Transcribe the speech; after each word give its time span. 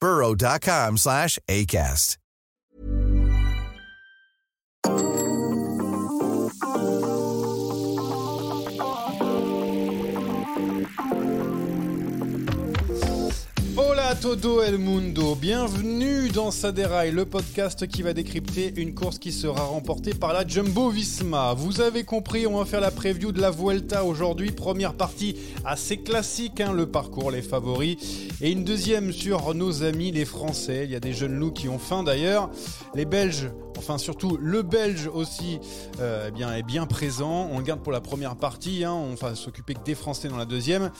burrow.com 0.00 0.96
slash 0.96 1.38
ACAST. 1.48 2.16
Hola 14.10 14.18
todo 14.18 14.64
el 14.64 14.78
mundo, 14.78 15.36
bienvenue 15.36 16.30
dans 16.30 16.50
Saderail, 16.50 17.12
le 17.12 17.26
podcast 17.26 17.86
qui 17.86 18.02
va 18.02 18.12
décrypter 18.12 18.72
une 18.76 18.92
course 18.92 19.20
qui 19.20 19.30
sera 19.30 19.62
remportée 19.62 20.14
par 20.14 20.32
la 20.32 20.44
Jumbo 20.44 20.90
Visma. 20.90 21.54
Vous 21.54 21.80
avez 21.80 22.02
compris, 22.02 22.44
on 22.44 22.58
va 22.58 22.64
faire 22.64 22.80
la 22.80 22.90
preview 22.90 23.30
de 23.30 23.40
la 23.40 23.52
Vuelta 23.52 24.04
aujourd'hui, 24.04 24.50
première 24.50 24.94
partie 24.94 25.36
assez 25.64 25.98
classique, 25.98 26.60
hein, 26.60 26.72
le 26.72 26.86
parcours, 26.86 27.30
les 27.30 27.40
favoris, 27.40 27.98
et 28.40 28.50
une 28.50 28.64
deuxième 28.64 29.12
sur 29.12 29.54
nos 29.54 29.84
amis 29.84 30.10
les 30.10 30.24
Français. 30.24 30.86
Il 30.86 30.90
y 30.90 30.96
a 30.96 31.00
des 31.00 31.12
jeunes 31.12 31.38
loups 31.38 31.52
qui 31.52 31.68
ont 31.68 31.78
faim 31.78 32.02
d'ailleurs, 32.02 32.50
les 32.96 33.04
Belges 33.04 33.48
enfin 33.80 33.96
surtout 33.96 34.36
le 34.40 34.60
Belge 34.60 35.08
aussi 35.12 35.58
euh, 36.00 36.26
eh 36.28 36.30
bien, 36.30 36.52
est 36.54 36.62
bien 36.62 36.86
présent. 36.86 37.48
On 37.50 37.58
le 37.58 37.64
garde 37.64 37.80
pour 37.80 37.92
la 37.92 38.02
première 38.02 38.36
partie, 38.36 38.84
hein. 38.84 38.92
on 38.92 39.14
va 39.14 39.34
s'occuper 39.34 39.74
que 39.74 39.82
des 39.84 39.94
Français 39.94 40.28
dans 40.28 40.36
la 40.36 40.44
deuxième. 40.44 40.90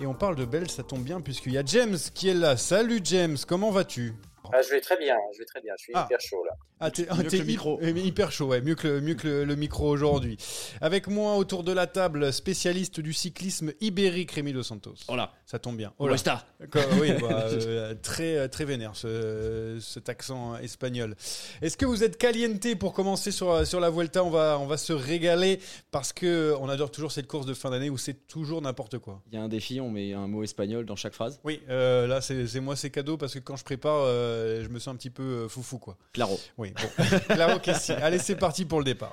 Et 0.00 0.06
on 0.06 0.14
parle 0.14 0.36
de 0.36 0.44
Belge, 0.44 0.70
ça 0.70 0.84
tombe 0.84 1.02
bien 1.02 1.20
puisqu'il 1.20 1.52
y 1.52 1.58
a 1.58 1.64
James 1.64 1.98
qui 2.14 2.28
est 2.28 2.34
là. 2.34 2.56
Salut 2.56 3.00
James, 3.02 3.36
comment 3.46 3.72
vas-tu? 3.72 4.14
Ah, 4.52 4.62
je 4.62 4.70
vais 4.70 4.80
très 4.80 4.96
bien, 4.98 5.16
je 5.34 5.38
vais 5.38 5.44
très 5.44 5.60
bien, 5.60 5.72
je 5.78 5.82
suis 5.84 5.92
Ah. 5.94 6.04
hyper 6.06 6.20
chaud 6.20 6.44
là. 6.44 6.52
Ah, 6.80 6.90
t'es 6.92 7.02
Mieux 7.16 7.22
que 7.24 7.28
t'es 7.28 7.38
le 7.38 7.44
micro. 7.44 7.80
hy- 7.80 8.06
hyper 8.06 8.30
chaud, 8.30 8.46
ouais, 8.46 8.60
mieux 8.60 8.74
que, 8.76 8.86
le, 8.86 9.00
mieux 9.00 9.14
que 9.14 9.26
le, 9.26 9.44
le 9.44 9.56
micro 9.56 9.88
aujourd'hui. 9.88 10.36
Avec 10.80 11.08
moi 11.08 11.34
autour 11.36 11.64
de 11.64 11.72
la 11.72 11.86
table, 11.88 12.32
spécialiste 12.32 13.00
du 13.00 13.12
cyclisme 13.12 13.72
ibérique, 13.80 14.30
Rémi 14.32 14.52
Dos 14.52 14.62
Santos. 14.62 14.94
Voilà. 15.08 15.32
Ça 15.44 15.58
tombe 15.58 15.76
bien. 15.76 15.92
Oh. 15.98 16.04
Resta. 16.04 16.46
Quoi, 16.70 16.82
oui, 17.00 17.12
bah, 17.20 17.46
euh, 17.50 17.94
très, 18.00 18.48
très 18.48 18.64
vénère 18.64 18.94
ce, 18.94 19.78
cet 19.80 20.08
accent 20.08 20.56
espagnol. 20.58 21.16
Est-ce 21.62 21.76
que 21.76 21.84
vous 21.86 22.04
êtes 22.04 22.16
caliente 22.16 22.74
pour 22.78 22.92
commencer 22.92 23.32
sur, 23.32 23.66
sur 23.66 23.80
la 23.80 23.90
Vuelta? 23.90 24.22
On 24.22 24.30
va, 24.30 24.58
on 24.60 24.66
va 24.66 24.76
se 24.76 24.92
régaler 24.92 25.58
parce 25.90 26.12
que 26.12 26.54
on 26.60 26.68
adore 26.68 26.90
toujours 26.92 27.10
cette 27.12 27.26
course 27.26 27.46
de 27.46 27.54
fin 27.54 27.70
d'année 27.70 27.90
où 27.90 27.98
c'est 27.98 28.26
toujours 28.28 28.62
n'importe 28.62 28.98
quoi. 28.98 29.20
Il 29.32 29.34
y 29.34 29.38
a 29.38 29.42
un 29.42 29.48
défi, 29.48 29.80
on 29.80 29.90
met 29.90 30.12
un 30.12 30.28
mot 30.28 30.44
espagnol 30.44 30.84
dans 30.86 30.96
chaque 30.96 31.14
phrase. 31.14 31.40
Oui, 31.44 31.60
euh, 31.70 32.06
là 32.06 32.20
c'est 32.20 32.46
c'est 32.46 32.60
moi 32.60 32.76
c'est 32.76 32.90
cadeau 32.90 33.16
parce 33.16 33.34
que 33.34 33.38
quand 33.40 33.56
je 33.56 33.64
prépare, 33.64 34.02
euh, 34.04 34.37
je 34.62 34.68
me 34.68 34.78
sens 34.78 34.94
un 34.94 34.96
petit 34.96 35.10
peu 35.10 35.22
euh, 35.22 35.48
foufou 35.48 35.78
quoi. 35.78 35.96
Claro. 36.12 36.38
Oui, 36.56 36.72
bon. 36.72 37.04
Claro 37.34 37.58
que 37.58 37.72
si. 37.74 37.92
Allez, 37.92 38.18
c'est 38.18 38.36
parti 38.36 38.64
pour 38.64 38.78
le 38.78 38.84
départ. 38.84 39.12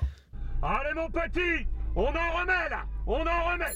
Allez 0.62 0.94
mon 0.94 1.08
petit, 1.10 1.66
on 1.94 2.06
en 2.06 2.32
remet 2.38 2.68
là, 2.70 2.84
on 3.06 3.26
en 3.26 3.50
remet. 3.50 3.72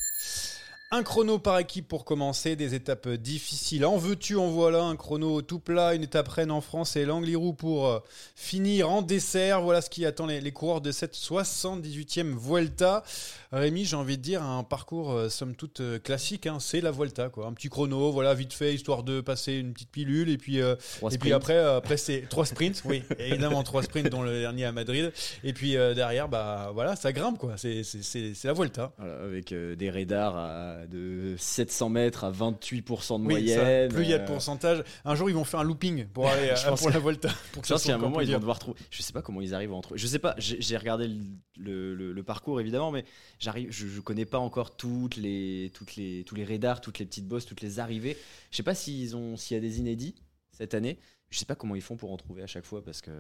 Un 0.92 1.04
chrono 1.04 1.38
par 1.38 1.56
équipe 1.60 1.86
pour 1.86 2.04
commencer, 2.04 2.56
des 2.56 2.74
étapes 2.74 3.08
difficiles. 3.10 3.84
En 3.86 3.96
veux-tu, 3.96 4.34
en 4.34 4.48
voilà, 4.48 4.82
un 4.82 4.96
chrono 4.96 5.40
tout 5.40 5.60
plat, 5.60 5.94
une 5.94 6.02
étape 6.02 6.26
reine 6.26 6.50
en 6.50 6.60
France 6.60 6.96
et 6.96 7.04
l'Angliru 7.04 7.54
pour 7.54 7.86
euh, 7.86 8.00
finir 8.34 8.90
en 8.90 9.00
dessert. 9.00 9.60
Voilà 9.62 9.82
ce 9.82 9.88
qui 9.90 10.04
attend 10.04 10.26
les, 10.26 10.40
les 10.40 10.50
coureurs 10.50 10.80
de 10.80 10.90
cette 10.90 11.14
78e 11.14 12.34
Vuelta. 12.36 13.04
Rémi, 13.52 13.84
j'ai 13.84 13.94
envie 13.94 14.16
de 14.16 14.22
dire 14.22 14.42
un 14.42 14.64
parcours 14.64 15.12
euh, 15.12 15.28
somme 15.28 15.54
toute 15.54 15.78
euh, 15.80 16.00
classique, 16.00 16.48
hein, 16.48 16.58
c'est 16.58 16.80
la 16.80 16.90
Vuelta. 16.90 17.28
Quoi. 17.28 17.46
Un 17.46 17.52
petit 17.52 17.68
chrono, 17.68 18.10
voilà, 18.10 18.34
vite 18.34 18.52
fait, 18.52 18.74
histoire 18.74 19.04
de 19.04 19.20
passer 19.20 19.52
une 19.52 19.72
petite 19.72 19.90
pilule. 19.92 20.28
Et 20.28 20.38
puis, 20.38 20.60
euh, 20.60 20.74
et 21.12 21.18
puis 21.18 21.32
après, 21.32 21.54
euh, 21.54 21.76
après 21.76 21.98
c'est 21.98 22.26
trois 22.28 22.46
sprints, 22.46 22.82
oui, 22.84 23.04
évidemment 23.20 23.62
trois 23.62 23.84
sprints, 23.84 24.08
dont 24.08 24.22
le 24.22 24.40
dernier 24.40 24.64
à 24.64 24.72
Madrid. 24.72 25.12
Et 25.44 25.52
puis 25.52 25.74
derrière, 25.74 26.28
bah 26.28 26.72
voilà, 26.74 26.96
ça 26.96 27.12
grimpe, 27.12 27.38
quoi. 27.38 27.56
C'est- 27.56 27.84
C'est 27.84 28.02
c'est- 28.02 28.34
c'est 28.34 28.48
la 28.48 28.54
Vuelta. 28.54 28.90
Voilà, 28.98 29.14
avec 29.22 29.54
des 29.54 29.88
radars 29.90 30.36
à- 30.36 30.78
de 30.86 31.34
700 31.38 31.88
mètres 31.88 32.24
à 32.24 32.30
28% 32.32 33.20
de 33.22 33.26
Oui, 33.26 33.48
ça, 33.48 33.56
moyenne. 33.62 33.88
plus 33.92 34.02
il 34.04 34.10
y 34.10 34.14
a 34.14 34.18
de 34.18 34.22
euh, 34.22 34.26
pourcentage. 34.26 34.82
Un 35.04 35.14
jour, 35.14 35.28
ils 35.30 35.34
vont 35.34 35.44
faire 35.44 35.60
un 35.60 35.64
looping 35.64 36.06
pour 36.06 36.28
aller 36.28 36.48
Je 36.56 36.66
euh, 36.66 36.70
pense 36.70 36.80
pour 36.80 36.88
que- 36.88 36.92
la 36.94 36.98
Volta. 37.00 37.28
Pour 37.52 37.62
que 37.62 37.68
Je 37.68 37.72
pense 37.74 37.82
ça 37.82 37.88
qu'à 37.92 37.92
soit 37.92 37.94
un 37.94 37.98
moment, 37.98 38.20
ils 38.20 38.32
vont 38.32 38.38
devoir 38.38 38.58
trouver. 38.58 38.78
Je 38.90 39.02
sais 39.02 39.12
pas 39.12 39.22
comment 39.22 39.40
ils 39.40 39.54
arrivent 39.54 39.72
entre. 39.72 39.96
Je 39.96 40.06
sais 40.06 40.18
pas, 40.18 40.34
j'ai 40.38 40.76
regardé 40.76 41.08
le, 41.08 41.16
le- 41.58 41.94
le- 41.94 42.12
le 42.12 42.22
parcours 42.22 42.60
évidemment, 42.60 42.90
mais 42.90 43.04
j'arrive, 43.38 43.70
je, 43.70 43.86
je 43.86 44.00
connais 44.00 44.24
pas 44.26 44.38
encore 44.38 44.76
toutes 44.76 45.16
les, 45.16 45.70
toutes 45.74 45.96
les, 45.96 46.24
tous 46.24 46.34
les 46.34 46.44
radars, 46.44 46.80
toutes 46.80 46.98
les 46.98 47.06
petites 47.06 47.26
bosses, 47.28 47.46
toutes 47.46 47.60
les 47.62 47.78
arrivées. 47.80 48.16
Je 48.50 48.56
sais 48.56 48.62
pas 48.62 48.74
s'il 48.74 49.04
y 49.04 49.54
a 49.54 49.60
des 49.60 49.78
inédits 49.80 50.14
cette 50.52 50.74
année. 50.74 50.98
Je 51.30 51.38
sais 51.38 51.44
pas 51.46 51.54
comment 51.54 51.74
ils 51.76 51.82
font 51.82 51.96
pour 51.96 52.12
en 52.12 52.16
trouver 52.16 52.42
à 52.42 52.46
chaque 52.46 52.64
fois 52.66 52.82
parce 52.84 53.00
que. 53.00 53.10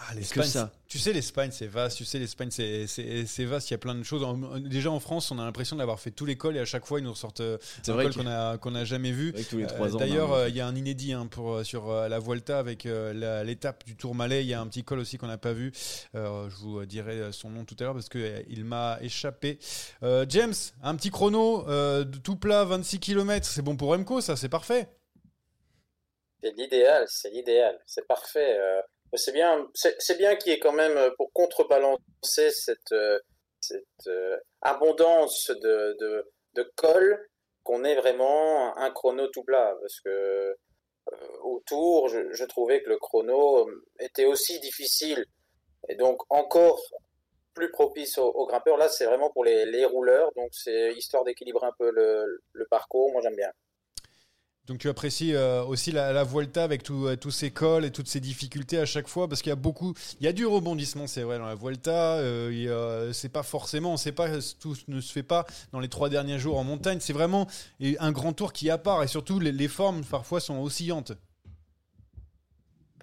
Ah, 0.00 0.12
que 0.12 0.18
l'Espagne, 0.18 0.44
ça. 0.46 0.70
Tu 0.86 0.98
sais, 0.98 1.12
l'Espagne, 1.12 1.50
c'est 1.52 1.66
vaste. 1.66 1.96
Tu 1.96 2.04
sais, 2.04 2.18
l'Espagne, 2.20 2.50
c'est- 2.52 2.86
c'est 2.86 3.26
c'est 3.26 3.44
vaste. 3.44 3.68
Il 3.70 3.72
y 3.72 3.74
a 3.74 3.78
plein 3.78 3.94
de 3.96 4.02
choses. 4.04 4.24
Déjà, 4.62 4.90
en 4.92 5.00
France, 5.00 5.30
on 5.32 5.38
a 5.40 5.44
l'impression 5.44 5.74
d'avoir 5.76 5.98
fait 5.98 6.12
tout 6.12 6.24
l'école 6.24 6.56
et 6.56 6.60
à 6.60 6.64
chaque 6.64 6.86
fois, 6.86 7.00
ils 7.00 7.02
nous 7.02 7.10
ressortent 7.10 7.40
euh, 7.40 7.58
C'est 7.82 7.90
un 7.90 7.94
vrai 7.94 8.04
col 8.04 8.12
que- 8.14 8.18
qu'on 8.20 8.26
a, 8.28 8.58
qu'on 8.58 8.74
a 8.76 8.84
jamais 8.84 9.10
vu. 9.10 9.30
Avec 9.34 9.48
tous 9.48 9.58
les 9.58 9.64
Euh, 9.64 9.66
trois 9.66 9.94
ans. 9.94 9.98
D'ailleurs, 9.98 10.32
euh, 10.32 10.48
il 10.48 10.54
y 10.56 10.60
a 10.60 10.66
un 10.66 10.76
inédit 10.76 11.12
hein, 11.12 11.26
pour, 11.26 11.52
euh, 11.54 11.64
sur 11.64 11.90
euh, 11.90 12.08
la 12.08 12.20
Vuelta 12.20 12.58
avec 12.60 12.86
euh, 12.86 13.12
la- 13.12 13.42
l'étape 13.44 13.84
du 13.84 13.96
Tour 13.96 14.14
Malais. 14.14 14.44
Il 14.44 14.48
y 14.48 14.54
a 14.54 14.60
un 14.60 14.66
petit 14.68 14.84
col 14.84 15.00
aussi 15.00 15.18
qu'on 15.18 15.26
n'a 15.26 15.36
pas 15.38 15.52
vu. 15.52 15.72
Euh, 16.14 16.48
je 16.48 16.54
vous 16.56 16.86
dirai 16.86 17.32
son 17.32 17.50
nom 17.50 17.64
tout 17.64 17.76
à 17.80 17.82
l'heure 17.84 17.94
parce 17.94 18.08
qu'il 18.08 18.64
m'a 18.64 18.98
échappé. 19.02 19.58
Euh, 20.04 20.24
James, 20.28 20.54
un 20.82 20.94
petit 20.94 21.10
chrono 21.10 21.68
euh, 21.68 22.04
de 22.04 22.18
tout 22.18 22.36
plat, 22.36 22.64
26 22.64 23.00
km. 23.00 23.44
C'est 23.46 23.62
bon 23.62 23.76
pour 23.76 23.88
Remco, 23.90 24.20
ça, 24.20 24.36
c'est 24.36 24.48
parfait. 24.48 24.88
C'est 26.42 26.56
l'idéal, 26.56 27.04
c'est 27.08 27.30
l'idéal, 27.30 27.76
c'est 27.84 28.06
parfait. 28.06 28.58
C'est 29.16 29.32
bien, 29.32 29.66
c'est 29.74 30.18
bien 30.18 30.36
qu'il 30.36 30.52
y 30.52 30.54
ait 30.54 30.58
quand 30.58 30.72
même 30.72 30.96
euh, 30.96 31.10
pour 31.16 31.32
contrebalancer 31.32 32.50
cette, 32.50 32.92
euh, 32.92 33.18
euh, 34.06 34.36
abondance 34.60 35.50
de, 35.50 35.96
de, 35.98 36.24
qu'on 37.62 37.84
ait 37.84 37.94
vraiment 37.94 38.76
un 38.76 38.90
chrono 38.90 39.28
tout 39.28 39.44
plat 39.44 39.76
parce 39.80 40.00
que 40.00 40.56
autour, 41.42 42.08
je, 42.08 42.44
trouvais 42.44 42.82
que 42.82 42.90
le 42.90 42.98
chrono 42.98 43.70
était 44.00 44.24
aussi 44.24 44.58
difficile 44.60 45.24
et 45.88 45.94
donc 45.94 46.20
encore 46.30 46.80
plus 47.54 47.70
propice 47.70 48.18
aux, 48.18 48.46
grimpeurs. 48.46 48.76
Là, 48.76 48.88
c'est 48.88 49.06
vraiment 49.06 49.30
pour 49.30 49.44
les, 49.44 49.66
les 49.66 49.84
rouleurs, 49.84 50.32
donc 50.34 50.48
c'est 50.52 50.92
histoire 50.94 51.24
d'équilibrer 51.24 51.66
un 51.66 51.72
peu 51.78 51.90
le, 51.90 52.42
le 52.52 52.66
parcours. 52.66 53.12
Moi, 53.12 53.20
j'aime 53.22 53.36
bien. 53.36 53.52
Donc 54.68 54.78
tu 54.78 54.88
apprécies 54.90 55.34
euh, 55.34 55.64
aussi 55.64 55.92
la, 55.92 56.12
la 56.12 56.24
Vuelta 56.24 56.62
avec 56.62 56.82
tout, 56.82 57.06
euh, 57.06 57.16
tous 57.16 57.30
ces 57.30 57.50
cols 57.50 57.86
et 57.86 57.90
toutes 57.90 58.06
ces 58.06 58.20
difficultés 58.20 58.78
à 58.78 58.84
chaque 58.84 59.08
fois 59.08 59.26
parce 59.26 59.40
qu'il 59.40 59.48
y 59.48 59.52
a 59.52 59.56
beaucoup, 59.56 59.94
il 60.20 60.26
y 60.26 60.28
a 60.28 60.32
du 60.32 60.44
rebondissement, 60.44 61.06
c'est 61.06 61.22
vrai 61.22 61.38
dans 61.38 61.46
la 61.46 61.54
Vuelta. 61.54 62.18
Euh, 62.18 63.08
a- 63.08 63.14
c'est 63.14 63.30
pas 63.30 63.42
forcément, 63.42 63.94
on 63.94 63.96
sait 63.96 64.12
pas, 64.12 64.28
tout 64.60 64.76
ne 64.88 65.00
se 65.00 65.10
fait 65.10 65.22
pas 65.22 65.46
dans 65.72 65.80
les 65.80 65.88
trois 65.88 66.10
derniers 66.10 66.38
jours 66.38 66.58
en 66.58 66.64
montagne. 66.64 66.98
C'est 67.00 67.14
vraiment 67.14 67.46
un 67.80 68.12
grand 68.12 68.34
tour 68.34 68.52
qui 68.52 68.68
à 68.70 68.78
et 69.02 69.06
surtout 69.06 69.40
les, 69.40 69.68
formes 69.68 70.04
parfois 70.04 70.40
sont 70.40 70.58
oscillantes. 70.60 71.12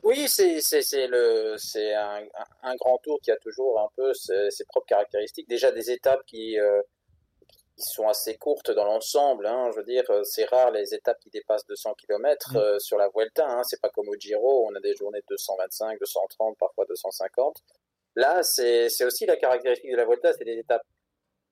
Oui, 0.04 0.26
c'est 0.28 0.62
c'est 0.62 0.84
c'est 0.84 1.08
le 1.08 1.56
c'est 1.58 1.96
un, 1.96 2.76
grand 2.80 2.98
tour 3.04 3.20
qui 3.24 3.32
a 3.32 3.38
toujours 3.38 3.80
un 3.80 3.90
peu 3.96 4.14
ses, 4.14 4.52
ses 4.52 4.66
propres 4.66 4.86
caractéristiques. 4.88 5.50
Déjà 5.50 5.72
des 5.72 5.90
étapes 5.90 6.24
qui 6.28 6.60
euh, 6.60 6.82
qui 7.76 7.84
sont 7.84 8.08
assez 8.08 8.38
courtes 8.38 8.72
dans 8.72 8.86
l'ensemble. 8.86 9.46
Hein. 9.48 9.70
Je 9.72 9.78
veux 9.78 9.84
dire, 9.84 10.04
euh, 10.10 10.24
c'est 10.24 10.46
rare 10.46 10.72
les 10.72 10.94
étapes 10.94 11.20
qui 11.20 11.30
dépassent 11.30 11.66
200 11.68 11.94
km 11.96 12.54
Mm. 12.54 12.80
sur 12.80 12.98
la 12.98 13.10
Vuelta. 13.14 13.46
Hein. 13.48 13.64
C'est 13.64 13.82
pas 13.82 13.90
comme 13.90 14.10
au 14.10 14.16
Giro, 14.16 14.68
on 14.68 14.76
a 14.76 14.80
des 14.80 14.96
journées 14.96 15.20
de 15.20 15.26
225, 15.30 16.00
230, 16.00 16.58
parfois 16.58 16.86
250. 16.86 17.58
Là, 18.16 18.44
c'est 18.44 19.04
aussi 19.04 19.26
la 19.26 19.36
caractéristique 19.36 19.92
de 19.92 19.98
la 19.98 20.06
Vuelta, 20.06 20.32
c'est 20.34 20.46
des 20.46 20.58
étapes 20.58 20.86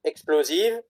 explosives, 0.05 0.81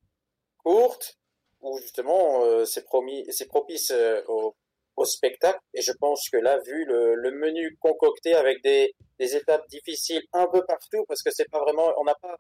courtes, 0.64 1.18
où 1.62 1.78
justement 1.80 2.44
euh, 2.44 2.66
c'est 2.66 2.84
promis, 2.84 3.26
c'est 3.32 3.48
propice 3.48 3.92
euh, 3.92 4.22
au, 4.28 4.56
au 4.98 5.06
spectacle. 5.06 5.60
Et 5.74 5.82
je 5.82 5.92
pense 5.94 6.30
que 6.30 6.38
là, 6.38 6.60
vu 6.60 6.86
le, 6.86 7.16
le 7.16 7.32
menu 7.32 7.76
concocté 7.80 8.36
avec 8.36 8.62
des, 8.64 8.94
des 9.20 9.36
étapes 9.36 9.68
difficiles 9.70 10.22
un 10.34 10.48
peu 10.48 10.64
partout, 10.66 11.06
parce 11.08 11.24
que 11.24 11.32
c'est 11.32 11.50
pas 11.50 11.60
vraiment, 11.60 11.92
on 11.98 12.04
n'a 12.04 12.16
pas 12.16 12.38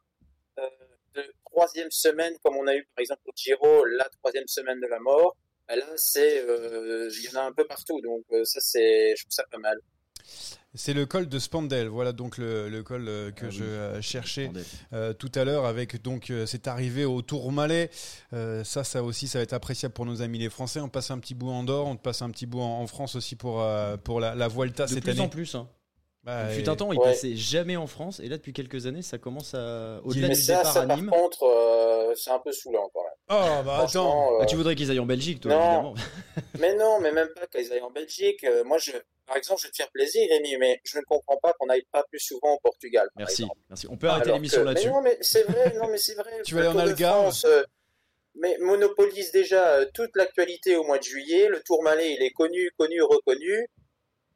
euh, 0.59 0.69
de 1.15 1.23
troisième 1.45 1.91
semaine 1.91 2.33
comme 2.43 2.55
on 2.57 2.67
a 2.67 2.75
eu 2.75 2.83
par 2.95 3.01
exemple 3.01 3.21
au 3.27 3.31
Giro, 3.35 3.85
la 3.85 4.07
troisième 4.21 4.47
semaine 4.47 4.79
de 4.79 4.87
la 4.87 4.99
mort. 4.99 5.35
Ben 5.67 5.79
Là, 5.79 5.85
c'est, 5.95 6.39
euh, 6.45 7.09
il 7.17 7.23
y 7.31 7.35
en 7.37 7.39
a 7.39 7.43
un 7.45 7.53
peu 7.53 7.65
partout, 7.65 8.01
donc 8.01 8.23
euh, 8.33 8.43
ça 8.43 8.59
c'est, 8.59 9.15
je 9.15 9.23
trouve 9.23 9.31
ça 9.31 9.45
pas 9.49 9.59
mal. 9.59 9.79
C'est 10.75 10.93
le 10.93 11.05
col 11.05 11.27
de 11.29 11.37
Spandel, 11.37 11.87
voilà 11.87 12.13
donc 12.13 12.37
le, 12.39 12.67
le 12.67 12.81
col 12.81 13.07
euh, 13.07 13.31
que 13.31 13.45
Ah 13.45 13.49
je 13.49 14.01
cherchais 14.01 14.49
euh, 14.91 15.13
tout 15.13 15.31
à 15.35 15.43
l'heure 15.45 15.65
avec 15.65 16.01
donc 16.01 16.31
euh, 16.31 16.45
cette 16.47 16.67
arrivée 16.67 17.05
au 17.05 17.21
Tourmalet. 17.21 17.91
Euh, 18.33 18.63
ça, 18.63 18.83
ça 18.83 19.03
aussi, 19.03 19.27
ça 19.27 19.37
va 19.37 19.43
être 19.43 19.53
appréciable 19.53 19.93
pour 19.93 20.05
nos 20.07 20.21
amis 20.23 20.39
les 20.39 20.49
Français. 20.49 20.79
On 20.79 20.89
passe 20.89 21.11
un 21.11 21.19
petit 21.19 21.35
bout 21.35 21.49
en 21.49 21.59
Andorre, 21.59 21.85
on 21.87 21.95
passe 21.95 22.23
un 22.23 22.31
petit 22.31 22.47
bout 22.47 22.59
en, 22.61 22.79
en 22.81 22.87
France 22.87 23.15
aussi 23.15 23.35
pour 23.35 23.61
euh, 23.61 23.97
pour 23.97 24.19
la, 24.19 24.33
la 24.33 24.47
Vuelta 24.47 24.85
De 24.85 24.89
cette 24.89 25.03
plus 25.03 25.11
année. 25.11 25.21
en 25.21 25.29
plus. 25.29 25.53
Hein. 25.55 25.69
Bah, 26.23 26.45
Il 26.49 26.55
fut 26.55 26.69
un 26.69 26.75
temps, 26.77 26.93
il 26.93 26.99
Ouais. 26.99 27.05
passait 27.05 27.35
jamais 27.35 27.75
en 27.75 27.85
France, 27.85 28.21
et 28.21 28.29
là 28.29 28.37
depuis 28.37 28.53
quelques 28.53 28.85
années, 28.85 29.01
ça 29.01 29.17
commence 29.17 29.53
à. 29.55 29.99
Au-delà 30.05 30.29
Mais 30.29 30.35
du 30.35 30.41
ça, 30.41 30.57
départ 30.57 30.73
ça 30.73 30.81
à 30.83 30.87
par 30.87 31.05
contre, 31.05 31.43
euh, 31.43 32.13
c'est 32.15 32.29
un 32.31 32.39
peu 32.39 32.51
saoulant 32.53 32.89
quand 32.93 33.03
même. 33.03 33.11
Oh 33.29 33.63
bah 33.65 33.79
attends. 33.83 34.35
Euh, 34.35 34.39
Ah, 34.41 34.45
tu 34.45 34.55
voudrais 34.55 34.75
qu'ils 34.75 34.89
aillent 34.89 34.99
en 35.01 35.05
Belgique, 35.05 35.41
toi, 35.41 35.51
Non. 35.51 35.59
évidemment. 35.59 35.93
Mais 36.59 36.75
non, 36.75 36.99
mais 37.01 37.11
même 37.11 37.27
pas 37.35 37.45
qu'ils 37.47 37.71
aillent 37.73 37.81
en 37.81 37.91
Belgique. 37.91 38.43
Euh, 38.45 38.63
moi, 38.63 38.77
je, 38.77 38.91
par 39.25 39.35
exemple, 39.37 39.59
je 39.61 39.67
vais 39.67 39.71
te 39.71 39.75
faire 39.77 39.89
plaisir, 39.91 40.25
Rémi, 40.29 40.55
mais 40.57 40.79
je 40.85 40.97
ne 40.97 41.03
comprends 41.03 41.37
pas 41.41 41.51
qu'on 41.59 41.65
n'aille 41.65 41.85
pas 41.91 42.03
plus 42.09 42.19
souvent 42.19 42.53
au 42.53 42.59
Portugal. 42.59 43.07
par 43.15 43.21
Merci, 43.25 43.41
exemple. 43.43 43.59
merci. 43.69 43.87
On 43.89 43.97
peut 43.97 44.07
arrêter 44.07 44.31
l'émission 44.31 44.61
que- 44.61 44.65
là-dessus. 44.67 44.87
Mais 44.87 44.93
non, 44.93 45.01
mais 45.01 45.17
c'est 45.21 45.43
vrai, 45.43 45.73
non, 45.81 45.87
mais 45.89 45.97
c'est 45.97 46.13
vrai. 46.15 46.31
Tu 46.45 46.55
vas 46.55 46.61
aller 46.61 46.69
Le 46.69 46.75
en 46.75 46.79
Algarve 46.79 47.33
mais 48.35 48.57
monopolise 48.59 49.31
déjà 49.31 49.85
toute 49.93 50.09
l'actualité 50.15 50.75
au 50.75 50.83
mois 50.83 50.97
de 50.97 51.03
juillet. 51.03 51.49
Le 51.49 51.61
Tourmalet, 51.61 52.13
il 52.15 52.23
est 52.23 52.31
connu, 52.31 52.71
connu, 52.79 53.01
reconnu. 53.03 53.67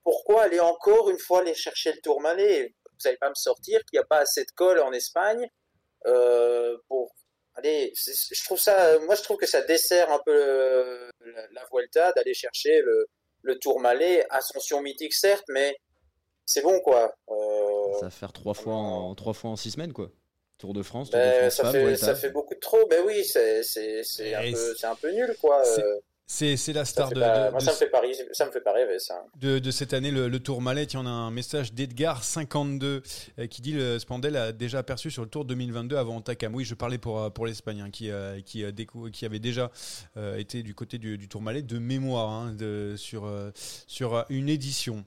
Pourquoi 0.10 0.44
aller 0.44 0.62
encore 0.62 1.10
une 1.10 1.20
fois 1.20 1.40
aller 1.42 1.54
chercher 1.54 1.92
le 1.92 2.00
Tourmalet? 2.00 2.74
Vous 2.92 2.98
n'allez 3.04 3.18
pas 3.18 3.28
me 3.28 3.36
sortir 3.36 3.82
qu'il 3.84 4.00
n'y 4.00 4.04
a 4.04 4.06
pas 4.06 4.20
assez 4.20 4.46
de 4.46 4.52
colle 4.56 4.80
en 4.80 4.94
Espagne 4.94 5.46
euh, 6.06 6.78
pour. 6.88 7.14
Allez, 7.56 7.92
c'est- 7.94 8.34
je 8.34 8.44
trouve 8.46 8.58
ça. 8.58 8.98
Moi, 9.00 9.16
je 9.16 9.24
trouve 9.24 9.36
que 9.36 9.46
ça 9.48 9.62
dessert 9.64 10.10
un 10.10 10.20
peu 10.26 10.32
le- 10.34 11.12
la, 11.36 11.42
la 11.52 11.64
Vuelta 11.74 12.14
d'aller 12.14 12.34
chercher 12.34 12.82
le, 12.84 13.06
le 13.42 13.60
Tourmalet. 13.60 14.26
Ascension 14.30 14.82
mythique, 14.82 15.14
certes, 15.14 15.44
mais 15.50 15.76
c'est 16.46 16.62
bon, 16.62 16.80
quoi. 16.80 17.14
Euh, 17.30 17.94
Ça 18.00 18.06
va 18.06 18.10
faire 18.10 18.32
trois 18.32 18.54
fois 18.54 18.76
en 18.76 19.14
trois 19.14 19.34
fois 19.34 19.50
en 19.50 19.56
six 19.58 19.72
semaines, 19.72 19.92
quoi. 19.92 20.10
Tour 20.58 20.74
de 20.74 20.84
France, 20.84 21.10
Tour 21.10 21.20
de 21.20 21.26
ben, 21.26 21.52
France 21.52 21.54
ça, 21.56 21.72
fait, 21.72 21.98
ça 21.98 22.16
fait 22.16 22.30
beaucoup 22.30 22.56
de 22.56 22.60
trop. 22.62 22.88
Ben 22.88 23.04
oui, 23.06 23.26
c'est 23.26 23.62
un, 24.36 24.92
un 24.92 24.96
peu 24.96 25.12
nul, 25.12 25.36
quoi. 25.42 25.62
C'est- 26.28 26.74
la 26.74 26.84
star 26.86 27.10
de, 27.10 27.20
pas- 27.20 27.46
de- 27.48 27.52
moi, 27.52 27.60
de 27.60 27.66
ça, 27.66 27.72
me 27.72 27.78
fait 27.78 27.90
pas, 27.90 28.02
rêver- 28.02 28.28
ça 28.34 28.46
me 28.46 28.52
fait 28.52 28.62
pas 28.62 28.74
rêver, 28.74 29.00
ça. 29.00 29.26
de, 29.40 29.60
de 29.60 29.72
cette 29.72 29.94
année, 29.94 30.12
le, 30.12 30.28
le 30.28 30.40
Tourmalet. 30.40 30.84
Il 30.84 30.94
y 30.94 30.98
en 30.98 31.06
a 31.06 31.10
un 31.10 31.32
message 31.32 31.74
d'Edgar52 31.74 33.02
euh, 33.40 33.48
qui 33.48 33.62
dit 33.62 33.72
le 33.74 33.98
Spandel 34.00 34.36
a 34.36 34.52
déjà 34.52 34.80
aperçu 34.80 35.10
sur 35.10 35.24
le 35.24 35.30
Tour 35.30 35.46
2022 35.46 35.96
avant 35.98 36.22
Takam. 36.22 36.54
Oui, 36.54 36.66
je 36.66 36.76
parlais 36.76 36.98
pour, 36.98 37.20
euh, 37.22 37.30
pour 37.30 37.46
l'Espagne, 37.48 37.82
hein, 37.82 37.90
qui, 37.92 38.12
euh, 38.12 38.42
qui, 38.42 38.64
qui 39.14 39.26
avait 39.26 39.40
déjà 39.40 39.72
euh, 40.18 40.38
été 40.38 40.64
du 40.64 40.76
côté 40.76 40.98
du, 40.98 41.18
du 41.18 41.28
Tourmalet 41.28 41.62
de 41.62 41.80
mémoire 41.80 42.30
hein, 42.30 42.54
de, 42.54 42.96
sur, 42.98 43.32
sur 43.88 44.26
une 44.30 44.50
édition. 44.50 45.06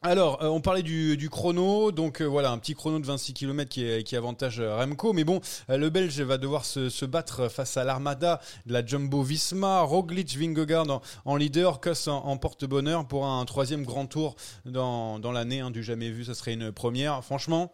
Alors, 0.00 0.44
euh, 0.44 0.46
on 0.46 0.60
parlait 0.60 0.84
du, 0.84 1.28
chrono, 1.28 1.90
donc 1.90 2.22
euh, 2.22 2.24
voilà, 2.24 2.52
un 2.52 2.58
petit 2.58 2.74
chrono 2.74 3.00
de 3.00 3.06
26 3.06 3.34
km 3.34 3.68
qui, 3.68 4.04
qui 4.04 4.14
avantage 4.14 4.60
euh, 4.60 4.76
Remco, 4.76 5.12
mais 5.12 5.24
bon, 5.24 5.40
le 5.68 5.88
Belge 5.88 6.20
va 6.20 6.38
devoir 6.38 6.64
se, 6.64 7.04
battre 7.04 7.48
face 7.48 7.76
à 7.76 7.82
l'armada 7.82 8.40
de 8.66 8.74
la 8.74 8.86
Jumbo 8.86 9.22
Visma, 9.22 9.80
Roglic, 9.80 10.36
Vingegaard 10.36 11.02
en, 11.24 11.34
leader, 11.34 11.80
Koss 11.80 12.06
en, 12.06 12.36
porte-bonheur 12.36 13.08
pour 13.08 13.26
un 13.26 13.44
troisième 13.44 13.84
grand 13.84 14.06
tour 14.06 14.36
dans, 14.64 15.32
l'année, 15.32 15.58
hein, 15.58 15.72
du 15.72 15.82
jamais 15.82 16.10
vu, 16.10 16.24
ça 16.24 16.34
serait 16.34 16.52
une 16.52 16.70
première. 16.70 17.24
Franchement, 17.24 17.72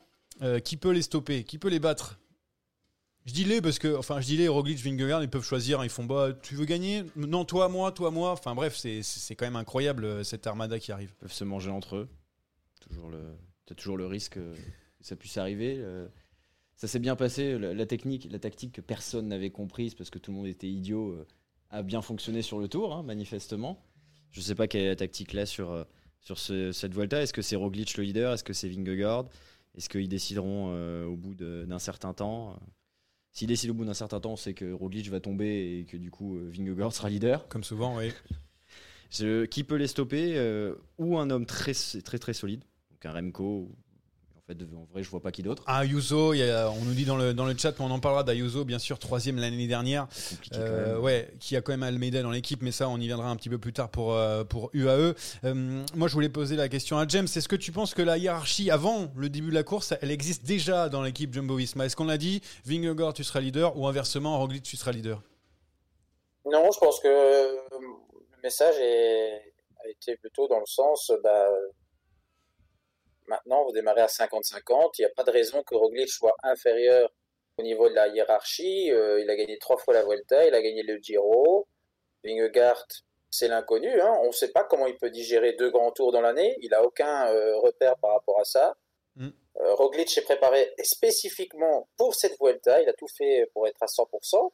qui 0.65 0.79
peut 0.79 0.93
les 0.93 1.03
stopper? 1.03 1.45
Qui 1.45 1.59
peut 1.59 1.69
les 1.69 1.79
battre? 1.79 2.19
Je 3.25 3.33
dis 3.33 3.45
les 3.45 3.61
parce 3.63 3.79
que, 3.79 3.97
enfin, 3.97 4.21
je 4.21 4.27
dis 4.27 4.37
les, 4.37 4.49
Roglic, 4.49 4.79
Vingegaard, 4.79 5.23
ils 5.23 5.31
peuvent 5.31 5.45
choisir, 5.45 5.83
ils 5.85 5.91
font, 5.91 6.05
bah, 6.05 6.33
tu 6.43 6.55
veux 6.55 6.65
gagner? 6.67 7.05
Non, 7.17 7.45
toi, 7.45 7.69
moi, 7.69 7.91
toi, 7.93 8.11
moi. 8.11 8.33
Enfin, 8.33 8.55
bref, 8.55 8.77
c'est- 8.77 9.03
quand 9.35 9.47
même 9.47 9.57
incroyable 9.57 10.05
euh, 10.05 10.25
cette 10.25 10.47
armada 10.47 10.79
qui 10.79 10.93
arrive. 10.93 11.11
Ils 11.17 11.21
peuvent 11.21 11.33
se 11.33 11.45
manger 11.45 11.71
entre 11.71 11.97
eux. 11.97 12.09
Toujours 12.81 13.09
le, 13.09 13.21
t'as 13.67 13.75
toujours 13.75 13.97
le 13.97 14.07
risque 14.07 14.37
euh, 14.37 14.55
que 14.55 15.07
ça 15.07 15.17
puisse 15.17 15.39
arriver. 15.39 15.77
euh. 15.79 16.07
Ça 16.77 16.87
s'est 16.89 16.99
bien 16.99 17.17
passé. 17.17 17.57
La, 17.59 17.87
technique, 17.87 18.29
la 18.31 18.39
tactique 18.39 18.73
que 18.73 18.81
personne 18.81 19.29
n'avait 19.29 19.51
comprise 19.51 19.95
parce 19.95 20.11
que 20.11 20.19
tout 20.19 20.33
le 20.33 20.37
monde 20.37 20.47
était 20.49 20.69
idiot, 20.69 21.25
a 21.71 21.83
bien 21.83 22.03
fonctionné 22.03 22.43
sur 22.43 22.59
le 22.59 22.67
tour, 22.69 22.95
hein, 22.95 23.03
manifestement. 23.05 23.81
Je 24.33 24.41
sais 24.41 24.57
pas 24.57 24.67
quelle 24.67 24.83
est 24.83 24.89
la 24.89 24.97
tactique 24.97 25.33
là 25.35 25.47
sur, 25.47 25.87
sur 26.21 26.37
ce- 26.39 26.73
cette 26.73 26.93
Volta. 26.93 27.23
Est-ce 27.23 27.33
que 27.33 27.43
c'est 27.43 27.55
Roglic 27.57 27.97
le 27.97 28.03
leader? 28.03 28.33
Est-ce 28.35 28.43
que 28.43 28.53
c'est 28.53 28.69
Vingegaard? 28.69 29.27
Est-ce 29.77 29.89
qu'ils 29.89 30.09
décideront 30.09 30.75
au 31.07 31.17
bout 31.17 31.35
d'un 31.35 31.79
certain 31.79 32.13
temps? 32.13 32.59
S'ils 33.35 33.49
décident 33.49 33.73
au 33.73 33.77
bout 33.77 33.85
d'un 33.85 33.95
certain 33.95 34.21
temps, 34.21 34.37
sait 34.37 34.55
que 34.55 34.73
Roglic 34.73 35.11
va 35.11 35.21
tomber 35.21 35.81
et 35.81 35.85
que 35.85 35.97
du 35.97 36.11
coup 36.11 36.37
euh, 36.37 36.51
Vingegaard 36.57 36.93
sera 36.95 37.11
leader. 37.11 37.47
Comme 37.49 37.65
souvent, 37.65 37.99
oui. 37.99 38.11
Je- 39.11 39.45
qui 39.45 39.65
peut 39.65 39.75
les 39.77 39.89
stopper 39.89 40.37
euh, 40.39 40.75
Ou 40.99 41.19
un 41.19 41.29
homme 41.31 41.45
très 41.45 41.73
très 42.05 42.19
très 42.19 42.33
solide, 42.33 42.63
donc 42.93 43.05
un 43.07 43.13
Remco. 43.13 43.71
En 44.47 44.53
fait, 44.53 44.63
en 44.77 44.85
vrai, 44.93 45.03
je 45.03 45.09
vois 45.09 45.23
pas 45.23 45.33
qui 45.33 45.43
d'autre. 45.43 45.63
Ah, 45.67 45.79
Ayuso, 45.85 46.35
y 46.35 46.43
a- 46.43 46.71
on 46.71 46.85
nous 46.85 46.93
dit 46.93 47.07
dans 47.07 47.17
le, 47.17 47.33
dans 47.33 47.47
le 47.47 47.57
chat, 47.57 47.73
mais 47.79 47.85
on 47.87 47.91
en 47.91 47.99
parlera 47.99 48.25
d'Ayuso, 48.25 48.67
bien 48.67 48.79
sûr, 48.79 48.99
troisième 48.99 49.39
l'année 49.39 49.67
dernière. 49.67 50.07
Euh, 50.53 50.99
ouais, 50.99 51.33
qui 51.41 51.57
a 51.57 51.63
quand 51.63 51.73
même 51.73 51.83
Almeida 51.83 52.21
dans 52.21 52.31
l'équipe, 52.31 52.61
mais 52.61 52.71
ça, 52.71 52.91
on 52.91 52.99
y 52.99 53.07
viendra 53.07 53.31
un 53.31 53.37
petit 53.37 53.49
peu 53.49 53.57
plus 53.57 53.73
tard 53.73 53.89
pour, 53.89 54.13
euh, 54.13 54.45
pour 54.45 54.69
UAE. 54.75 55.15
Euh, 55.45 55.83
moi, 55.95 56.09
je 56.09 56.13
voulais 56.13 56.29
poser 56.29 56.57
la 56.57 56.69
question 56.69 56.99
à 56.99 57.09
James. 57.09 57.25
Est-ce 57.25 57.49
que 57.49 57.57
tu 57.57 57.73
penses 57.73 57.95
que 57.95 58.03
la 58.03 58.19
hiérarchie 58.19 58.71
avant 58.71 59.11
le 59.17 59.31
début 59.31 59.49
de 59.49 59.55
la 59.55 59.63
course, 59.63 59.95
elle 60.03 60.11
existe 60.11 60.45
déjà 60.45 60.91
dans 60.91 61.03
l'équipe 61.03 61.33
Jumbo 61.33 61.57
Visma? 61.57 61.87
Est-ce 61.87 61.97
qu'on 61.97 62.05
l'a 62.05 62.19
dit 62.19 62.43
Vingegaard, 62.67 63.15
tu 63.15 63.25
seras 63.25 63.41
leader, 63.41 63.79
ou 63.79 63.87
inversement, 63.87 64.39
Roglic, 64.39 64.63
tu 64.63 64.77
seras 64.77 64.93
leader? 64.93 65.23
Non, 66.45 66.71
je 66.71 66.79
pense 66.81 67.01
que 67.01 67.09
le 67.09 68.43
message 68.43 68.75
est- 68.79 69.55
a 69.83 69.89
été 69.89 70.19
plutôt 70.19 70.47
dans 70.49 70.59
le 70.61 70.67
sens, 70.67 71.11
bah, 71.23 71.47
maintenant 73.27 73.65
vous 73.65 73.73
démarrez 73.73 74.03
à 74.03 74.07
50-50, 74.07 74.95
il 74.99 75.03
n'y 75.03 75.07
a 75.07 75.11
pas 75.11 75.25
de 75.25 75.31
raison 75.31 75.63
que 75.63 75.75
Roglic 75.75 76.09
soit 76.09 76.35
inférieur 76.43 77.11
au 77.59 77.63
niveau 77.63 77.89
de 77.89 77.95
la 77.95 78.09
hiérarchie. 78.09 78.91
Euh, 78.93 79.21
il 79.21 79.31
a 79.31 79.37
gagné 79.37 79.59
trois 79.59 79.77
fois 79.77 79.95
la 79.95 80.05
Vuelta, 80.05 80.47
il 80.47 80.55
a 80.55 80.63
gagné 80.63 80.83
le 80.83 80.97
Giro. 80.97 81.67
Vingegaard, 82.25 82.87
c'est 83.31 83.49
l'inconnu, 83.49 84.01
hein. 84.01 84.19
on 84.23 84.29
ne 84.29 84.33
sait 84.33 84.51
pas 84.53 84.65
comment 84.65 84.87
il 84.87 84.97
peut 84.97 85.11
digérer 85.11 85.53
deux 85.53 85.71
grands 85.71 85.93
tours 85.93 86.13
dans 86.13 86.23
l'année, 86.23 86.57
il 86.63 86.71
n'a 86.71 86.83
aucun 86.83 87.29
euh, 87.29 87.59
repère 87.59 87.97
par 87.99 88.13
rapport 88.13 88.41
à 88.41 88.45
ça. 88.45 88.77
Mm. 89.17 89.29
Euh, 89.57 89.75
Roglic 89.75 90.09
s'est 90.09 90.23
préparé 90.23 90.73
spécifiquement 90.83 91.89
pour 91.97 92.15
cette 92.15 92.39
Vuelta, 92.41 92.81
il 92.81 92.89
a 92.89 92.95
tout 92.95 93.09
fait 93.09 93.51
pour 93.53 93.67
être 93.67 93.83
à 93.83 93.87
100%. 93.87 94.53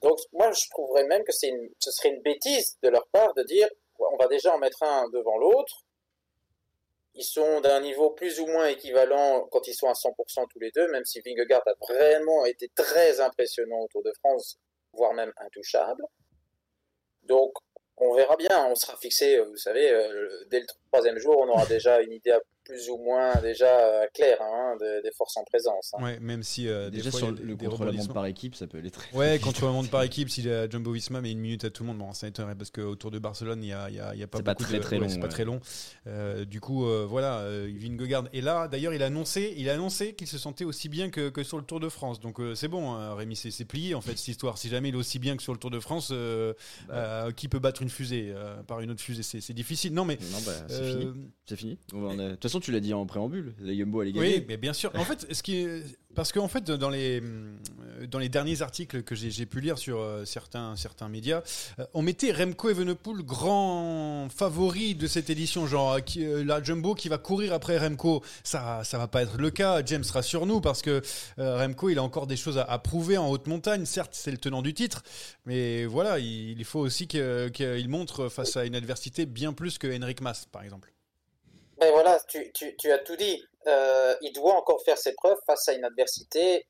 Donc 0.00 0.18
moi 0.32 0.52
je 0.52 0.68
trouverais 0.70 1.04
même 1.04 1.24
que 1.24 1.32
une, 1.46 1.70
ce 1.78 1.90
serait 1.90 2.10
une 2.10 2.22
bêtise 2.22 2.78
de 2.82 2.88
leur 2.88 3.06
part 3.08 3.34
de 3.34 3.42
dire 3.42 3.68
on 3.98 4.16
va 4.16 4.28
déjà 4.28 4.54
en 4.54 4.58
mettre 4.58 4.82
un 4.82 5.08
devant 5.08 5.38
l'autre. 5.38 5.84
Ils 7.20 7.24
sont 7.24 7.60
d'un 7.60 7.80
niveau 7.80 8.10
plus 8.10 8.38
ou 8.38 8.46
moins 8.46 8.68
équivalent 8.68 9.48
quand 9.50 9.66
ils 9.66 9.74
sont 9.74 9.88
à 9.88 9.92
100% 9.92 10.46
tous 10.48 10.60
les 10.60 10.70
deux, 10.70 10.86
même 10.92 11.04
si 11.04 11.20
Vingegaard 11.20 11.66
a 11.66 11.74
vraiment 11.80 12.44
été 12.46 12.70
très 12.76 13.20
impressionnant 13.20 13.80
au 13.80 13.88
Tour 13.88 14.04
de 14.04 14.12
France, 14.20 14.56
voire 14.92 15.12
même 15.14 15.32
intouchable. 15.38 16.04
Donc 17.24 17.52
on 17.96 18.14
verra 18.14 18.36
bien, 18.36 18.66
on 18.70 18.76
sera 18.76 18.96
fixé, 18.96 19.40
vous 19.40 19.56
savez, 19.56 19.90
euh, 19.90 20.44
dès 20.46 20.60
le 20.60 20.66
troisième 20.92 21.18
jour, 21.18 21.36
on 21.40 21.48
aura 21.48 21.66
déjà 21.66 22.00
une 22.00 22.12
idée 22.12 22.38
plus 22.68 22.90
ou 22.90 22.98
moins 22.98 23.34
déjà 23.40 23.66
euh, 23.80 24.06
clair 24.12 24.36
hein, 24.42 24.76
des, 24.78 25.00
des 25.02 25.10
forces 25.10 25.36
en 25.38 25.44
présence. 25.44 25.92
hein. 25.96 26.02
Ouais, 26.04 26.20
même 26.20 26.42
si 26.42 26.68
euh, 26.68 26.90
des 26.90 26.98
Déjà 26.98 27.10
fois, 27.10 27.20
sur 27.20 27.32
des- 27.32 27.42
le 27.42 27.54
des 27.54 27.64
contre 27.66 27.70
la 27.70 27.70
montre 27.70 27.80
rebondissements. 27.86 28.14
par 28.14 28.26
équipe, 28.26 28.54
ça 28.54 28.66
peut 28.66 28.78
aller 28.78 28.90
très. 28.90 29.10
Ouais, 29.16 29.38
contre 29.38 29.64
le 29.64 29.72
monde 29.72 29.88
par 29.88 30.02
équipe, 30.04 30.28
si 30.28 30.42
la 30.42 30.68
Jumbo 30.68 30.92
Visma 30.92 31.20
met 31.22 31.32
une 31.32 31.38
minute 31.40 31.64
à 31.64 31.70
tout 31.70 31.82
le 31.82 31.88
monde, 31.88 31.98
bon, 31.98 32.12
ça 32.12 32.28
étonnerait 32.28 32.54
parce 32.54 32.70
qu'autour 32.70 33.10
de 33.10 33.18
Barcelone, 33.18 33.62
il 33.64 33.68
y 33.68 33.72
a, 33.72 33.88
il 33.88 33.96
y 33.96 34.00
a- 34.00 34.12
il 34.14 34.20
y 34.20 34.22
a 34.22 34.26
pas 34.26 34.38
C'est 34.38 34.44
pas 34.44 34.52
beaucoup 34.52 34.64
très, 34.64 34.78
de- 34.78 34.82
très 34.82 34.96
ouais, 34.96 35.02
long, 35.02 35.08
C'est 35.08 35.18
pas 35.20 35.28
très 35.28 35.44
long. 35.44 35.60
Euh, 36.06 36.44
du 36.44 36.60
coup, 36.60 36.86
euh, 36.86 37.06
voilà, 37.08 37.38
euh, 37.40 37.70
Vingegaard 37.74 38.24
est 38.32 38.40
là. 38.42 38.68
D'ailleurs, 38.68 38.92
il 38.94 39.02
a 39.02 39.06
annoncé, 39.06 39.54
il 39.56 39.68
a 39.70 39.74
annoncé 39.74 40.14
qu'il 40.14 40.26
se 40.26 40.36
sentait 40.38 40.64
aussi 40.64 40.88
bien 40.88 41.10
que, 41.10 41.30
que 41.30 41.42
sur 41.42 41.56
le 41.56 41.64
Tour 41.64 41.80
de 41.80 41.88
France. 41.88 42.20
Donc 42.20 42.38
euh, 42.40 42.54
c'est 42.54 42.68
bon, 42.68 42.92
hein, 42.92 43.14
Rémi, 43.14 43.34
c'est 43.36 43.50
c'est 43.50 43.64
plié 43.64 43.94
en 43.94 44.00
fait 44.00 44.16
cette 44.16 44.28
histoire. 44.28 44.58
Si 44.58 44.68
jamais 44.68 44.90
il 44.90 44.94
est 44.94 44.98
aussi 44.98 45.18
bien 45.18 45.36
que 45.36 45.42
sur 45.42 45.52
le 45.52 45.58
Tour 45.58 45.70
de 45.70 45.80
France, 45.80 46.10
euh, 46.12 46.52
Bah. 46.88 46.94
euh, 47.26 47.32
qui 47.32 47.48
peut 47.48 47.58
battre 47.58 47.82
une 47.82 47.88
fusée 47.88 48.30
euh, 48.34 48.62
par 48.64 48.80
une 48.80 48.90
autre 48.90 49.00
fusée? 49.00 49.22
C'est 49.22 49.52
difficile. 49.54 49.94
Non, 49.94 50.04
mais 50.04 50.18
Non, 50.32 50.38
bah, 50.44 50.52
c'est 50.68 50.74
euh, 50.74 51.00
fini. 51.00 51.30
C'est 51.46 51.56
fini. 51.56 51.78
De 51.92 52.30
toute 52.32 52.42
façon, 52.42 52.57
tu 52.60 52.72
l'as 52.72 52.80
dit 52.80 52.94
en 52.94 53.06
préambule. 53.06 53.54
La 53.60 53.72
Yumbo 53.72 54.00
allait 54.00 54.12
gagner. 54.12 54.36
Oui, 54.36 54.44
mais 54.48 54.56
bien 54.56 54.72
sûr. 54.72 54.90
En 54.94 55.04
fait, 55.04 55.26
ce 55.32 55.42
qui 55.42 55.56
est... 55.56 55.82
parce 56.14 56.32
qu'en 56.32 56.48
fait, 56.48 56.64
dans 56.64 56.90
les 56.90 57.20
euh, 57.20 57.56
dans 58.10 58.18
les 58.18 58.28
derniers 58.28 58.62
articles 58.62 59.02
que 59.02 59.14
j'ai 59.14 59.46
pu 59.46 59.60
lire 59.60 59.78
sur 59.78 59.98
euh, 59.98 60.24
certains 60.24 60.76
certains 60.76 61.08
médias, 61.08 61.42
euh, 61.78 61.86
on 61.94 62.02
mettait 62.02 62.32
Remco 62.32 62.70
Evenepoel 62.70 63.22
grand 63.22 64.28
favori 64.30 64.94
de 64.94 65.06
cette 65.06 65.30
édition, 65.30 65.66
genre 65.66 66.02
qui, 66.04 66.24
la 66.44 66.62
Jumbo 66.62 66.94
qui 66.94 67.08
va 67.08 67.18
courir 67.18 67.52
après 67.52 67.78
Remco. 67.78 68.22
Ça 68.44 68.82
ça 68.84 68.98
va 68.98 69.08
pas 69.08 69.22
être 69.22 69.38
le 69.38 69.50
cas. 69.50 69.82
James 69.84 70.04
rassure-nous 70.12 70.60
parce 70.60 70.82
que 70.82 71.02
Remco, 71.36 71.88
il 71.88 71.98
a 71.98 72.02
encore 72.02 72.26
des 72.26 72.36
choses 72.36 72.58
à, 72.58 72.62
à 72.64 72.78
prouver 72.78 73.18
en 73.18 73.28
haute 73.30 73.46
montagne. 73.46 73.84
Certes, 73.84 74.12
c'est 74.14 74.30
le 74.30 74.38
tenant 74.38 74.62
du 74.62 74.74
titre, 74.74 75.02
mais 75.46 75.86
voilà, 75.86 76.18
il, 76.18 76.58
il 76.58 76.64
faut 76.64 76.80
aussi 76.80 77.06
qu'il 77.06 77.88
montre 77.88 78.28
face 78.28 78.56
à 78.56 78.64
une 78.64 78.74
adversité 78.74 79.26
bien 79.26 79.52
plus 79.52 79.78
que 79.78 79.86
Henrik 79.86 80.20
Mas, 80.20 80.46
par 80.50 80.62
exemple. 80.62 80.92
Ben 81.80 81.90
voilà, 81.92 82.18
tu, 82.28 82.50
tu, 82.52 82.76
tu 82.76 82.90
as 82.92 82.98
tout 82.98 83.16
dit. 83.16 83.42
Euh, 83.66 84.14
il 84.22 84.32
doit 84.32 84.54
encore 84.54 84.82
faire 84.84 84.98
ses 84.98 85.14
preuves 85.14 85.38
face 85.46 85.68
à 85.68 85.74
une 85.74 85.84
adversité 85.84 86.66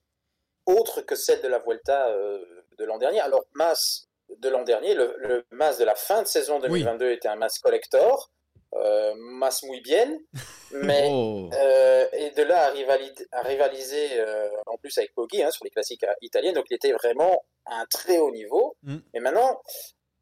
autre 0.67 1.01
que 1.03 1.15
celle 1.15 1.41
de 1.41 1.49
la 1.49 1.59
Vuelta 1.59 2.09
euh, 2.11 2.45
de 2.79 2.85
l'an 2.85 2.99
dernier. 2.99 3.21
Alors, 3.21 3.45
Mas 3.55 4.09
de 4.29 4.49
l'an 4.49 4.63
dernier, 4.65 4.95
le, 4.95 5.15
le 5.19 5.47
Mas 5.51 5.79
de 5.79 5.85
la 5.85 5.95
fin 5.95 6.23
de 6.23 6.27
saison 6.27 6.59
2022 6.59 7.11
était 7.13 7.29
un 7.29 7.37
Mas 7.37 7.59
collector, 7.59 8.31
euh, 8.75 9.15
Mas 9.17 9.63
muy 9.63 9.81
bien, 9.81 10.19
mais 10.73 11.09
Oh. 11.11 11.49
euh, 11.55 12.07
et 12.13 12.31
de 12.33 12.43
là 12.43 12.65
à, 12.67 12.71
rivali- 12.73 13.27
à 13.33 13.41
rivaliser 13.41 14.23
en 14.67 14.77
plus 14.77 14.97
avec 14.99 15.15
Poggi 15.15 15.43
hein, 15.43 15.51
sur 15.51 15.65
les 15.65 15.71
classiques 15.71 16.05
italiens, 16.21 16.53
donc 16.53 16.67
il 16.71 16.75
était 16.75 16.93
vraiment 16.93 17.43
à 17.65 17.81
un 17.81 17.87
très 17.87 18.19
haut 18.19 18.31
niveau. 18.31 18.77
Mm. 18.83 18.99
Et 19.15 19.21
maintenant, 19.21 19.63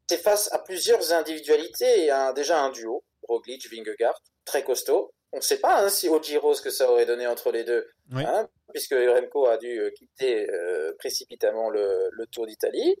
c'est 0.09 0.21
face 0.21 0.49
à 0.53 0.59
plusieurs 0.59 1.11
individualités 1.11 2.05
et 2.05 2.09
à 2.09 2.27
un- 2.29 2.33
déjà 2.33 2.61
un 2.61 2.69
duo, 2.69 3.03
Roglic, 3.27 3.69
Vingegaard, 3.69 4.21
très 4.47 4.63
costaud. 4.63 5.11
On 5.33 5.37
ne 5.37 5.41
sait 5.41 5.59
pas 5.59 5.83
hein, 5.83 5.89
si 5.89 6.07
au 6.09 6.19
Giro 6.21 6.53
ce 6.55 6.61
que 6.61 6.69
ça 6.71 6.89
aurait 6.89 7.05
donné 7.05 7.27
entre 7.27 7.51
les 7.51 7.63
deux, 7.65 7.85
Oui. 8.13 8.23
hein, 8.25 8.47
puisque 8.73 8.93
Remco 8.95 9.45
a 9.47 9.57
dû 9.57 9.79
euh, 9.79 9.91
quitter 9.91 10.49
euh, 10.49 10.93
précipitamment 10.97 11.69
le, 11.69 12.09
le 12.11 12.25
Tour 12.27 12.47
d'Italie. 12.47 12.95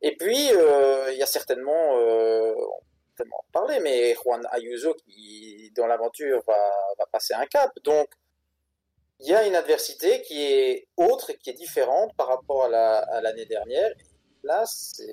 Et 0.00 0.16
puis, 0.16 0.50
euh, 0.52 1.10
il 1.12 1.18
y 1.18 1.22
a 1.22 1.26
certainement, 1.26 1.94
on 1.94 2.80
peut 2.80 3.14
tellement 3.16 3.36
en 3.38 3.52
parler, 3.52 3.78
mais 3.80 4.14
Juan 4.14 4.46
Ayuso 4.52 4.94
qui, 4.94 5.70
dans 5.76 5.86
l'aventure, 5.86 6.42
va, 6.46 6.58
va 6.98 7.06
passer 7.12 7.34
un 7.34 7.46
cap. 7.46 7.70
Donc, 7.84 8.08
il 9.20 9.28
y 9.28 9.34
a 9.34 9.46
une 9.46 9.54
adversité 9.54 10.22
qui 10.22 10.42
est 10.42 10.86
autre, 10.96 11.32
qui 11.32 11.50
est 11.50 11.54
différente 11.54 12.10
par 12.16 12.28
rapport 12.28 12.64
à 12.64 12.68
la- 12.68 12.98
à 12.98 13.20
l'année 13.20 13.46
dernière. 13.46 13.92
Là, 14.42 14.64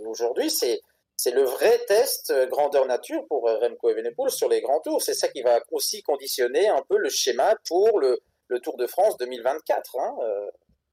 aujourd'hui, 0.08 0.50
c'est 0.50 0.82
c'est 1.22 1.32
le 1.32 1.44
vrai 1.44 1.84
test 1.86 2.30
euh, 2.30 2.48
grandeur 2.48 2.86
nature 2.86 3.26
pour 3.28 3.50
euh, 3.50 3.58
Remco 3.58 3.90
Evenepoel 3.90 4.32
sur 4.32 4.48
les 4.48 4.62
grands 4.62 4.80
tours. 4.80 5.02
C'est 5.02 5.14
ça 5.14 5.28
qui 5.28 5.42
va 5.42 5.60
aussi 5.70 6.02
conditionner 6.02 6.70
un 6.70 6.82
peu 6.88 6.98
le 6.98 7.10
schéma 7.10 7.56
pour 7.68 8.00
le, 8.00 8.22
Tour 8.64 8.78
de 8.78 8.88
France 8.88 9.18
2024. 9.18 10.00
hein. 10.00 10.16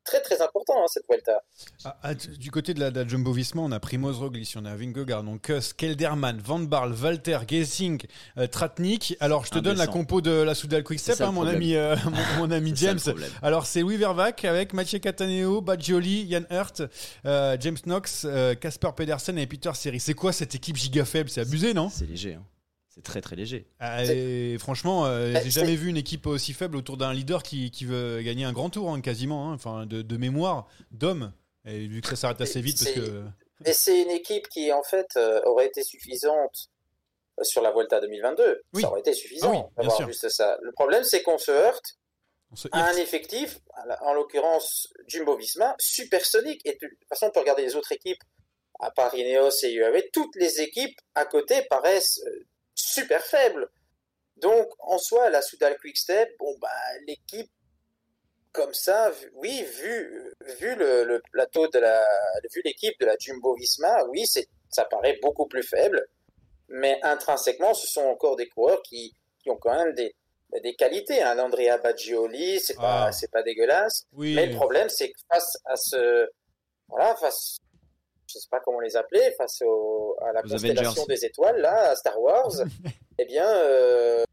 Euh, 0.06 0.20
très 0.20 0.20
très 0.20 0.42
important 0.42 0.74
hein, 0.78 0.86
cette 0.88 1.04
Vuelta. 1.08 1.42
Ah, 1.84 1.96
ah, 2.02 2.14
du 2.14 2.50
côté 2.50 2.74
de 2.74 2.80
la, 2.80 2.90
de 2.90 3.00
la 3.00 3.08
Jumbo 3.08 3.32
Visma, 3.32 3.62
on 3.62 3.72
a 3.72 3.80
Primoz 3.80 4.18
Roglic, 4.18 4.54
on 4.56 4.64
a 4.64 4.74
Vingegaard, 4.76 5.22
donc 5.24 5.42
Kuss, 5.42 5.72
Kelderman, 5.72 6.38
Van 6.44 6.58
Barl, 6.60 6.94
Walter, 6.94 7.38
Gesing, 7.48 8.02
euh, 8.38 8.46
Tratnik. 8.46 9.16
Alors 9.20 9.44
je 9.44 9.50
te 9.50 9.58
donne 9.58 9.76
la 9.78 9.86
compo 9.86 10.20
de 10.20 10.30
la 10.30 10.54
Soudal 10.54 10.84
Quickstep, 10.84 11.20
hein, 11.20 11.26
le 11.26 11.32
mon, 11.32 11.46
ami, 11.46 11.74
euh, 11.74 11.96
mon, 12.04 12.46
mon 12.46 12.50
ami 12.50 12.72
James. 12.76 12.98
Alors 13.42 13.66
c'est 13.66 13.80
Louis 13.80 13.96
Vervac 13.96 14.44
avec 14.44 14.72
Mathieu 14.72 14.98
Cataneo, 14.98 15.60
Badgioli, 15.60 16.28
Jan 16.30 16.44
Hurt, 16.50 16.82
euh, 17.24 17.56
James 17.60 17.78
Knox, 17.84 18.24
euh, 18.24 18.54
Casper 18.54 18.90
Pedersen 18.96 19.38
et 19.38 19.46
Peter 19.46 19.70
Seri. 19.74 20.00
C'est 20.00 20.14
quoi 20.14 20.32
cette 20.32 20.54
équipe 20.54 20.76
giga 20.76 21.04
faible? 21.04 21.30
C'est 21.30 21.40
abusé, 21.40 21.74
non? 21.74 21.88
C'est 21.90 22.06
léger. 22.06 22.34
hein. 22.34 22.42
C'est 22.96 23.02
très 23.02 23.20
très 23.20 23.36
léger. 23.36 23.66
Ah, 23.78 24.04
et 24.04 24.56
Franchement, 24.58 25.04
euh, 25.06 25.34
Eh, 25.36 25.44
j'ai 25.44 25.50
jamais 25.50 25.76
vu 25.76 25.88
une 25.90 25.96
équipe 25.98 26.26
aussi 26.26 26.52
faible 26.54 26.76
autour 26.76 26.96
d'un 26.96 27.12
leader 27.12 27.42
qui, 27.42 27.70
qui 27.70 27.84
veut 27.84 28.22
gagner 28.22 28.44
un 28.44 28.52
grand 28.52 28.70
tour, 28.70 28.90
hein, 28.90 29.00
quasiment. 29.02 29.50
hein. 29.50 29.54
Enfin, 29.54 29.84
de, 29.86 30.00
de 30.02 30.16
mémoire, 30.16 30.66
d'homme. 30.90 31.32
Et 31.66 31.86
vu 31.86 32.00
que 32.00 32.08
ça 32.08 32.16
s'arrête 32.16 32.40
assez 32.40 32.60
vite, 32.60 32.78
parce 32.82 32.94
que. 32.94 33.24
Et 33.64 33.72
c'est 33.72 34.02
une 34.02 34.10
équipe 34.10 34.48
qui 34.48 34.72
en 34.72 34.82
fait 34.82 35.08
euh, 35.16 35.40
aurait 35.44 35.66
été 35.66 35.82
suffisante 35.82 36.68
euh, 37.40 37.44
sur 37.44 37.60
la 37.62 37.72
Vuelta 37.72 38.00
2022. 38.00 38.62
Oui. 38.74 38.82
Ça 38.82 38.88
aurait 38.90 39.00
été 39.00 39.12
suffisant 39.12 39.48
Ah 39.48 39.50
oui, 39.50 39.56
bien 39.58 39.68
d'avoir 39.78 39.96
sûr. 39.96 40.06
juste 40.06 40.28
ça. 40.28 40.58
Le 40.62 40.72
problème, 40.72 41.04
c'est 41.04 41.22
qu'on 41.22 41.38
se 41.38 41.50
heurte 41.50 41.98
on 42.52 42.56
se 42.56 42.68
à 42.72 42.84
un 42.88 42.96
effectif, 42.96 43.58
en 44.02 44.14
l'occurrence 44.14 44.88
Jumbo-Visma, 45.08 45.74
supersonique. 45.80 46.60
Et 46.64 46.72
de 46.74 46.78
toute 46.78 47.08
façon, 47.08 47.26
on 47.26 47.30
peut 47.30 47.40
regarder 47.40 47.62
les 47.62 47.74
autres 47.76 47.90
équipes, 47.92 48.22
à 48.78 48.90
part 48.90 49.14
Ineos 49.14 49.50
et 49.64 49.72
UAE, 49.72 50.02
toutes 50.12 50.34
les 50.36 50.60
équipes 50.60 50.96
à 51.14 51.24
côté 51.26 51.62
paraissent 51.68 52.20
euh, 52.26 52.44
super 52.76 53.22
faibles. 53.24 53.68
Donc, 54.36 54.68
en 54.80 54.98
soi, 54.98 55.30
la 55.30 55.42
Soudal 55.42 55.76
Quickstep, 55.78 56.36
bon, 56.38 56.54
bah, 56.60 56.68
l'équipe 57.08 57.50
comme 58.52 58.72
ça, 58.74 59.12
oui, 59.34 59.62
vu, 59.62 60.34
vu 60.58 60.74
le, 60.76 61.04
le 61.04 61.22
plateau 61.32 61.68
de 61.68 61.78
la, 61.78 62.04
vu 62.54 62.62
l'équipe 62.64 62.98
de 63.00 63.06
la 63.06 63.16
Jumbo-Visma, 63.18 64.04
oui, 64.08 64.26
c'est, 64.26 64.48
ça 64.70 64.84
paraît 64.86 65.18
beaucoup 65.20 65.46
plus 65.46 65.62
faible. 65.62 66.06
Mais 66.68 66.98
intrinsèquement, 67.02 67.74
ce 67.74 67.86
sont 67.86 68.04
encore 68.06 68.36
des 68.36 68.48
coureurs 68.48 68.82
qui, 68.82 69.14
qui 69.42 69.50
ont 69.50 69.56
quand 69.58 69.74
même 69.74 69.94
des, 69.94 70.14
des 70.62 70.74
qualités. 70.74 71.22
Un 71.22 71.38
Andrea 71.38 71.78
Baggioli, 71.82 72.60
c'est 72.60 72.76
pas, 72.76 73.06
Ah. 73.06 73.12
c'est 73.12 73.30
pas 73.30 73.42
dégueulasse. 73.42 74.04
Oui. 74.12 74.34
Mais 74.34 74.46
le 74.46 74.56
problème, 74.56 74.88
c'est 74.88 75.10
que 75.10 75.20
face 75.30 75.58
à 75.66 75.76
ce, 75.76 76.28
voilà, 76.88 77.14
face, 77.16 77.58
je 78.26 78.38
sais 78.38 78.48
pas 78.50 78.60
comment 78.60 78.80
les 78.80 78.96
appeler, 78.96 79.32
face 79.36 79.62
au, 79.64 80.16
à 80.20 80.32
la 80.32 80.40
Aux 80.40 80.48
constellation 80.48 81.04
des 81.06 81.24
étoiles, 81.24 81.60
là, 81.60 81.90
à 81.90 81.96
Star 81.96 82.20
Wars, 82.20 82.52
eh 83.18 83.24
bien, 83.24 83.48
euh, 83.48 84.24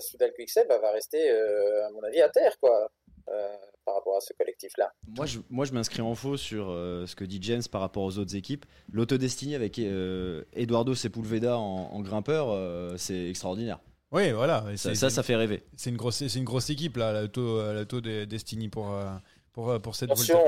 Soudal 0.00 0.32
Quickstep 0.32 0.68
bah, 0.68 0.78
va 0.78 0.92
rester, 0.92 1.30
euh, 1.30 1.86
à 1.86 1.90
mon 1.90 2.02
avis, 2.02 2.20
à 2.20 2.28
terre, 2.28 2.56
quoi, 2.60 2.90
euh, 3.28 3.56
par 3.84 3.94
rapport 3.94 4.16
à 4.16 4.20
ce 4.20 4.32
collectif-là. 4.34 4.92
Moi, 5.16 5.26
je, 5.26 5.38
moi, 5.50 5.64
je 5.64 5.72
m'inscris 5.72 6.02
en 6.02 6.14
faux 6.14 6.36
sur 6.36 6.70
euh, 6.70 7.06
ce 7.06 7.14
que 7.16 7.24
dit 7.24 7.38
James 7.42 7.62
par 7.70 7.80
rapport 7.80 8.02
aux 8.02 8.18
autres 8.18 8.36
équipes. 8.36 8.66
L'autodestinée 8.92 9.54
avec 9.54 9.78
euh, 9.78 10.44
Eduardo 10.52 10.94
Sepulveda 10.94 11.58
en, 11.58 11.90
en 11.92 12.00
grimpeur, 12.00 12.50
euh, 12.50 12.96
c'est 12.96 13.28
extraordinaire. 13.28 13.80
Oui, 14.12 14.32
voilà. 14.32 14.64
et 14.72 14.76
Ça, 14.76 14.94
ça, 14.94 15.08
ça 15.08 15.22
fait 15.22 15.36
rêver. 15.36 15.62
C'est 15.76 15.90
une 15.90 15.96
grosse, 15.96 16.26
c'est 16.26 16.38
une 16.38 16.44
grosse 16.44 16.68
équipe 16.70 16.96
là, 16.96 17.22
l'auto, 17.22 17.72
l'auto 17.72 18.00
de 18.00 18.24
Destiny 18.24 18.68
pour 18.68 18.92
euh, 18.92 19.04
pour 19.52 19.70
euh, 19.70 19.78
pour 19.78 19.94
cette 19.94 20.10
Attention, 20.10 20.40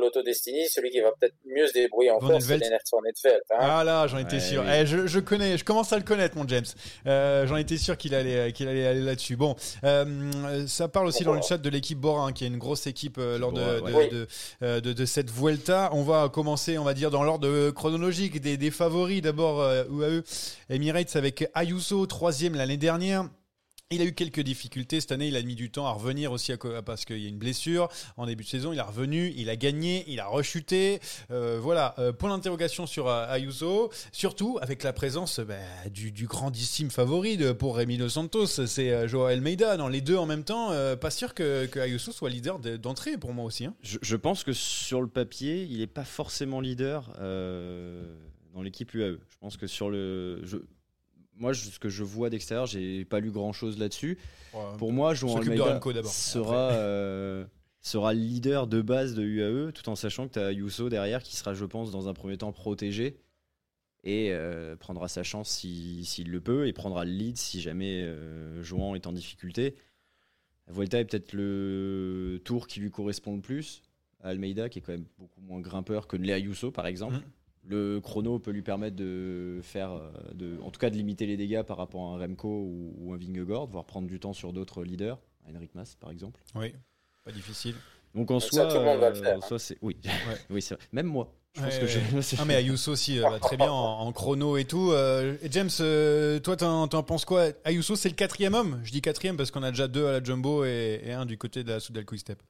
L'autodestinée, 0.00 0.66
celui 0.68 0.90
qui 0.90 1.00
va 1.00 1.10
peut-être 1.18 1.34
mieux 1.46 1.66
se 1.66 1.72
débrouiller 1.74 2.10
en 2.10 2.20
force, 2.20 2.44
c'est. 2.44 2.56
Lennart 2.58 2.80
Helvelt, 3.24 3.42
hein. 3.50 3.56
Ah 3.60 3.84
là, 3.84 4.06
j'en 4.06 4.18
étais 4.18 4.36
Ouais, 4.36 4.40
sûr. 4.40 4.62
oui. 4.66 4.72
Eh, 4.80 4.86
je, 4.86 5.06
je 5.06 5.20
connais, 5.20 5.56
je 5.58 5.64
commence 5.64 5.92
à 5.92 5.96
le 5.98 6.02
connaître, 6.04 6.36
mon 6.36 6.46
James. 6.48 6.64
Euh, 7.06 7.46
j'en 7.46 7.56
étais 7.56 7.76
sûr 7.76 7.96
qu'il 7.96 8.14
allait, 8.14 8.52
qu'il 8.52 8.66
allait 8.68 8.86
aller 8.86 9.00
là-dessus. 9.02 9.36
Bon, 9.36 9.54
euh, 9.84 10.66
ça 10.66 10.88
parle 10.88 11.06
aussi 11.06 11.22
dans 11.24 11.34
le 11.34 11.42
chat 11.42 11.58
de 11.58 11.68
l'équipe 11.68 11.98
Bora, 11.98 12.32
qui 12.32 12.44
est 12.44 12.48
une 12.48 12.58
grosse 12.58 12.86
équipe 12.86 13.18
euh, 13.18 13.38
lors 13.38 13.52
de, 13.52 13.60
de, 13.60 13.80
ouais. 13.92 14.08
de, 14.08 14.80
de- 14.80 14.92
de 14.92 15.04
cette 15.04 15.30
Vuelta. 15.30 15.90
On 15.92 16.02
va 16.02 16.28
commencer, 16.28 16.78
on 16.78 16.84
va 16.84 16.94
dire, 16.94 17.10
dans 17.10 17.22
l'ordre 17.22 17.70
chronologique 17.70 18.40
des, 18.40 18.56
des 18.56 18.70
favoris. 18.70 19.22
D'abord, 19.22 19.60
euh, 19.60 19.84
UAE 19.90 20.22
Emirates 20.70 21.16
avec 21.16 21.48
Ayuso, 21.54 22.06
troisième 22.06 22.54
l'année 22.54 22.76
dernière. 22.76 23.28
Il 23.92 24.00
a 24.02 24.04
eu 24.04 24.12
quelques 24.12 24.42
difficultés 24.42 25.00
cette 25.00 25.10
année, 25.10 25.26
il 25.26 25.34
a 25.34 25.42
mis 25.42 25.56
du 25.56 25.68
temps 25.68 25.84
à 25.88 25.90
revenir 25.90 26.30
aussi 26.30 26.52
à 26.52 26.56
parce 26.80 27.04
qu'il 27.04 27.18
y 27.18 27.26
a 27.26 27.28
une 27.28 27.38
blessure. 27.38 27.88
En 28.16 28.26
début 28.26 28.44
de 28.44 28.48
saison, 28.48 28.72
il 28.72 28.78
est 28.78 28.82
revenu, 28.82 29.32
il 29.36 29.50
a 29.50 29.56
gagné, 29.56 30.04
il 30.06 30.20
a 30.20 30.28
rechuté. 30.28 31.00
Euh, 31.32 31.58
voilà, 31.60 31.96
euh, 31.98 32.12
point 32.12 32.30
d'interrogation 32.30 32.86
sur 32.86 33.08
euh, 33.08 33.26
Ayuso, 33.28 33.90
surtout 34.12 34.60
avec 34.62 34.84
la 34.84 34.92
présence 34.92 35.40
bah, 35.40 35.56
du, 35.92 36.12
grandissime 36.28 36.88
favori 36.88 37.36
pour 37.58 37.74
Rémi 37.78 37.98
Dos 37.98 38.10
Santos, 38.10 38.46
c'est 38.46 38.92
euh, 38.92 39.08
Joao 39.08 39.24
Almeida. 39.24 39.76
Dans 39.76 39.88
les 39.88 40.00
deux 40.02 40.16
en 40.16 40.26
même 40.26 40.44
temps, 40.44 40.70
pas 41.00 41.10
sûr 41.10 41.34
que, 41.34 41.68
Ayuso 41.76 42.12
soit 42.12 42.30
leader 42.30 42.60
de- 42.60 42.76
d'entrée 42.76 43.18
pour 43.18 43.32
moi 43.34 43.44
aussi. 43.44 43.64
hein. 43.64 43.74
Je, 43.82 44.14
pense 44.14 44.44
que 44.44 44.52
sur 44.52 45.00
le 45.02 45.08
papier, 45.08 45.66
il 45.68 45.78
n'est 45.78 45.88
pas 45.88 46.04
forcément 46.04 46.60
leader 46.60 47.10
dans 48.54 48.62
l'équipe 48.62 48.94
UAE. 48.94 49.18
Je 49.30 49.36
pense 49.40 49.56
que 49.56 49.66
sur 49.66 49.90
le. 49.90 50.44
Moi, 51.40 51.52
je- 51.52 51.68
ce 51.70 51.78
que 51.80 51.88
je 51.88 52.04
vois 52.04 52.30
d'extérieur, 52.30 52.66
j'ai 52.66 53.04
pas 53.04 53.18
lu 53.18 53.30
grand 53.32 53.52
chose 53.52 53.78
là-dessus. 53.78 54.18
Pour 54.78 54.92
moi, 54.92 55.14
João 55.14 55.32
Almeida 55.50 55.64
sera, 56.12 56.70
euh, 56.72 57.44
sera 57.80 58.14
leader 58.14 58.66
de 58.66 58.80
base 58.82 59.14
de 59.14 59.22
UAE, 59.24 59.72
tout 59.72 59.88
en 59.88 59.96
sachant 59.96 60.28
que 60.28 60.34
tu 60.34 60.38
as 60.38 60.52
Yuso 60.52 60.88
derrière 60.88 61.22
qui 61.22 61.34
sera, 61.36 61.54
je 61.54 61.64
pense, 61.64 61.90
dans 61.90 62.08
un 62.08 62.14
premier 62.14 62.36
temps 62.38 62.52
protégé. 62.52 63.16
et 64.02 64.32
prendra 64.78 65.08
sa 65.08 65.22
chance 65.22 65.50
s'il 65.50 66.30
le 66.30 66.40
peut 66.40 66.66
et 66.66 66.72
prendra 66.72 67.04
le 67.04 67.10
lead 67.10 67.36
si 67.36 67.60
jamais 67.60 68.08
Jouan 68.62 68.94
est 68.94 69.06
en 69.06 69.12
difficulté. 69.12 69.74
La 70.66 70.72
Vuelta 70.72 70.98
est 71.00 71.04
peut-être 71.04 71.34
le 71.34 72.40
tour 72.44 72.66
qui 72.66 72.80
lui 72.80 72.90
correspond 72.90 73.34
le 73.36 73.42
plus. 73.42 73.82
Almeida, 74.22 74.68
qui 74.70 74.78
est 74.78 74.82
quand 74.82 74.92
même 74.92 75.04
beaucoup 75.18 75.40
moins 75.42 75.60
grimpeur 75.60 76.06
que 76.06 76.16
Léa 76.16 76.36
Ayuso, 76.36 76.70
par 76.70 76.86
exemple. 76.86 77.16
Mm. 77.16 77.22
Le 77.66 78.00
chrono 78.00 78.38
peut 78.38 78.50
lui 78.50 78.62
permettre 78.62 78.96
de 78.96 79.60
faire, 79.62 79.92
euh, 79.92 80.10
de, 80.34 80.58
en 80.62 80.70
tout 80.70 80.80
cas 80.80 80.90
de 80.90 80.96
limiter 80.96 81.26
les 81.26 81.36
dégâts 81.36 81.62
par 81.62 81.76
rapport 81.76 82.02
à 82.02 82.14
un 82.14 82.18
Remco 82.18 82.48
ou, 82.48 83.12
un 83.12 83.16
Vingegaard, 83.16 83.66
voire 83.66 83.84
prendre 83.84 84.08
du 84.08 84.18
temps 84.18 84.32
sur 84.32 84.52
d'autres 84.52 84.82
leaders, 84.82 85.18
Henrik 85.48 85.74
Mas 85.74 85.94
par 85.96 86.10
exemple. 86.10 86.40
Oui, 86.54 86.74
pas 87.24 87.32
difficile. 87.32 87.74
Donc 88.14 88.30
en 88.30 88.40
soi, 88.40 88.62
euh, 88.62 89.38
c'est 89.58 89.78
oui, 89.82 89.96
oui 90.50 90.62
c'est 90.62 90.76
Même 90.92 91.06
moi. 91.06 91.32
Je 91.54 91.62
pense 91.62 91.78
que 91.78 91.86
je... 91.86 91.98
ah 92.38 92.44
mais 92.46 92.54
Ayuso 92.54 92.92
aussi 92.92 93.18
euh, 93.18 93.38
très 93.40 93.56
bien 93.56 93.70
en, 93.70 94.10
chrono 94.12 94.56
et 94.56 94.64
tout. 94.64 94.92
James, 95.50 95.70
toi 96.42 96.56
t'en, 96.56 97.02
penses 97.02 97.24
quoi? 97.24 97.48
Ayuso 97.64 97.94
c'est 97.94 98.08
le 98.08 98.14
quatrième 98.14 98.54
homme. 98.54 98.80
Je 98.84 98.90
dis 98.90 99.02
quatrième 99.02 99.36
parce 99.36 99.50
qu'on 99.50 99.62
a 99.62 99.70
déjà 99.70 99.86
deux 99.86 100.06
à 100.06 100.12
la 100.12 100.24
jumbo 100.24 100.64
et, 100.64 101.00
et 101.04 101.12
un 101.12 101.26
du 101.26 101.36
côté 101.36 101.62
de 101.62 101.68
la 101.70 101.80
Soudal 101.80 102.04
Quick 102.04 102.20
Step 102.20 102.42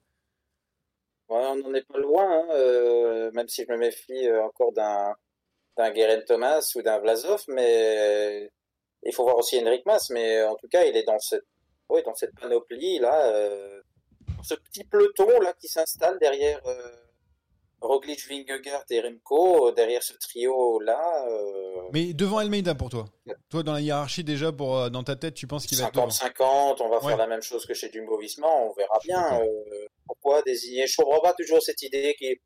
on 1.31 1.57
n'en 1.57 1.75
est 1.75 1.87
pas 1.87 1.99
loin, 1.99 2.25
hein, 2.25 2.47
euh, 2.55 3.31
même 3.33 3.49
si 3.49 3.65
je 3.65 3.73
me 3.73 3.79
méfie 3.79 4.29
euh, 4.29 4.45
encore 4.45 4.73
d'un 4.73 5.15
d'un 5.77 5.91
Guerin 5.93 6.21
Thomas 6.23 6.73
ou 6.75 6.83
d'un 6.83 6.99
Vlasov, 6.99 7.45
mais 7.49 8.51
il 9.05 9.15
faut 9.15 9.23
voir 9.23 9.39
aussi 9.39 9.59
Henrik 9.61 9.87
Mas, 9.87 10.11
mais 10.11 10.43
en 10.43 10.57
tout 10.57 10.69
cas, 10.69 10.85
il 10.85 10.97
est 10.97 11.05
dans 11.05 11.19
cette, 11.19 11.45
oui, 11.89 12.03
dans 12.05 12.15
cette 12.15 12.35
panoplie 12.39 12.99
là, 12.99 13.27
euh, 13.29 13.81
ce 14.43 14.55
petit 14.55 14.85
peloton 14.85 15.29
là 15.41 15.53
qui 15.55 15.69
s'installe 15.69 16.19
derrière 16.19 16.61
Roglic, 17.81 18.29
Vingegaard 18.29 18.85
et 18.91 19.01
Remco, 19.01 19.73
derrière 19.73 20.03
ce 20.03 20.13
trio 20.19 20.81
là. 20.81 21.27
Mais 21.93 22.13
devant 22.13 22.39
Almeida 22.39 22.75
pour 22.75 22.91
toi. 22.91 23.07
Toi, 23.49 23.63
dans 23.63 23.73
la 23.73 23.81
hiérarchie 23.81 24.25
déjà, 24.25 24.53
pour 24.53 24.91
dans 24.91 25.03
ta 25.03 25.17
tête, 25.17 25.35
tu 25.35 25.47
penses 25.47 25.67
qu'il 25.67 25.79
va 25.79 25.89
être 25.89 25.95
50-50, 25.95 26.83
on 26.83 26.89
va 26.89 27.01
faire 27.01 27.17
la 27.17 27.27
même 27.27 27.43
chose 27.43 27.65
que 27.65 27.75
chez 27.75 27.91
Jumbo 27.91 28.19
Visma, 28.19 28.47
on 28.47 28.73
verra 28.73 28.99
bien 29.03 29.41
pourquoi 30.11 30.43
désigner 30.43 30.87
Je 30.87 30.97
comprends 30.97 31.21
pas 31.21 31.35
toujours 31.35 31.63
cette 31.63 31.83
idée 31.83 32.15
qui 32.19 32.41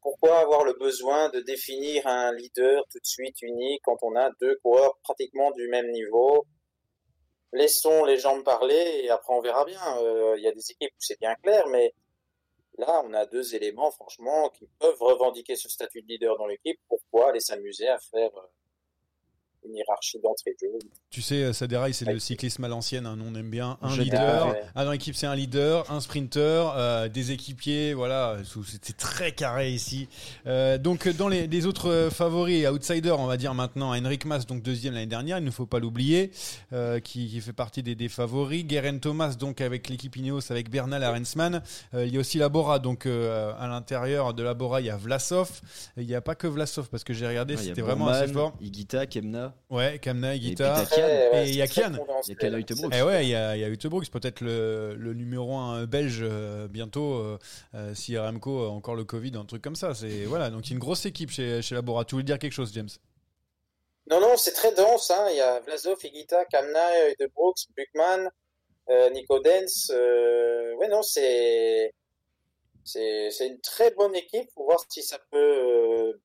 pourquoi 0.00 0.38
avoir 0.38 0.64
le 0.64 0.74
besoin 0.74 1.28
de 1.30 1.40
définir 1.40 2.06
un 2.06 2.32
leader 2.32 2.84
tout 2.90 2.98
de 2.98 3.06
suite 3.06 3.42
unique 3.42 3.80
quand 3.84 3.96
on 4.02 4.14
a 4.14 4.30
deux 4.40 4.56
coureurs 4.62 4.96
pratiquement 5.02 5.50
du 5.52 5.68
même 5.68 5.90
niveau? 5.90 6.46
Laissons 7.52 8.04
les 8.04 8.18
gens 8.18 8.40
parler 8.42 9.00
et 9.02 9.10
après 9.10 9.34
on 9.34 9.40
verra 9.40 9.64
bien. 9.64 9.80
Euh, 10.02 10.34
il 10.36 10.44
y 10.44 10.48
a 10.48 10.52
des 10.52 10.70
équipes 10.70 10.92
où 10.92 11.00
c'est 11.00 11.18
bien 11.18 11.34
clair, 11.42 11.66
mais 11.68 11.92
là 12.78 13.02
on 13.04 13.12
a 13.12 13.26
deux 13.26 13.54
éléments 13.54 13.90
franchement 13.90 14.48
qui 14.50 14.66
peuvent 14.78 15.00
revendiquer 15.00 15.56
ce 15.56 15.68
statut 15.68 16.02
de 16.02 16.08
leader 16.08 16.36
dans 16.38 16.46
l'équipe. 16.46 16.80
Pourquoi 16.88 17.30
aller 17.30 17.40
s'amuser 17.40 17.88
à 17.88 17.98
faire 17.98 18.30
euh, 18.36 18.46
une 19.64 19.76
hiérarchie 19.76 20.18
d'entrée 20.22 20.54
de 20.60 20.68
jeu. 20.68 20.78
Tu 21.10 21.22
sais, 21.22 21.42
euh, 21.42 21.52
Saderaï, 21.52 21.94
c'est 21.94 22.04
le 22.04 22.18
cyclisme 22.18 22.64
à 22.64 22.68
l'ancienne. 22.68 23.06
Hein, 23.06 23.18
on 23.24 23.34
aime 23.34 23.50
bien 23.50 23.78
un 23.82 23.96
leader. 23.96 24.54
Ah, 24.74 24.84
dans 24.84 24.92
l'équipe, 24.92 25.14
c'est 25.14 25.26
un 25.26 25.34
leader, 25.34 25.90
un 25.90 26.00
sprinter, 26.00 26.72
euh, 26.76 27.08
des 27.08 27.32
équipiers. 27.32 27.94
Voilà, 27.94 28.36
c'était 28.66 28.92
très 28.92 29.32
carré 29.32 29.72
ici. 29.72 30.08
Euh, 30.46 30.78
donc, 30.78 31.08
dans 31.08 31.28
les, 31.28 31.66
autres 31.66 32.08
favoris 32.12 32.68
outsiders, 32.68 33.18
on 33.18 33.26
va 33.26 33.36
dire 33.36 33.52
maintenant, 33.52 33.94
Henrik 33.94 34.24
Mas, 34.24 34.46
donc 34.46 34.62
deuxième 34.62 34.94
l'année 34.94 35.06
dernière, 35.06 35.38
il 35.38 35.44
ne 35.44 35.50
faut 35.50 35.66
pas 35.66 35.80
l'oublier, 35.80 36.30
qui, 37.02 37.40
fait 37.40 37.52
partie 37.52 37.82
des, 37.82 38.08
favoris. 38.08 38.64
Guerin 38.64 38.98
Thomas, 38.98 39.34
donc 39.34 39.60
avec 39.60 39.88
l'équipe 39.88 40.14
Ineos, 40.16 40.50
avec 40.50 40.70
Bernal 40.70 41.02
Arensman. 41.02 41.62
il 41.94 42.08
y 42.08 42.16
a 42.16 42.20
aussi 42.20 42.38
Labora, 42.38 42.78
donc 42.78 43.06
à 43.06 43.66
l'intérieur 43.66 44.34
de 44.34 44.42
Labora, 44.42 44.80
il 44.80 44.86
y 44.86 44.90
a 44.90 44.96
Vlasov. 44.96 45.60
Il 45.96 46.06
n'y 46.06 46.14
a 46.14 46.20
pas 46.20 46.34
que 46.34 46.46
Vlasov, 46.46 46.88
parce 46.88 47.04
que 47.04 47.12
j'ai 47.12 47.26
regardé, 47.26 47.56
c'était 47.56 47.82
vraiment 47.82 48.08
assez 48.08 48.32
fort. 48.32 48.54
Igita, 48.60 49.06
Kemna. 49.06 49.47
Ouais, 49.70 49.98
Kamna, 49.98 50.36
Guita. 50.36 50.84
Et 51.34 51.48
il 51.48 51.56
y 51.56 51.62
a 51.62 51.66
Kian. 51.66 51.92
Il 52.26 52.34
y 52.34 52.36
a 52.36 52.62
Kian 52.62 52.90
Et 52.90 52.98
eh 52.98 53.02
ouais, 53.02 53.24
il 53.24 53.30
y 53.30 53.34
a, 53.34 53.56
y 53.56 53.64
a 53.64 53.68
peut-être 53.68 54.40
le, 54.40 54.94
le, 54.96 55.14
numéro 55.14 55.56
1 55.56 55.86
belge 55.86 56.20
euh, 56.22 56.68
bientôt, 56.68 57.14
euh, 57.14 57.38
euh, 57.74 57.94
si 57.94 58.16
Remco 58.18 58.64
a 58.64 58.70
encore 58.70 58.94
le 58.94 59.04
Covid, 59.04 59.32
un 59.36 59.44
truc 59.44 59.62
comme 59.62 59.76
ça. 59.76 59.94
C'est 59.94 60.24
voilà, 60.24 60.50
donc 60.50 60.66
il 60.66 60.70
y 60.70 60.72
a 60.72 60.74
une 60.74 60.80
grosse 60.80 61.06
équipe 61.06 61.30
chez, 61.30 61.62
chez 61.62 61.74
Labora. 61.74 62.04
Tu 62.04 62.14
voulais 62.14 62.24
dire 62.24 62.38
quelque 62.38 62.52
chose, 62.52 62.72
James? 62.74 62.88
Non, 64.10 64.20
non, 64.20 64.36
c'est 64.36 64.52
très 64.52 64.74
dense. 64.74 65.10
Hein. 65.10 65.26
Il 65.30 65.36
y 65.36 65.40
a 65.40 65.60
Vlasov, 65.60 65.98
Igita, 66.02 66.44
Kamna, 66.46 67.14
De 67.20 67.26
Brooks, 67.34 67.66
Buchmann, 67.76 68.30
Nico 69.12 69.38
Dens. 69.40 69.90
ouais, 69.90 70.88
non, 70.88 71.02
c'est 71.02 71.92
c'est 72.84 73.46
une 73.46 73.60
très 73.60 73.90
bonne 73.90 74.16
équipe. 74.16 74.50
Faut 74.54 74.64
voir 74.64 74.82
si 74.88 75.02
ça 75.02 75.18
peut, 75.30 76.18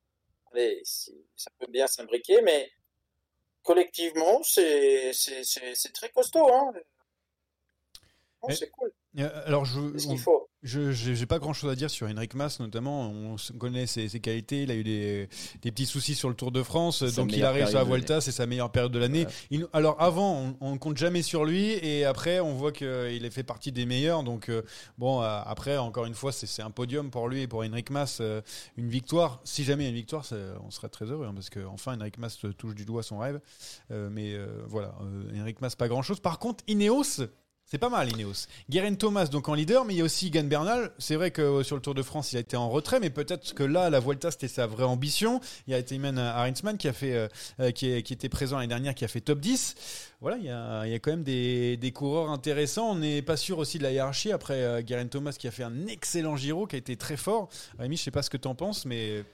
allez, 0.52 0.80
si 0.84 1.14
ça 1.36 1.50
peut 1.58 1.70
bien 1.70 1.86
s'imbriquer, 1.86 2.40
mais 2.42 2.70
collectivement, 3.64 4.42
c'est 4.44 5.12
très 5.92 6.10
costaud. 6.10 6.48
Hein. 6.52 6.72
c'est 8.50 8.70
cool. 8.70 8.92
Euh, 9.18 9.46
alors, 9.46 9.64
je, 9.64 9.80
n'ai 10.64 11.26
pas 11.26 11.38
grand 11.38 11.52
chose 11.52 11.70
à 11.70 11.74
dire 11.74 11.90
sur 11.90 12.06
Henrik 12.06 12.34
Mas, 12.34 12.58
notamment. 12.60 13.10
On 13.10 13.36
connaît 13.58 13.86
ses, 13.86 14.08
qualités. 14.20 14.62
Il 14.62 14.70
a 14.70 14.74
eu 14.74 14.84
des, 14.84 15.28
petits 15.62 15.86
soucis 15.86 16.14
sur 16.14 16.28
le 16.28 16.34
Tour 16.34 16.52
de 16.52 16.62
France, 16.62 17.02
donc 17.02 17.32
il 17.32 17.44
arrive 17.44 17.66
sur 17.66 17.78
la 17.78 17.84
Vuelta, 17.84 18.20
c'est 18.20 18.32
sa 18.32 18.46
meilleure 18.46 18.70
période 18.70 18.92
de 18.92 18.98
l'année. 18.98 19.26
Alors, 19.72 20.00
avant, 20.00 20.54
on, 20.60 20.72
ne 20.72 20.78
compte 20.78 20.96
jamais 20.96 21.22
sur 21.22 21.44
lui, 21.44 21.72
et 21.72 22.04
après, 22.04 22.40
on 22.40 22.54
voit 22.54 22.72
qu'il 22.72 23.30
fait 23.30 23.42
partie 23.42 23.72
des 23.72 23.86
meilleurs. 23.86 24.22
Donc, 24.22 24.48
euh, 24.48 24.62
bon, 24.98 25.22
euh, 25.22 25.40
après, 25.44 25.76
encore 25.76 26.06
une 26.06 26.14
fois, 26.14 26.32
c'est 26.32 26.62
un 26.62 26.70
podium 26.70 27.10
pour 27.10 27.28
lui 27.28 27.42
et 27.42 27.46
pour 27.46 27.62
Henrik 27.62 27.90
Mas. 27.90 28.22
une 28.76 28.88
victoire, 28.88 29.40
si 29.44 29.64
jamais 29.64 29.84
il 29.84 29.86
y 29.86 29.88
a 29.88 29.90
une 29.90 29.96
victoire, 29.96 30.24
on 30.64 30.70
serait 30.70 30.88
très 30.88 31.06
heureux, 31.06 31.26
hein, 31.26 31.34
parce 31.34 31.50
qu'enfin, 31.50 31.96
Henrik 31.96 32.18
Mas 32.18 32.38
touche 32.56 32.74
du 32.74 32.84
doigt 32.84 33.02
son 33.02 33.18
rêve. 33.18 33.40
mais 33.90 34.36
voilà, 34.66 34.94
Henrik 35.38 35.60
Mas, 35.60 35.76
pas 35.76 35.88
grand 35.88 36.02
chose. 36.02 36.20
Par 36.20 36.38
contre, 36.38 36.64
Ineos. 36.68 37.20
C'est 37.66 37.78
pas 37.78 37.88
mal, 37.88 38.10
Ineos. 38.12 38.46
Guerin 38.68 38.94
Thomas, 38.94 39.24
donc 39.26 39.48
en 39.48 39.54
leader, 39.54 39.86
mais 39.86 39.94
il 39.94 39.96
y 39.96 40.00
a 40.02 40.04
aussi 40.04 40.30
Gan 40.30 40.44
Bernal. 40.44 40.92
C'est 40.98 41.16
vrai 41.16 41.30
que 41.30 41.40
euh, 41.40 41.62
sur 41.62 41.76
le 41.76 41.82
Tour 41.82 41.94
de 41.94 42.02
France, 42.02 42.32
il 42.32 42.36
a 42.36 42.40
été 42.40 42.58
en 42.58 42.68
retrait, 42.68 43.00
mais 43.00 43.08
peut-être 43.08 43.54
que 43.54 43.62
là, 43.62 43.88
la 43.88 44.00
Vuelta, 44.00 44.30
c'était 44.30 44.48
sa 44.48 44.66
vraie 44.66 44.84
ambition. 44.84 45.40
Il 45.66 45.72
y 45.72 45.74
a 45.74 45.82
Tayman 45.82 46.18
Arinsman 46.18 46.76
qui, 46.76 46.88
a 46.88 46.92
euh, 47.02 47.26
euh, 47.60 47.70
qui, 47.70 47.90
était 47.90 48.28
présent 48.28 48.56
l'année 48.56 48.68
dernière, 48.68 48.94
qui 48.94 49.06
a 49.06 49.08
fait 49.08 49.22
top 49.22 49.40
10. 49.40 49.76
Voilà, 50.20 50.36
il 50.36 50.44
y 50.44 50.50
a, 50.50 50.98
quand 50.98 51.10
même 51.10 51.24
des, 51.24 51.92
coureurs 51.94 52.30
intéressants. 52.30 52.90
On 52.90 52.96
n'est 52.96 53.22
pas 53.22 53.38
sûr 53.38 53.58
aussi 53.58 53.78
de 53.78 53.82
la 53.82 53.92
hiérarchie. 53.92 54.30
Après, 54.30 54.82
Guerin 54.84 55.06
Thomas 55.06 55.32
qui 55.38 55.48
a 55.48 55.50
fait 55.50 55.64
un 55.64 55.86
excellent 55.86 56.36
Giro, 56.36 56.66
qui 56.66 56.76
a 56.76 56.78
été 56.78 56.96
très 56.96 57.16
fort. 57.16 57.48
Rémi, 57.78 57.96
je 57.96 58.02
sais 58.02 58.10
pas 58.10 58.22
ce 58.22 58.30
que 58.30 58.36
tu 58.36 58.46
en 58.46 58.54
penses, 58.54 58.84
mais 58.84 59.24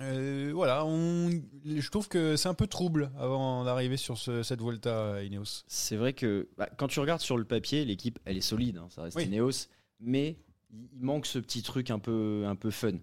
euh, 0.00 0.50
voilà, 0.54 0.84
on, 0.84 1.30
je 1.64 1.90
trouve 1.90 2.08
que 2.08 2.36
c'est 2.36 2.48
un 2.48 2.54
peu 2.54 2.66
trouble 2.66 3.10
avant 3.18 3.64
d'arriver 3.64 3.96
sur 3.96 4.18
cette 4.18 4.60
Volta 4.60 5.22
Ineos. 5.22 5.64
C'est 5.66 5.96
vrai 5.96 6.12
que 6.12 6.48
bah, 6.58 6.68
quand 6.76 6.88
tu 6.88 7.00
regardes 7.00 7.20
sur 7.20 7.36
le 7.36 7.44
papier, 7.44 7.84
l'équipe 7.84 8.18
elle 8.24 8.36
est 8.36 8.42
solide, 8.42 8.78
hein, 8.78 8.88
ça 8.90 9.02
reste 9.02 9.20
Ineos, 9.20 9.68
mais 10.00 10.36
il 10.70 11.02
manque 11.02 11.26
ce 11.26 11.38
petit 11.38 11.62
truc 11.62 11.90
un 11.90 11.98
peu, 11.98 12.44
un 12.46 12.56
peu 12.56 12.70
fun. 12.70 12.98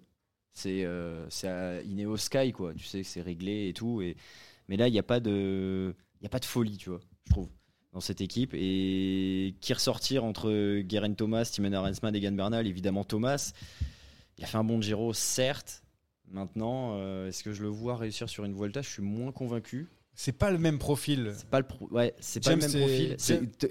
C'est 0.53 0.83
euh, 0.83 1.29
Ineos 1.85 2.17
Sky 2.17 2.51
quoi, 2.51 2.73
tu 2.73 2.83
sais, 2.83 3.03
c'est 3.03 3.21
réglé 3.21 3.69
et 3.69 3.73
tout, 3.73 4.01
et, 4.01 4.17
mais 4.67 4.75
là 4.75 4.89
il 4.89 4.91
n'y 4.91 4.99
a 4.99 5.03
pas 5.03 5.21
de, 5.21 5.95
il 6.19 6.25
a 6.25 6.29
pas 6.29 6.39
de 6.39 6.45
folie, 6.45 6.77
tu 6.77 6.89
vois, 6.89 6.99
je 7.25 7.31
trouve 7.31 7.47
dans 7.93 8.01
cette 8.01 8.21
équipe 8.21 8.53
et 8.53 9.55
qui 9.61 9.73
ressortir 9.73 10.23
entre 10.23 10.79
Guerin 10.81 11.13
Thomas, 11.13 11.45
Timon 11.45 11.73
Arensman 11.73 12.15
et 12.15 12.31
Bernal, 12.31 12.67
évidemment 12.67 13.03
Thomas. 13.03 13.53
Il 14.37 14.43
a 14.43 14.47
fait 14.47 14.57
un 14.57 14.63
bon 14.63 14.81
Giro, 14.81 15.13
certes, 15.13 15.80
Maintenant, 16.31 16.95
euh, 16.95 17.27
est-ce 17.27 17.43
que 17.43 17.51
je 17.51 17.61
le 17.61 17.67
vois 17.67 17.97
réussir 17.97 18.29
sur 18.29 18.45
une 18.45 18.55
Vuelta? 18.55 18.81
Je 18.81 18.89
suis 18.89 19.01
moins 19.01 19.33
convaincu. 19.33 19.89
C'est 20.13 20.37
pas 20.37 20.49
le 20.51 20.57
même 20.57 20.79
profil. 20.79 21.33
C'est 21.35 21.49
pas 21.49 21.59
le 21.59 21.65
ouais, 21.89 22.13
c'est 22.19 22.43
pas 22.43 22.51
le 22.51 22.57
même 22.57 22.71
profil. 22.71 23.17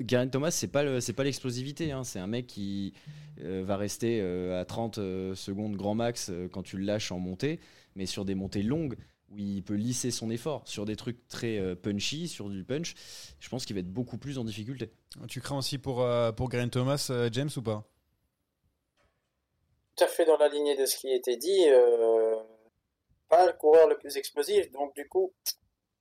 Garen 0.00 0.30
Thomas, 0.30 0.50
c'est 0.50 0.68
pas 0.68 0.82
le, 0.82 1.00
c'est 1.00 1.12
pas 1.12 1.24
l'explosivité. 1.24 1.92
Hein. 1.92 2.04
C'est 2.04 2.18
un 2.18 2.26
mec 2.26 2.46
qui 2.46 2.92
euh, 3.40 3.62
va 3.64 3.76
rester 3.76 4.20
euh, 4.20 4.60
à 4.60 4.64
30 4.64 4.96
secondes 5.34 5.76
grand 5.76 5.94
max 5.94 6.30
quand 6.52 6.62
tu 6.62 6.76
le 6.76 6.84
lâches 6.84 7.12
en 7.12 7.18
montée, 7.18 7.60
mais 7.94 8.06
sur 8.06 8.24
des 8.24 8.34
montées 8.34 8.62
longues 8.62 8.96
où 9.30 9.38
il 9.38 9.62
peut 9.62 9.74
lisser 9.74 10.10
son 10.10 10.30
effort. 10.30 10.62
Sur 10.66 10.84
des 10.84 10.96
trucs 10.96 11.28
très 11.28 11.76
punchy, 11.76 12.26
sur 12.26 12.50
du 12.50 12.64
punch, 12.64 12.94
je 13.38 13.48
pense 13.48 13.64
qu'il 13.64 13.74
va 13.74 13.80
être 13.80 13.92
beaucoup 13.92 14.18
plus 14.18 14.38
en 14.38 14.44
difficulté. 14.44 14.90
Tu 15.28 15.40
crains 15.40 15.58
aussi 15.58 15.78
pour 15.78 16.06
pour 16.36 16.48
Garen 16.48 16.68
Thomas, 16.68 17.10
James 17.32 17.50
ou 17.56 17.62
pas? 17.62 17.86
Tout 19.96 20.04
à 20.04 20.08
fait 20.08 20.24
dans 20.24 20.38
la 20.38 20.48
lignée 20.48 20.76
de 20.76 20.86
ce 20.86 20.96
qui 20.96 21.08
a 21.08 21.14
été 21.14 21.36
dit 21.36 21.66
pas 23.30 23.46
le 23.46 23.54
coureur 23.54 23.88
le 23.88 23.96
plus 23.96 24.16
explosif. 24.18 24.70
Donc, 24.72 24.94
du 24.94 25.08
coup, 25.08 25.32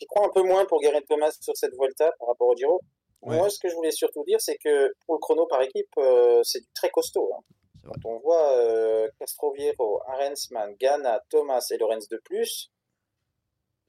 je 0.01 0.05
crois 0.07 0.25
un 0.25 0.29
peu 0.29 0.43
moins 0.43 0.65
pour 0.65 0.81
Gareth 0.81 1.07
Thomas 1.07 1.31
sur 1.39 1.55
cette 1.55 1.75
Volta 1.75 2.11
par 2.19 2.29
rapport 2.29 2.49
au 2.49 2.55
Giro. 2.55 2.81
Moi, 3.21 3.49
ce 3.49 3.59
que 3.59 3.69
je 3.69 3.75
voulais 3.75 3.91
surtout 3.91 4.23
dire, 4.25 4.39
c'est 4.39 4.57
que 4.57 4.93
pour 5.05 5.15
le 5.15 5.19
chrono 5.19 5.45
par 5.45 5.61
équipe, 5.61 5.89
euh, 5.97 6.41
c'est 6.43 6.61
très 6.73 6.89
costaud. 6.89 7.31
Hein. 7.35 7.41
Quand 7.83 8.09
on 8.09 8.19
voit 8.19 8.51
euh, 8.57 9.09
Castroviero, 9.19 10.01
Arensman, 10.07 10.73
Ghana, 10.79 11.21
Thomas 11.29 11.65
et 11.71 11.77
Lorenz 11.77 12.07
de 12.07 12.17
plus, 12.23 12.71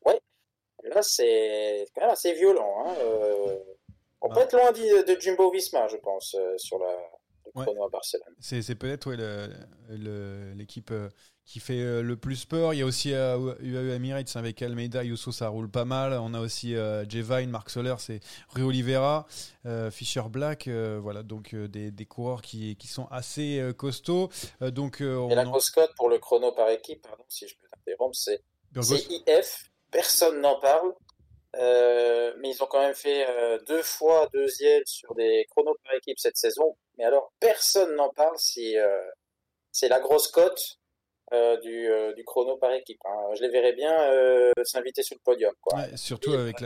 ouais, 0.05 0.21
là, 0.83 1.03
c'est 1.03 1.87
quand 1.95 2.03
même 2.03 2.11
assez 2.11 2.33
violent. 2.33 2.85
Hein. 2.85 2.95
Euh, 2.99 3.59
on 4.21 4.29
peut 4.29 4.41
être 4.41 4.57
loin 4.57 4.73
de, 4.73 5.21
Jumbo 5.21 5.51
Visma, 5.51 5.87
je 5.89 5.97
pense, 5.97 6.37
sur 6.57 6.79
la, 6.79 6.93
le 7.47 7.63
chrono 7.63 7.85
à 7.85 7.89
Barcelone. 7.89 8.35
C'est 8.41 8.75
peut-être 8.75 9.09
ouais, 9.09 9.17
l'équipe 10.57 10.93
qui 11.51 11.59
fait 11.59 11.81
euh, 11.81 12.01
le 12.01 12.17
plus 12.17 12.45
peur. 12.45 12.75
Il 12.75 12.79
y 12.79 12.83
a 12.83 12.87
aussi 12.87 13.13
euh, 13.13 13.55
UAE 13.59 13.97
Emirates 13.97 14.37
avec 14.37 14.63
Almeida, 14.63 15.03
Yousso, 15.03 15.33
ça 15.33 15.49
roule 15.49 15.69
pas 15.69 15.85
mal. 15.85 16.13
On 16.13 16.33
a 16.33 16.41
aussi 16.41 16.77
euh, 16.77 17.05
Vine, 17.09 17.51
Marc 17.51 17.71
Soler, 17.71 17.97
c'est 17.99 18.21
Rui 18.51 18.63
Oliveira, 18.63 19.27
euh, 19.67 19.91
Fisher 19.91 20.23
Black, 20.31 20.69
euh, 20.69 21.01
voilà, 21.03 21.25
donc 21.25 21.53
euh, 21.55 21.67
des, 21.67 21.91
des 21.91 22.07
coureurs 22.07 22.41
qui, 22.41 22.77
qui 22.77 22.87
sont 22.87 23.07
assez 23.11 23.59
euh, 23.59 23.73
costauds. 23.73 24.31
Euh, 24.63 24.71
donc, 24.71 25.03
euh, 25.03 25.17
on 25.17 25.29
Et 25.29 25.35
la 25.35 25.45
grosse 25.45 25.71
cote 25.71 25.93
pour 25.97 26.09
le 26.09 26.21
chrono 26.21 26.53
par 26.53 26.71
équipe, 26.71 27.03
pardon, 27.03 27.25
si 27.29 27.49
je 27.49 27.57
peux 27.57 27.67
t'interrompre, 27.67 28.15
c'est. 28.15 28.45
CIF. 28.81 29.71
Personne 29.91 30.41
n'en 30.41 30.61
parle. 30.61 30.95
Euh, 31.57 32.33
mais 32.39 32.51
ils 32.51 32.63
ont 32.63 32.67
quand 32.67 32.81
même 32.81 32.95
fait 32.95 33.27
euh, 33.29 33.59
deux 33.67 33.83
fois 33.83 34.29
deuxième 34.33 34.85
sur 34.87 35.17
des 35.17 35.49
chronos 35.51 35.77
par 35.83 35.95
équipe 35.95 36.21
cette 36.21 36.37
saison. 36.37 36.77
Mais 36.97 37.03
alors, 37.03 37.33
personne 37.41 37.97
n'en 37.97 38.11
parle 38.11 38.39
si 38.39 38.79
euh, 38.79 39.03
c'est 39.73 39.89
la 39.89 39.99
grosse 39.99 40.29
cote 40.29 40.80
euh, 41.33 41.59
du, 41.61 41.89
euh, 41.89 42.13
du 42.15 42.25
chrono 42.25 42.57
par 42.57 42.73
équipe. 42.73 43.01
hein. 43.07 43.35
Je 43.37 43.43
les 43.43 43.49
verrais 43.51 43.73
bien 43.73 43.93
euh, 44.13 44.51
s'inviter 44.65 45.03
sur 45.03 45.17
le 45.17 45.21
podium. 45.25 45.53
Quoi. 45.61 45.79
Ouais, 45.79 45.97
surtout 45.97 46.33
Et, 46.35 46.37
avec 46.37 46.57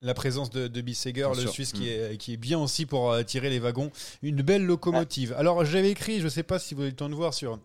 la, 0.00 0.14
présence 0.14 0.50
de, 0.50 0.68
de 0.68 0.80
Bisseger, 0.80 1.28
le 1.28 1.34
sûr. 1.34 1.50
Suisse, 1.50 1.72
qui, 1.72 1.84
Mm. 1.84 2.12
est, 2.12 2.16
qui 2.18 2.32
est 2.34 2.36
bien 2.36 2.58
aussi 2.60 2.86
pour 2.86 3.12
euh, 3.12 3.22
tirer 3.22 3.50
les 3.50 3.58
wagons. 3.58 3.90
Une 4.22 4.42
belle 4.42 4.64
locomotive. 4.64 5.34
Alors, 5.36 5.64
j'avais 5.64 5.90
écrit, 5.90 6.18
je 6.18 6.24
ne 6.24 6.28
sais 6.28 6.42
pas 6.42 6.58
si 6.58 6.74
vous 6.74 6.82
avez 6.82 6.90
le 6.90 6.96
temps 6.96 7.08
de 7.08 7.14
voir 7.14 7.34
sur. 7.34 7.58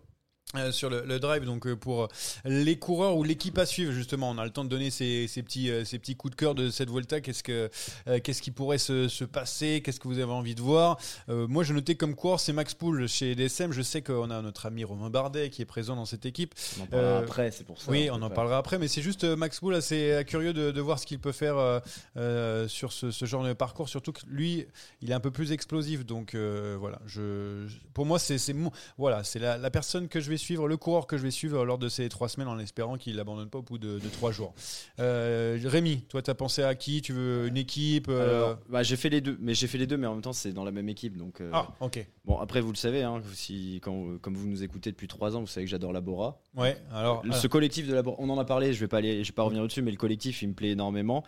Euh, 0.55 0.71
sur 0.71 0.89
le, 0.89 1.03
le 1.05 1.19
drive, 1.19 1.45
donc 1.45 1.65
euh, 1.65 1.75
pour 1.75 2.07
les 2.45 2.77
coureurs 2.77 3.17
ou 3.17 3.23
l'équipe 3.23 3.57
à 3.57 3.65
suivre, 3.65 3.91
justement, 3.91 4.29
on 4.29 4.37
a 4.37 4.45
le 4.45 4.51
temps 4.51 4.63
de 4.63 4.69
donner 4.69 4.91
ces, 4.91 5.27
ces 5.27 5.41
petits, 5.41 5.69
euh, 5.71 5.83
ces 5.83 5.97
petits 5.99 6.15
coups 6.15 6.31
de 6.31 6.35
cœur 6.35 6.53
de 6.55 6.69
cette 6.69 6.89
Volta. 6.89 7.21
Qu'est-ce, 7.21 7.41
que, 7.43 7.69
euh, 8.07 8.19
qu'est-ce 8.23 8.41
qui 8.41 8.51
pourrait 8.51 8.77
se, 8.77 9.07
se 9.07 9.23
passer? 9.23 9.81
Qu'est-ce 9.83 9.99
que 9.99 10.07
vous 10.07 10.19
avez 10.19 10.31
envie 10.31 10.55
de 10.55 10.61
voir? 10.61 10.97
Euh, 11.29 11.47
Moi, 11.47 11.63
je 11.63 11.73
notais 11.73 11.95
comme 11.95 12.15
coureur, 12.15 12.39
c'est 12.39 12.53
Max 12.53 12.73
Poul 12.73 13.07
chez 13.07 13.35
DSM. 13.35 13.71
Je 13.71 13.81
sais 13.81 14.01
qu'on 14.01 14.29
a 14.29 14.41
notre 14.41 14.65
ami 14.67 14.83
Romain 14.83 15.09
Bardet 15.09 15.49
qui 15.49 15.61
est 15.61 15.65
présent 15.65 15.95
dans 15.95 16.05
cette 16.05 16.25
équipe. 16.25 16.53
On 16.79 16.83
en 16.83 16.85
parlera 16.87 17.09
Euh, 17.11 17.19
après, 17.23 17.51
c'est 17.51 17.63
pour 17.63 17.81
ça. 17.81 17.89
Oui, 17.91 18.05
peut 18.05 18.11
on 18.13 18.21
en 18.21 18.29
parlera 18.29 18.57
après, 18.57 18.77
mais 18.77 18.87
c'est 18.87 19.01
juste 19.01 19.23
euh, 19.23 19.35
Max 19.35 19.59
Poul 19.59 19.73
assez 19.75 20.11
euh, 20.11 20.23
curieux 20.23 20.53
de, 20.53 20.71
de 20.71 20.81
voir 20.81 20.99
ce 20.99 21.05
qu'il 21.05 21.19
peut 21.19 21.31
faire 21.31 21.57
euh, 21.57 21.79
euh, 22.17 22.67
sur 22.67 22.91
ce, 22.93 23.11
ce 23.11 23.25
genre 23.25 23.43
de 23.43 23.53
parcours, 23.53 23.89
surtout 23.89 24.11
que 24.11 24.21
lui, 24.27 24.65
il 25.01 25.09
est 25.11 25.13
un 25.15 25.19
peu 25.19 25.31
plus 25.31 25.51
explosif. 25.51 26.05
Donc 26.05 26.35
euh, 26.35 26.75
voilà, 26.79 26.99
je, 27.07 27.65
je- 27.67 27.77
pour 27.93 28.05
moi, 28.05 28.19
c'est 28.19 28.37
c'est 28.37 28.53
mon- 28.53 28.71
voilà, 28.97 29.23
c'est 29.23 29.39
la, 29.39 29.57
la 29.57 29.69
personne 29.71 30.07
que 30.07 30.19
je 30.19 30.29
vais 30.29 30.37
suivre, 30.43 30.67
le 30.67 30.77
coureur 30.77 31.07
que 31.07 31.17
je 31.17 31.23
vais 31.23 31.31
suivre 31.31 31.65
lors 31.65 31.77
de 31.79 31.89
ces 31.89 32.07
trois 32.09 32.29
semaines, 32.29 32.47
en 32.47 32.59
espérant 32.59 32.97
qu'il 32.97 33.15
n'abandonne 33.15 33.49
pas 33.49 33.57
au 33.59 33.61
bout 33.63 33.77
de, 33.79 33.97
de 33.97 34.09
trois 34.09 34.31
jours. 34.31 34.53
Euh, 34.99 35.57
Rémi, 35.63 36.01
toi, 36.09 36.21
tu 36.21 36.29
as 36.29 36.35
pensé 36.35 36.61
à 36.61 36.75
qui? 36.75 37.01
Tu 37.01 37.13
veux 37.13 37.47
une 37.47 37.57
équipe 37.57 38.07
euh, 38.09 38.53
bah, 38.69 38.83
j'ai 38.83 38.95
fait 38.95 39.09
les 39.09 39.21
deux, 39.21 39.37
mais 39.41 39.53
j'ai 39.55 39.67
fait 39.67 39.77
les 39.77 39.87
deux, 39.87 39.97
mais 39.97 40.05
en 40.07 40.13
même 40.13 40.21
temps 40.21 40.33
c'est 40.33 40.53
dans 40.53 40.63
la 40.63 40.71
même 40.71 40.89
équipe, 40.89 41.17
donc. 41.17 41.41
euh, 41.41 41.49
Ah, 41.53 41.69
ok. 41.79 42.05
Bon, 42.25 42.37
après 42.37 42.61
vous 42.61 42.71
le 42.71 42.77
savez, 42.77 43.03
hein, 43.03 43.21
si, 43.33 43.79
quand, 43.83 44.19
comme 44.21 44.35
vous 44.35 44.47
nous 44.47 44.63
écoutez 44.63 44.91
depuis 44.91 45.07
trois 45.07 45.35
ans, 45.35 45.39
vous 45.39 45.47
savez 45.47 45.65
que 45.65 45.71
j'adore 45.71 45.93
Labora. 45.93 46.39
Ouais, 46.55 46.77
alors. 46.91 47.23
Ce 47.31 47.47
collectif 47.47 47.87
de 47.87 47.93
Labora, 47.93 48.17
on 48.19 48.29
en 48.29 48.37
a 48.37 48.45
parlé, 48.45 48.73
je 48.73 48.79
vais 48.79 48.87
pas 48.87 48.97
aller, 48.97 49.23
je 49.23 49.29
vais 49.31 49.35
pas 49.35 49.43
revenir 49.43 49.63
dessus, 49.63 49.81
mais 49.81 49.91
le 49.91 49.97
collectif 49.97 50.41
il 50.41 50.49
me 50.49 50.53
plaît 50.53 50.71
énormément. 50.71 51.23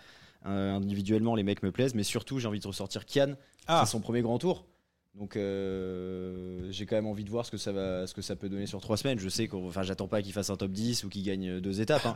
Euh, 0.46 0.76
individuellement, 0.76 1.34
les 1.34 1.42
mecs 1.42 1.64
me 1.64 1.72
plaisent, 1.72 1.96
mais 1.96 2.04
surtout 2.04 2.38
j'ai 2.38 2.48
envie 2.48 2.60
de 2.60 2.68
ressortir 2.68 3.06
Kian, 3.08 3.34
ah, 3.68 3.82
c'est 3.84 3.92
son 3.92 4.00
premier 4.00 4.22
grand 4.22 4.38
tour. 4.38 4.66
Donc 5.18 5.38
euh, 5.38 6.68
j'ai 6.72 6.86
quand 6.86 6.96
même 6.98 7.06
envie 7.08 7.24
de 7.24 7.30
voir 7.30 7.46
ce 7.46 7.52
que 7.52 7.58
ça 7.58 7.72
va, 7.72 8.06
ce 8.06 8.14
que 8.14 8.22
ça 8.22 8.36
peut 8.36 8.50
donner 8.50 8.66
sur 8.66 8.82
trois 8.82 8.98
semaines. 8.98 9.18
Je 9.20 9.30
sais 9.30 9.48
qu'on, 9.48 9.68
enfin, 9.68 9.82
j'attends 9.82 10.08
pas 10.10 10.22
qu'il 10.22 10.34
fasse 10.34 10.50
un 10.50 10.58
top 10.58 10.72
10 10.72 11.06
ou 11.06 11.10
qu'il 11.10 11.24
gagne 11.24 11.60
deux 11.62 11.80
étapes. 11.80 12.06
hein. 12.06 12.16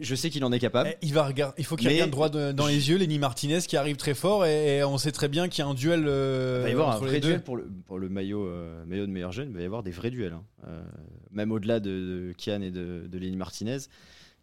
Je 0.00 0.14
sais 0.16 0.28
qu'il 0.28 0.44
en 0.44 0.50
est 0.50 0.58
capable. 0.58 0.90
eh, 0.92 1.06
il 1.06 1.14
va 1.14 1.24
regarder, 1.26 1.54
il 1.58 1.64
faut 1.64 1.76
qu'il 1.76 1.86
regarde 1.94 2.10
droit 2.10 2.28
de- 2.30 2.50
dans 2.52 2.66
les 2.66 2.88
yeux 2.90 2.96
Lenny 2.98 3.18
Martinez 3.20 3.60
qui 3.60 3.76
arrive 3.76 3.96
très 3.96 4.14
fort 4.14 4.44
et, 4.44 4.78
et 4.78 4.84
on 4.84 4.98
sait 4.98 5.12
très 5.12 5.28
bien 5.28 5.48
qu'il 5.48 5.62
y 5.64 5.66
a 5.66 5.70
un 5.70 5.74
duel. 5.74 6.04
euh, 6.06 6.58
Il 6.58 6.62
va 6.64 6.68
y 6.68 6.72
avoir 6.72 6.90
un 6.90 6.98
vrai 6.98 7.20
duel 7.28 7.42
pour 7.44 7.56
le, 7.56 7.68
pour 7.86 7.98
le 8.00 8.08
maillot, 8.08 8.44
euh, 8.46 8.84
maillot 8.86 9.06
de 9.06 9.12
meilleur 9.12 9.30
jeune. 9.32 9.48
Il 9.50 9.54
va 9.54 9.62
y 9.62 9.64
avoir 9.64 9.82
des 9.84 9.92
vrais 9.92 10.10
duels. 10.10 10.32
hein. 10.32 10.42
Euh, 10.66 10.82
même 11.30 11.52
au-delà 11.52 11.78
de, 11.80 11.90
de 11.90 12.34
Kian 12.36 12.60
et 12.62 12.70
de, 12.72 13.06
de 13.06 13.18
Lenny 13.18 13.36
Martinez. 13.36 13.78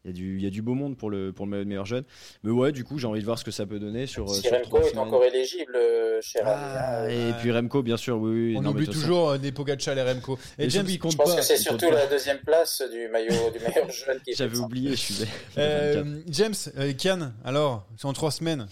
Il 0.06 0.12
y, 0.12 0.14
a 0.14 0.14
du, 0.14 0.38
il 0.38 0.44
y 0.44 0.48
a 0.48 0.50
du 0.50 0.62
beau 0.62 0.76
monde 0.76 0.96
pour 0.98 1.10
le, 1.10 1.34
pour 1.34 1.46
le 1.46 1.50
maillot 1.52 1.64
de 1.66 1.70
meilleur 1.70 1.86
jeune. 1.86 2.06
Mais 2.44 2.52
ouais, 2.52 2.72
du 2.72 2.86
coup, 2.86 2.98
j'ai 2.98 3.06
envie 3.08 3.20
de 3.20 3.26
voir 3.26 3.38
ce 3.38 3.44
que 3.44 3.52
ça 3.52 3.66
peut 3.66 3.80
donner 3.80 4.08
sur, 4.08 4.30
euh, 4.32 4.34
Si 4.34 4.42
sur 4.44 4.52
Remco 4.52 4.64
trois 4.64 4.80
est 4.80 4.90
semaines. 4.92 5.00
encore 5.08 5.24
éligible, 5.26 5.76
euh, 5.76 6.22
cher 6.22 6.44
Ah, 6.46 7.12
et 7.12 7.28
Ouais. 7.28 7.34
puis 7.40 7.52
Remco, 7.52 7.84
bien 7.84 7.98
sûr, 7.98 8.18
oui. 8.18 8.32
oui 8.52 8.56
On 8.58 8.62
non, 8.62 8.72
oublie 8.72 8.86
toujours 8.88 9.32
euh, 9.32 9.38
des 9.38 9.52
Pogacar 9.52 9.98
et 9.98 10.04
Remco. 10.04 10.40
Et, 10.58 10.66
Et 10.66 10.70
James, 10.70 10.86
surtout, 10.88 10.90
il 10.92 11.00
compte 11.00 11.12
Je 11.12 11.18
pense 11.18 11.30
pas, 11.32 11.36
que 11.36 11.42
c'est 11.42 11.60
il 11.60 11.68
compte 11.68 11.80
surtout 11.82 11.94
la 11.94 12.08
deuxième 12.08 12.40
place 12.40 12.82
du 12.90 13.10
maillot 13.10 13.50
du 13.52 13.60
meilleur 13.66 13.90
jeune 13.92 14.22
qui 14.22 14.32
est 14.32 14.36
J'avais 14.36 14.58
oublié, 14.58 14.92
je 14.92 14.96
suis 14.96 15.16
euh, 15.58 16.02
24. 16.04 16.24
James, 16.34 16.56
euh, 16.78 16.94
Kian, 16.94 17.32
alors, 17.44 17.86
c'est 17.98 18.06
en 18.08 18.14
trois 18.14 18.32
semaines. 18.32 18.68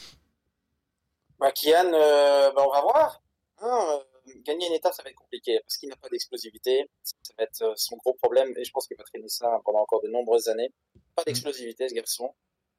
Bah, 1.39 1.51
Kian, 1.51 1.91
euh, 1.93 2.51
bah, 2.55 2.63
on 2.65 2.71
va 2.71 2.81
voir. 2.81 3.21
Hein, 3.59 3.79
euh, 3.91 4.31
gagner 4.45 4.67
une 4.67 4.73
étape, 4.73 4.93
ça 4.93 5.03
va 5.03 5.09
être 5.09 5.15
compliqué 5.15 5.59
parce 5.63 5.77
qu'il 5.77 5.89
n'a 5.89 5.95
pas 5.95 6.09
d'explosivité. 6.09 6.85
Ça 7.03 7.33
va 7.37 7.43
être 7.43 7.61
euh, 7.63 7.73
son 7.75 7.95
gros 7.97 8.13
problème 8.13 8.53
et 8.57 8.63
je 8.63 8.71
pense 8.71 8.87
qu'il 8.87 8.97
va 8.97 9.03
traîner 9.03 9.27
ça 9.29 9.59
pendant 9.65 9.79
encore 9.79 10.01
de 10.01 10.09
nombreuses 10.09 10.47
années. 10.47 10.69
Pas 11.17 11.23
d'explosivité, 11.25 11.89
ce 11.89 11.95
garçon. 11.95 12.33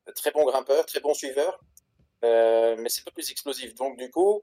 Euh, 0.09 0.12
Très 0.12 0.31
bon 0.31 0.44
grimpeur, 0.46 0.87
très 0.87 1.01
bon 1.01 1.12
suiveur, 1.12 1.61
euh, 2.24 2.77
mais 2.79 2.88
c'est 2.88 3.05
pas 3.05 3.11
plus 3.11 3.31
explosif. 3.31 3.74
Donc, 3.74 3.98
du 3.98 4.11
coup, 4.11 4.42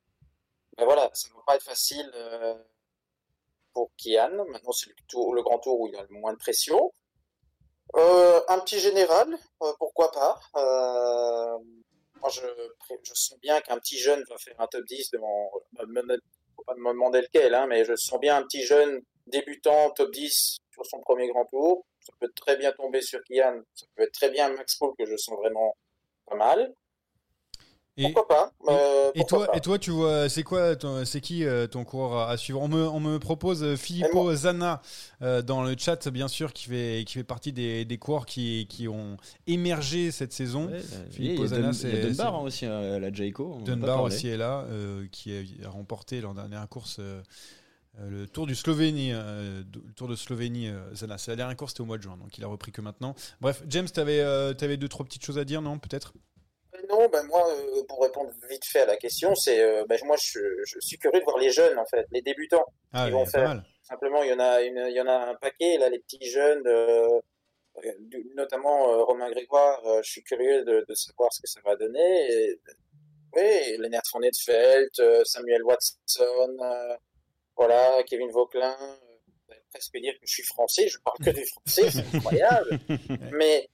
bah, 0.77 0.83
voilà, 0.85 1.09
ça 1.13 1.29
va 1.33 1.41
pas 1.47 1.55
être 1.55 1.63
facile 1.63 2.11
euh, 2.13 2.55
pour 3.73 3.89
Kian. 3.97 4.45
Maintenant, 4.49 4.73
c'est 4.73 4.89
le, 4.89 4.95
tour- 5.07 5.33
le 5.33 5.41
grand 5.43 5.59
tour 5.59 5.79
où 5.79 5.87
il 5.87 5.95
a 5.95 6.03
le 6.03 6.09
moins 6.19 6.33
de 6.33 6.37
pression. 6.37 6.91
Euh, 7.95 8.41
un 8.49 8.59
petit 8.59 8.79
général, 8.79 9.33
pourquoi 9.79 10.11
pas. 10.11 10.39
Moi, 12.15 12.29
je, 12.31 12.41
je 13.03 13.13
sens 13.13 13.39
bien 13.39 13.61
qu'un 13.61 13.77
petit 13.77 13.97
jeune 13.97 14.23
va 14.29 14.37
faire 14.37 14.59
un 14.59 14.67
top 14.67 14.83
10 14.85 15.11
devant. 15.11 15.51
me- 15.87 16.17
Faut 16.57 16.63
pas 16.63 16.75
me 16.75 16.89
demander 16.91 17.21
lequel, 17.21 17.53
hein, 17.55 17.65
mais 17.67 17.85
je 17.85 17.95
sens 17.95 18.19
bien 18.19 18.35
un 18.37 18.43
petit 18.43 18.63
jeune 18.63 19.01
débutant 19.27 19.91
top 19.91 20.11
10 20.11 20.57
sur 20.73 20.85
son 20.85 20.99
premier 21.01 21.27
grand 21.29 21.45
tour. 21.45 21.85
Ça 22.05 22.13
peut 22.19 22.31
très 22.35 22.55
bien 22.57 22.71
tomber 22.71 23.01
sur 23.01 23.19
Kian. 23.23 23.61
Ça 23.73 23.85
peut 23.95 24.03
être 24.03 24.13
très 24.13 24.29
bien 24.29 24.49
Max 24.53 24.75
Paul 24.75 24.93
que 24.97 25.05
je 25.05 25.17
sens 25.17 25.35
vraiment 25.37 25.75
pas 26.27 26.35
mal. 26.35 26.73
Et, 27.97 28.11
Pourquoi 28.11 28.27
pas 28.27 28.51
euh, 28.67 29.09
et 29.15 29.19
pourquoi 29.19 29.37
toi, 29.37 29.47
pas. 29.47 29.57
et 29.57 29.61
toi, 29.61 29.79
tu 29.79 29.91
vois, 29.91 30.27
c'est 30.27 30.43
quoi, 30.43 30.75
c'est 31.05 31.21
qui 31.21 31.45
euh, 31.45 31.65
ton 31.65 31.85
coureur 31.85 32.27
à, 32.27 32.35
suivre? 32.35 32.61
On 32.61 32.67
me, 32.67 32.85
on 32.85 32.99
me 32.99 33.19
propose 33.19 33.63
euh, 33.63 33.77
Filippo 33.77 34.35
Zana 34.35 34.81
euh, 35.21 35.41
dans 35.41 35.63
le 35.63 35.75
chat, 35.77 36.09
bien 36.09 36.27
sûr, 36.27 36.51
qui 36.51 36.65
fait, 36.65 37.05
qui 37.07 37.13
fait 37.13 37.23
partie 37.23 37.53
des, 37.53 37.85
des 37.85 37.97
coureurs 37.97 38.25
qui, 38.25 38.67
qui 38.69 38.89
ont 38.89 39.15
émergé 39.47 40.11
cette 40.11 40.33
saison. 40.33 40.65
Ouais, 40.67 40.73
euh, 40.73 41.09
Philippe 41.09 41.31
il 41.31 41.35
y 41.35 41.39
a 41.39 41.41
Ozana, 41.45 41.67
Dun- 41.67 41.73
c'est- 41.73 42.01
Dunbar 42.01 42.35
hein, 42.35 42.43
aussi, 42.43 42.65
euh, 42.65 42.99
la 42.99 43.13
Jayco. 43.13 43.59
Dunbar 43.63 44.03
aussi 44.03 44.27
est 44.27 44.37
là, 44.37 44.65
euh, 44.69 45.07
qui 45.13 45.31
a 45.63 45.69
remporté 45.69 46.19
l'an 46.19 46.33
dernier 46.33 46.55
la 46.55 46.67
course. 46.67 46.99
Euh, 47.99 48.03
euh, 48.03 48.09
le 48.09 48.27
Tour 48.27 48.47
du 48.47 48.55
Slovénie, 48.55 49.11
euh, 49.13 49.63
le 49.73 49.93
Tour 49.93 50.07
de 50.07 50.15
Slovénie, 50.15 50.69
euh, 50.69 50.93
Zana. 50.93 51.17
C'est 51.17 51.31
la 51.31 51.37
dernière 51.37 51.55
course, 51.57 51.71
c'était 51.71 51.81
au 51.81 51.85
mois 51.85 51.97
de 51.97 52.03
juin, 52.03 52.17
donc 52.17 52.37
il 52.37 52.43
a 52.43 52.47
repris 52.47 52.71
que 52.71 52.81
maintenant. 52.81 53.15
Bref, 53.41 53.63
James, 53.67 53.87
tu 53.91 53.99
avais, 53.99 54.77
deux 54.77 54.87
trois 54.89 55.05
petites 55.05 55.23
choses 55.25 55.37
à 55.37 55.45
dire, 55.45 55.61
non 55.61 55.79
Peut-être? 55.79 56.13
Non, 56.89 57.07
ben 57.09 57.23
moi, 57.23 57.47
euh, 57.49 57.83
pour 57.87 58.03
répondre 58.03 58.31
vite 58.49 58.65
fait 58.65 58.81
à 58.81 58.85
la 58.85 58.97
question, 58.97 59.33
c'est 59.33 59.61
euh, 59.61 59.85
ben 59.87 59.97
moi 60.05 60.17
je, 60.21 60.39
je 60.65 60.79
suis 60.81 60.97
curieux 60.97 61.19
de 61.19 61.23
voir 61.25 61.37
les 61.37 61.49
jeunes 61.49 61.79
en 61.79 61.85
fait, 61.85 62.05
les 62.11 62.21
débutants. 62.21 62.65
Ah, 62.91 63.07
y 63.07 63.11
vont 63.11 63.25
faire. 63.25 63.47
mal. 63.47 63.65
Simplement, 63.81 64.23
il 64.23 64.29
y 64.29 64.33
en 64.33 64.39
a 64.39 64.61
une, 64.61 64.85
il 64.89 64.93
y 64.95 64.99
en 64.99 65.07
a 65.07 65.29
un 65.29 65.35
paquet 65.35 65.77
là, 65.77 65.89
les 65.89 65.99
petits 65.99 66.29
jeunes, 66.29 66.63
euh, 66.67 67.07
euh, 67.83 67.91
notamment 68.35 68.89
euh, 68.91 69.03
Romain 69.03 69.29
Grégoire. 69.31 69.85
euh, 69.85 70.01
je 70.03 70.11
suis 70.11 70.23
curieux 70.23 70.65
de, 70.65 70.85
de 70.87 70.93
savoir 70.95 71.31
ce 71.31 71.41
que 71.41 71.47
ça 71.47 71.61
va 71.63 71.75
donner. 71.77 72.31
Et, 72.31 72.59
oui, 73.35 73.77
Lennart 73.79 74.01
euh, 74.15 75.23
Samuel 75.25 75.63
Watson, 75.63 76.57
euh, 76.61 76.95
voilà, 77.57 78.03
Kevin 78.03 78.29
Vauquelin. 78.31 78.75
euh, 79.51 79.55
presque 79.71 79.97
dire 79.97 80.13
que 80.13 80.25
je 80.25 80.33
suis 80.33 80.43
français, 80.43 80.87
je 80.87 80.97
parle 80.99 81.17
que 81.23 81.29
du 81.31 81.45
français, 81.45 81.89
c'est 81.91 82.15
incroyable. 82.17 82.79
mais 83.33 83.67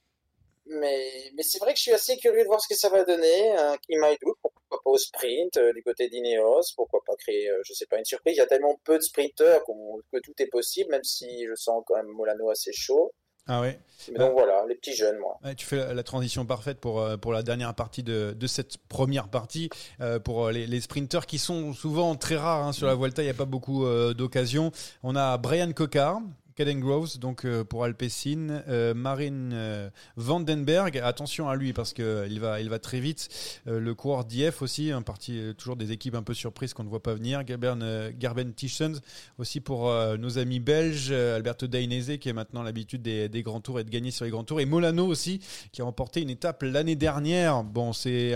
mais, 0.66 1.32
mais 1.36 1.44
c'est 1.44 1.58
vrai 1.60 1.74
que 1.74 1.78
je 1.78 1.84
suis 1.84 1.92
assez 1.92 2.16
curieux 2.18 2.44
de 2.44 2.48
voir 2.48 2.62
ce 2.62 2.68
que 2.68 2.80
ça 2.80 2.88
va 2.90 3.04
donner. 3.04 3.52
Un 3.58 3.78
Kim 3.78 4.04
Haidou, 4.04 4.36
pourquoi 4.42 4.62
pas 4.70 4.90
au 4.90 4.98
sprint 4.98 5.58
euh, 5.58 5.74
du 5.74 5.84
côté 5.84 6.08
d'Ineos, 6.08 6.62
pourquoi 6.76 7.02
pas 7.06 7.16
créer, 7.18 7.50
euh, 7.50 7.60
je 7.66 7.74
sais 7.74 7.88
pas, 7.88 7.98
une 7.98 8.06
surprise. 8.06 8.36
Il 8.36 8.38
y 8.38 8.42
a 8.42 8.46
tellement 8.46 8.80
peu 8.84 8.96
de 8.98 9.02
sprinteurs 9.04 9.64
qu'on- 9.64 10.00
que 10.14 10.20
tout 10.20 10.34
est 10.40 10.48
possible, 10.48 10.92
même 10.92 11.04
si 11.04 11.46
je 11.48 11.56
sens 11.56 11.84
quand 11.86 11.96
même 11.98 12.08
Molano 12.08 12.50
assez 12.50 12.72
chaud. 12.72 13.12
Ah 13.48 13.62
ouais. 13.62 13.80
Mais 14.12 14.20
donc 14.20 14.34
voilà, 14.34 14.64
les 14.68 14.76
petits 14.76 14.96
jeunes, 14.96 15.18
moi. 15.18 15.38
Ouais, 15.44 15.56
tu 15.56 15.66
fais 15.66 15.94
la, 15.94 16.04
transition 16.04 16.46
parfaite 16.46 16.80
pour, 16.80 17.02
euh, 17.02 17.18
pour 17.18 17.34
la 17.34 17.44
dernière 17.44 17.74
partie 17.74 18.04
de, 18.04 18.36
de 18.38 18.48
cette 18.48 18.78
première 18.78 19.28
partie. 19.28 19.70
Euh, 20.00 20.20
pour 20.20 20.46
euh, 20.46 20.52
les, 20.52 20.68
les 20.68 20.82
sprinteurs 20.82 21.26
qui 21.26 21.38
sont 21.38 21.74
souvent 21.74 22.16
très 22.16 22.36
rares 22.36 22.66
hein, 22.66 22.74
sur 22.74 22.88
la 22.88 22.96
Vuelta, 22.96 23.22
il 23.22 23.26
n'y 23.26 23.32
a 23.32 23.36
pas 23.36 23.46
beaucoup 23.46 23.86
euh, 23.86 24.14
d'occasions. 24.14 24.72
On 25.04 25.16
a 25.16 25.38
Brian 25.38 25.72
Cocard. 25.74 26.22
Caden 26.56 26.80
Groves, 26.80 27.18
donc 27.20 27.46
euh, 27.46 27.64
pour 27.64 27.84
Alpecin, 27.84 28.62
euh, 28.68 28.94
Marine 28.94 29.52
euh, 29.54 29.90
Vandenberg, 30.18 30.98
attention 30.98 31.50
à 31.50 31.56
lui 31.56 31.74
parce 31.74 31.94
qu'il 31.94 32.40
va, 32.40 32.62
il 32.62 32.70
va 32.70 32.80
très 32.80 33.00
vite. 33.00 33.30
Le 33.66 33.94
coureur 33.94 34.26
d'IF 34.26 34.62
aussi, 34.62 34.92
un 34.92 35.02
parti 35.02 35.42
toujours 35.58 35.76
des 35.76 35.92
équipes 35.92 36.16
un 36.16 36.24
peu 36.24 36.34
surprises 36.34 36.74
qu'on 36.74 36.84
ne 36.84 36.90
voit 36.90 37.04
pas 37.04 37.14
venir. 37.14 37.44
Euh, 37.50 38.12
Garben 38.18 38.54
Tishens 38.54 39.02
aussi 39.38 39.60
pour 39.60 39.92
nos 40.18 40.38
amis 40.38 40.60
belges, 40.60 41.12
Alberto 41.12 41.68
Dainese 41.68 42.18
qui 42.20 42.30
a 42.30 42.34
maintenant 42.34 42.64
l'habitude 42.64 43.02
des, 43.02 43.44
grands 43.44 43.62
tours 43.62 43.80
et 43.80 43.84
de 43.84 43.90
gagner 43.90 44.12
sur 44.12 44.26
les 44.26 44.32
grands 44.32 44.44
tours, 44.44 44.60
et 44.60 44.66
Molano 44.66 45.06
aussi 45.06 45.40
qui 45.72 45.82
a 45.82 45.86
remporté 45.86 46.22
une 46.22 46.30
étape 46.30 46.64
l'année 46.64 46.96
dernière. 46.96 47.64
Bon, 47.64 47.94
c'est 47.94 48.34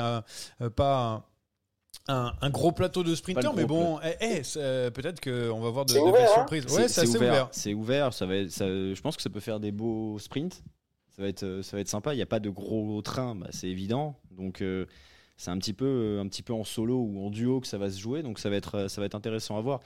pas 0.76 1.28
un, 2.08 2.34
un 2.42 2.50
gros 2.50 2.72
plateau 2.72 3.04
de 3.04 3.16
sprinters, 3.16 3.54
mais 3.54 3.66
bon, 3.66 4.00
eh, 4.04 4.16
eh, 4.38 4.44
c'est- 4.44 4.92
peut-être 4.92 5.20
qu'on 5.22 5.60
va 5.60 5.70
voir 5.70 5.86
de, 5.86 5.94
ouvert, 5.98 6.14
belles 6.14 6.24
hein. 6.24 6.34
surprises. 6.34 6.66
Ouais, 6.76 6.88
c'est 6.88 7.08
ouvert. 7.08 7.50
C'est 7.52 7.74
ouvert. 7.74 8.14
Ça 8.14 8.26
va 8.26 8.36
être, 8.36 8.52
ça- 8.52 8.68
je 8.68 9.02
pense 9.02 9.16
que 9.16 9.24
ça 9.24 9.30
peut 9.30 9.40
faire 9.40 9.60
des 9.60 9.72
beaux 9.72 10.20
sprints. 10.20 10.64
Ça 11.16 11.22
va 11.22 11.28
être, 11.30 11.44
euh, 11.44 11.64
ça 11.64 11.78
va 11.78 11.82
être 11.82 11.88
sympa. 11.88 12.14
Il 12.14 12.18
n'y 12.18 12.24
a 12.24 12.28
pas 12.28 12.40
de 12.42 12.50
gros 12.50 13.02
train, 13.02 13.36
bah, 13.36 13.48
c'est 13.52 13.70
évident. 13.70 14.20
Donc 14.32 14.62
euh, 14.62 14.86
c'est 15.38 15.50
un 15.50 15.58
petit 15.58 15.74
peu, 15.74 15.86
euh, 15.86 16.22
un 16.22 16.28
petit 16.28 16.44
peu 16.44 16.54
en 16.54 16.64
solo 16.64 16.98
ou 17.00 17.26
en 17.26 17.30
duo 17.30 17.62
que 17.62 17.68
ça 17.68 17.78
va 17.78 17.90
se 17.90 18.00
jouer. 18.00 18.22
Donc 18.22 18.38
ça 18.40 18.50
va 18.50 18.58
être, 18.58 18.76
euh, 18.76 18.88
ça 18.88 19.02
va 19.02 19.06
être 19.06 19.16
intéressant 19.16 19.58
à 19.58 19.62
voir. 19.62 19.80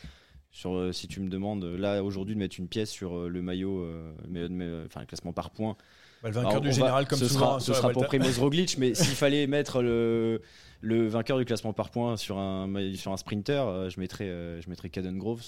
Sur, 0.52 0.74
euh, 0.76 0.92
si 0.92 1.08
tu 1.08 1.20
me 1.22 1.30
demandes 1.30 1.64
euh, 1.64 1.78
là 1.78 2.04
aujourd'hui 2.04 2.34
de 2.34 2.40
mettre 2.40 2.56
une 2.60 2.68
pièce 2.68 2.90
sur 2.90 3.16
euh, 3.16 3.28
le 3.30 3.42
maillot, 3.44 3.82
euh, 3.82 4.12
mais, 4.28 4.50
mais, 4.50 4.68
enfin 4.88 5.02
le 5.02 5.06
classement 5.06 5.32
par 5.32 5.52
points. 5.52 5.78
Bah, 6.22 6.30
le 6.30 6.36
vainqueur 6.36 6.50
Alors, 6.52 6.62
du 6.62 6.68
va- 6.70 6.74
général, 6.74 7.08
comme 7.08 7.20
ce 7.20 7.28
souvent 7.28 7.40
sera, 7.40 7.60
sur 7.60 7.76
ce 7.76 7.82
sera 7.82 7.92
pour. 7.94 8.06
Primoz 8.08 8.38
Roglic, 8.40 8.78
mais 8.78 8.94
s'il 8.94 9.06
fallait 9.16 9.48
mettre 9.48 9.82
le, 9.82 10.42
le 10.82 11.08
vainqueur 11.08 11.38
du 11.38 11.46
classement 11.46 11.74
par 11.74 11.90
points 11.92 12.18
sur 12.18 12.38
un, 12.38 12.68
sur 12.96 13.12
un 13.14 13.18
sprinter, 13.18 13.66
euh, 13.68 13.90
je 13.90 14.00
mettrais, 14.00 14.28
euh, 14.28 14.60
je 14.62 14.70
mettrais 14.70 14.90
Caden 14.90 15.18
Groves. 15.18 15.44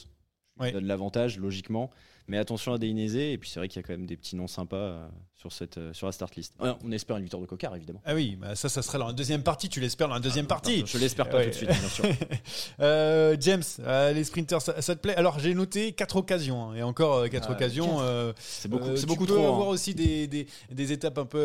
Il 0.62 0.66
Ouais. 0.66 0.72
donne 0.74 0.86
l'avantage, 0.88 1.38
logiquement. 1.38 1.90
Mais 2.28 2.38
attention 2.38 2.74
à 2.74 2.78
Inézé, 2.78 3.34
et 3.34 3.38
puis 3.38 3.50
c'est 3.50 3.60
vrai 3.60 3.68
qu'il 3.68 3.82
y 3.82 3.84
a 3.84 3.88
quand 3.88 3.92
même 3.94 4.06
des 4.06 4.16
petits 4.16 4.36
noms 4.38 4.48
sympas 4.48 4.78
euh, 4.78 5.08
sur, 5.36 5.52
cette, 5.52 5.80
euh, 5.80 5.92
sur 5.92 6.06
la 6.06 6.14
start 6.14 6.36
list. 6.36 6.54
Ouais, 6.62 6.70
on 6.86 6.92
espère 6.92 7.18
une 7.18 7.24
victoire 7.24 7.42
de 7.42 7.48
Cocard, 7.48 7.76
évidemment. 7.76 8.00
Ah 8.06 8.14
oui, 8.14 8.38
bah 8.40 8.56
ça, 8.56 8.70
ça 8.70 8.82
serait 8.84 9.00
dans 9.00 9.08
la 9.08 9.14
deuxième 9.14 9.42
partie. 9.44 9.68
Tu 9.70 9.80
l'espères 9.82 10.08
dans 10.08 10.14
la 10.14 10.20
deuxième 10.22 10.46
partie. 10.46 10.84
Je 10.86 10.98
l'espère 11.00 11.28
pas 11.30 11.38
Ouais. 11.38 11.46
tout 11.46 11.50
de 11.50 11.56
suite, 11.56 11.70
bien 11.70 11.90
sûr. 11.90 12.06
Euh, 12.80 13.36
James, 13.40 13.64
euh, 13.80 14.14
les 14.14 14.24
sprinters, 14.24 14.62
ça, 14.62 14.82
ça 14.82 14.96
te 14.96 15.02
plaît? 15.02 15.16
Alors 15.16 15.40
j'ai 15.40 15.54
noté 15.54 15.92
quatre 15.94 16.16
occasions 16.16 16.70
hein, 16.72 16.76
et 16.76 16.84
encore 16.84 17.16
euh, 17.18 17.28
quatre 17.28 17.50
Ah, 17.50 17.54
occasions. 17.54 17.98
euh, 18.02 18.34
C'est 18.38 18.70
beaucoup, 18.70 18.86
euh, 18.90 18.96
c'est 18.96 19.02
tu 19.02 19.08
beaucoup 19.08 19.26
peux 19.26 19.34
trop. 19.34 19.46
avoir 19.48 19.68
hein. 19.68 19.72
aussi 19.72 19.94
des, 19.96 20.28
des, 20.28 20.48
des 20.72 20.92
étapes 20.92 21.18
un 21.18 21.26
peu 21.26 21.44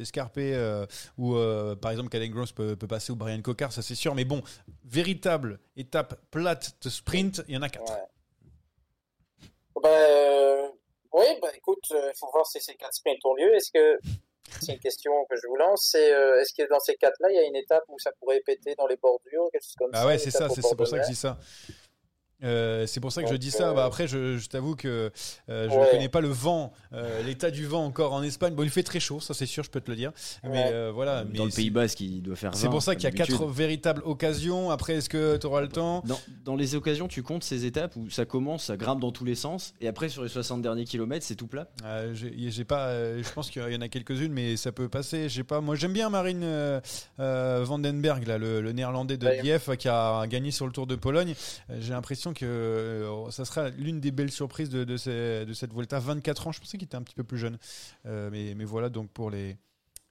escarpées 0.00 0.54
euh, 0.54 0.86
où 1.18 1.34
euh, 1.34 1.74
par 1.76 1.90
exemple 1.90 2.08
Caden 2.10 2.30
Gross 2.30 2.52
peut, 2.52 2.74
peut 2.76 2.86
passer 2.86 3.12
ou 3.12 3.16
Brian 3.16 3.40
Cocard, 3.42 3.72
ça 3.72 3.82
c'est 3.82 3.94
sûr. 3.96 4.14
Mais 4.14 4.24
bon, 4.24 4.42
véritable 4.84 5.58
étape 5.76 6.20
plate 6.30 6.76
de 6.82 6.88
sprint, 6.88 7.42
il 7.48 7.54
y 7.54 7.58
en 7.58 7.62
a 7.62 7.68
quatre. 7.68 7.92
Ouais. 7.92 7.98
Euh, 9.84 10.68
oui, 11.12 11.26
bah 11.40 11.48
écoute, 11.54 11.84
il 11.90 12.12
faut 12.18 12.30
voir 12.32 12.46
si 12.46 12.60
ces 12.60 12.74
quatre 12.74 12.94
sprints 12.94 13.24
ont 13.24 13.34
lieu. 13.34 13.54
Est-ce 13.54 13.70
que 13.72 13.98
c'est 14.60 14.72
une 14.72 14.78
question 14.78 15.12
que 15.30 15.36
je 15.36 15.46
vous 15.46 15.56
lance 15.56 15.88
C'est 15.90 16.12
euh, 16.12 16.40
est-ce 16.40 16.52
que 16.54 16.68
dans 16.68 16.80
ces 16.80 16.94
quatre-là, 16.96 17.28
il 17.30 17.36
y 17.36 17.38
a 17.38 17.44
une 17.44 17.56
étape 17.56 17.84
où 17.88 17.98
ça 17.98 18.12
pourrait 18.18 18.40
péter 18.40 18.74
dans 18.76 18.86
les 18.86 18.96
bordures, 18.96 19.48
quelque 19.52 19.64
chose 19.64 19.74
comme 19.76 19.90
Ah 19.92 20.00
ça 20.00 20.06
ouais, 20.06 20.14
une 20.14 20.18
c'est 20.18 20.30
ça, 20.30 20.48
c'est 20.48 20.60
pour 20.76 20.86
ça 20.86 20.98
que 20.98 21.04
je 21.04 21.08
dis 21.10 21.16
ça. 21.16 21.38
Euh, 22.42 22.86
c'est 22.86 23.00
pour 23.00 23.12
ça 23.12 23.22
que 23.22 23.28
je 23.30 23.36
dis 23.36 23.50
ça. 23.50 23.70
euh, 23.70 23.74
Bah, 23.74 23.84
après, 23.84 24.06
je, 24.08 24.36
je 24.36 24.48
t'avoue 24.48 24.74
que 24.76 25.10
euh, 25.48 25.68
je 25.68 25.74
ne 25.74 25.80
Ouais. 25.80 25.88
connais 25.90 26.08
pas 26.08 26.20
le 26.20 26.28
vent, 26.28 26.72
euh, 26.92 27.22
l'état 27.22 27.50
du 27.50 27.66
vent 27.66 27.84
encore 27.84 28.12
en 28.12 28.22
Espagne. 28.22 28.54
Bon, 28.54 28.62
il 28.62 28.70
fait 28.70 28.82
très 28.82 29.00
chaud, 29.00 29.20
ça 29.20 29.34
c'est 29.34 29.46
sûr, 29.46 29.62
je 29.64 29.70
peux 29.70 29.80
te 29.80 29.90
le 29.90 29.96
dire. 29.96 30.12
Mais 30.44 30.50
Ouais. 30.50 30.70
euh, 30.72 30.90
voilà. 30.94 31.24
mais 31.24 31.38
Dans 31.38 31.44
le 31.44 31.50
c'est- 31.50 31.56
Pays 31.62 31.70
Basque, 31.70 32.00
il 32.00 32.22
doit 32.22 32.36
faire 32.36 32.50
20. 32.52 32.56
C'est 32.58 32.68
pour 32.68 32.82
ça 32.82 32.94
qu'il 32.94 33.04
y 33.04 33.06
a 33.06 33.10
quatre 33.10 33.44
véritables 33.46 34.02
occasions. 34.04 34.70
Après, 34.70 34.94
est-ce 34.94 35.08
que 35.08 35.36
tu 35.36 35.46
auras 35.46 35.60
le 35.60 35.68
temps? 35.68 36.02
Dans, 36.06 36.20
dans 36.44 36.56
les 36.56 36.74
occasions, 36.74 37.08
tu 37.08 37.22
comptes 37.22 37.44
ces 37.44 37.64
étapes 37.64 37.94
où 37.96 38.10
ça 38.10 38.24
commence, 38.24 38.64
ça 38.64 38.76
grimpe 38.76 39.00
dans 39.00 39.12
tous 39.12 39.24
les 39.24 39.34
sens, 39.34 39.74
et 39.80 39.88
après 39.88 40.08
sur 40.08 40.22
les 40.22 40.28
60 40.28 40.62
derniers 40.62 40.84
kilomètres, 40.84 41.24
c'est 41.26 41.34
tout 41.36 41.46
plat? 41.46 41.68
Euh, 41.84 42.12
j'ai 42.14 42.32
j'ai 42.50 42.64
pas, 42.64 42.86
euh, 42.88 43.22
je 43.22 43.32
pense 43.32 43.50
qu'il 43.50 43.62
y 43.62 43.76
en 43.76 43.80
a 43.80 43.88
quelques-unes, 43.88 44.32
mais 44.32 44.56
ça 44.56 44.72
peut 44.72 44.88
passer. 44.88 45.28
Je 45.28 45.34
sais 45.36 45.44
pas. 45.44 45.60
Moi, 45.60 45.74
j'aime 45.76 45.92
bien 45.92 46.10
Marine 46.10 46.42
euh, 46.42 46.80
euh, 47.20 47.62
Vandenberg, 47.64 48.26
là, 48.26 48.38
le, 48.38 48.60
le 48.60 48.72
néerlandais 48.72 49.16
de 49.16 49.26
Ouais. 49.26 49.42
Lief, 49.42 49.70
qui 49.78 49.88
a 49.88 50.26
gagné 50.26 50.50
sur 50.50 50.66
le 50.66 50.72
Tour 50.72 50.86
de 50.86 50.96
Pologne. 50.96 51.34
Euh, 51.70 51.78
J'ai 51.80 51.92
l'impression 51.92 52.31
que 52.32 52.44
euh, 52.46 53.30
ça 53.30 53.44
sera 53.44 53.68
l'une 53.70 54.00
des 54.00 54.10
belles 54.10 54.30
surprises 54.30 54.68
de, 54.70 54.84
de, 54.84 54.96
ces- 54.96 55.44
de 55.46 55.52
cette 55.52 55.72
Volta. 55.72 55.98
24 55.98 56.46
ans, 56.48 56.52
je 56.52 56.60
pensais 56.60 56.78
qu'il 56.78 56.86
était 56.86 56.96
un 56.96 57.02
petit 57.02 57.14
peu 57.14 57.24
plus 57.24 57.38
jeune, 57.38 57.58
Euh, 58.06 58.28
mais, 58.32 58.54
mais 58.54 58.64
voilà 58.64 58.88
donc 58.88 59.10
pour 59.10 59.30
les, 59.30 59.56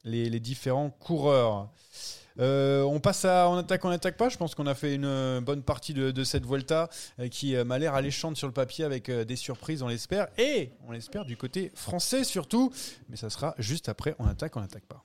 les, 0.03 0.29
les 0.29 0.39
différents 0.39 0.89
coureurs. 0.89 1.69
Euh, 2.39 2.81
on 2.83 2.99
passe 3.01 3.25
à 3.25 3.49
on 3.49 3.57
attaque, 3.57 3.83
on 3.83 3.89
attaque 3.89 4.15
pas. 4.15 4.29
Je 4.29 4.37
pense 4.37 4.55
qu'on 4.55 4.65
a 4.65 4.73
fait 4.73 4.95
une 4.95 5.41
bonne 5.41 5.61
partie 5.63 5.93
de, 5.93 6.11
de 6.11 6.23
cette 6.23 6.45
Volta 6.45 6.89
qui 7.29 7.55
m'a 7.65 7.77
l'air 7.77 7.93
alléchante 7.93 8.37
sur 8.37 8.47
le 8.47 8.53
papier 8.53 8.85
avec 8.85 9.11
des 9.11 9.35
surprises, 9.35 9.81
on 9.83 9.87
l'espère. 9.89 10.27
Et 10.37 10.71
on 10.87 10.91
l'espère 10.93 11.25
du 11.25 11.35
côté 11.35 11.71
français 11.75 12.23
surtout. 12.23 12.71
Mais 13.09 13.17
ça 13.17 13.29
sera 13.29 13.53
juste 13.57 13.89
après 13.89 14.15
on 14.17 14.25
attaque, 14.27 14.55
on 14.55 14.61
attaque 14.61 14.85
pas. 14.85 15.03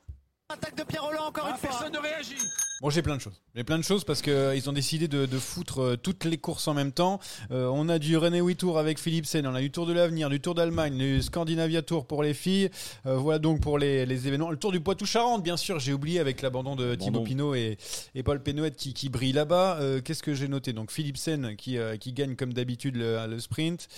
Attaque 0.48 0.76
de 0.76 0.84
Pierre 0.84 1.02
Roland 1.02 1.26
encore 1.26 1.48
une 1.48 1.56
fois. 1.56 1.68
Personne 1.70 1.92
ne 1.92 1.98
réagit. 1.98 2.36
Bon, 2.82 2.90
j'ai 2.90 3.00
plein 3.00 3.16
de 3.16 3.22
choses. 3.22 3.40
J'ai 3.54 3.64
plein 3.64 3.78
de 3.78 3.82
choses 3.84 4.04
parce 4.04 4.20
qu'ils 4.20 4.68
ont 4.68 4.72
décidé 4.72 5.08
de, 5.08 5.24
de 5.24 5.38
foutre 5.38 5.80
euh, 5.80 5.96
toutes 5.96 6.24
les 6.24 6.36
courses 6.36 6.68
en 6.68 6.74
même 6.74 6.92
temps. 6.92 7.20
Euh, 7.50 7.68
on 7.72 7.88
a 7.88 7.98
du 7.98 8.18
René 8.18 8.42
Tour 8.54 8.78
avec 8.78 8.98
Philipsen, 8.98 9.46
on 9.46 9.54
a 9.54 9.60
du 9.62 9.70
Tour 9.70 9.86
de 9.86 9.94
l'Avenir, 9.94 10.28
du 10.28 10.40
Tour 10.40 10.54
d'Allemagne, 10.54 10.98
du 10.98 11.22
Scandinavia 11.22 11.80
Tour 11.80 12.06
pour 12.06 12.22
les 12.22 12.34
filles. 12.34 12.68
Euh, 13.06 13.16
voilà 13.16 13.38
donc 13.38 13.62
pour 13.62 13.78
les, 13.78 14.04
les 14.04 14.28
événements. 14.28 14.50
Le 14.50 14.58
Tour 14.58 14.72
du 14.72 14.80
Poitou-Charentes, 14.80 15.42
bien 15.42 15.56
sûr, 15.56 15.78
j'ai 15.78 15.94
oublié 15.94 16.20
avec 16.20 16.42
l'abandon 16.42 16.76
de 16.76 16.94
Thibaut. 16.94 17.22
Pinot 17.22 17.54
et, 17.54 17.78
et 18.14 18.22
Paul 18.22 18.42
Pénouette 18.42 18.76
qui, 18.76 18.92
qui 18.92 19.08
brillent 19.08 19.32
là-bas. 19.32 19.78
Euh, 19.80 20.02
Qu'est-ce 20.02 20.22
que 20.22 20.34
j'ai 20.34 20.48
noté? 20.48 20.74
Donc 20.74 20.90
Philipsen 20.90 21.56
qui, 21.56 21.78
euh, 21.78 21.96
qui 21.96 22.12
gagne 22.12 22.36
comme 22.36 22.52
d'habitude 22.52 22.96
le, 22.96 23.26
le 23.26 23.40
sprint. 23.40 23.88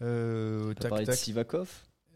Euh, 0.00 0.74
tac, 0.74 0.92
de 0.96 1.04
tac. 1.06 1.16
Sivakov? 1.16 1.68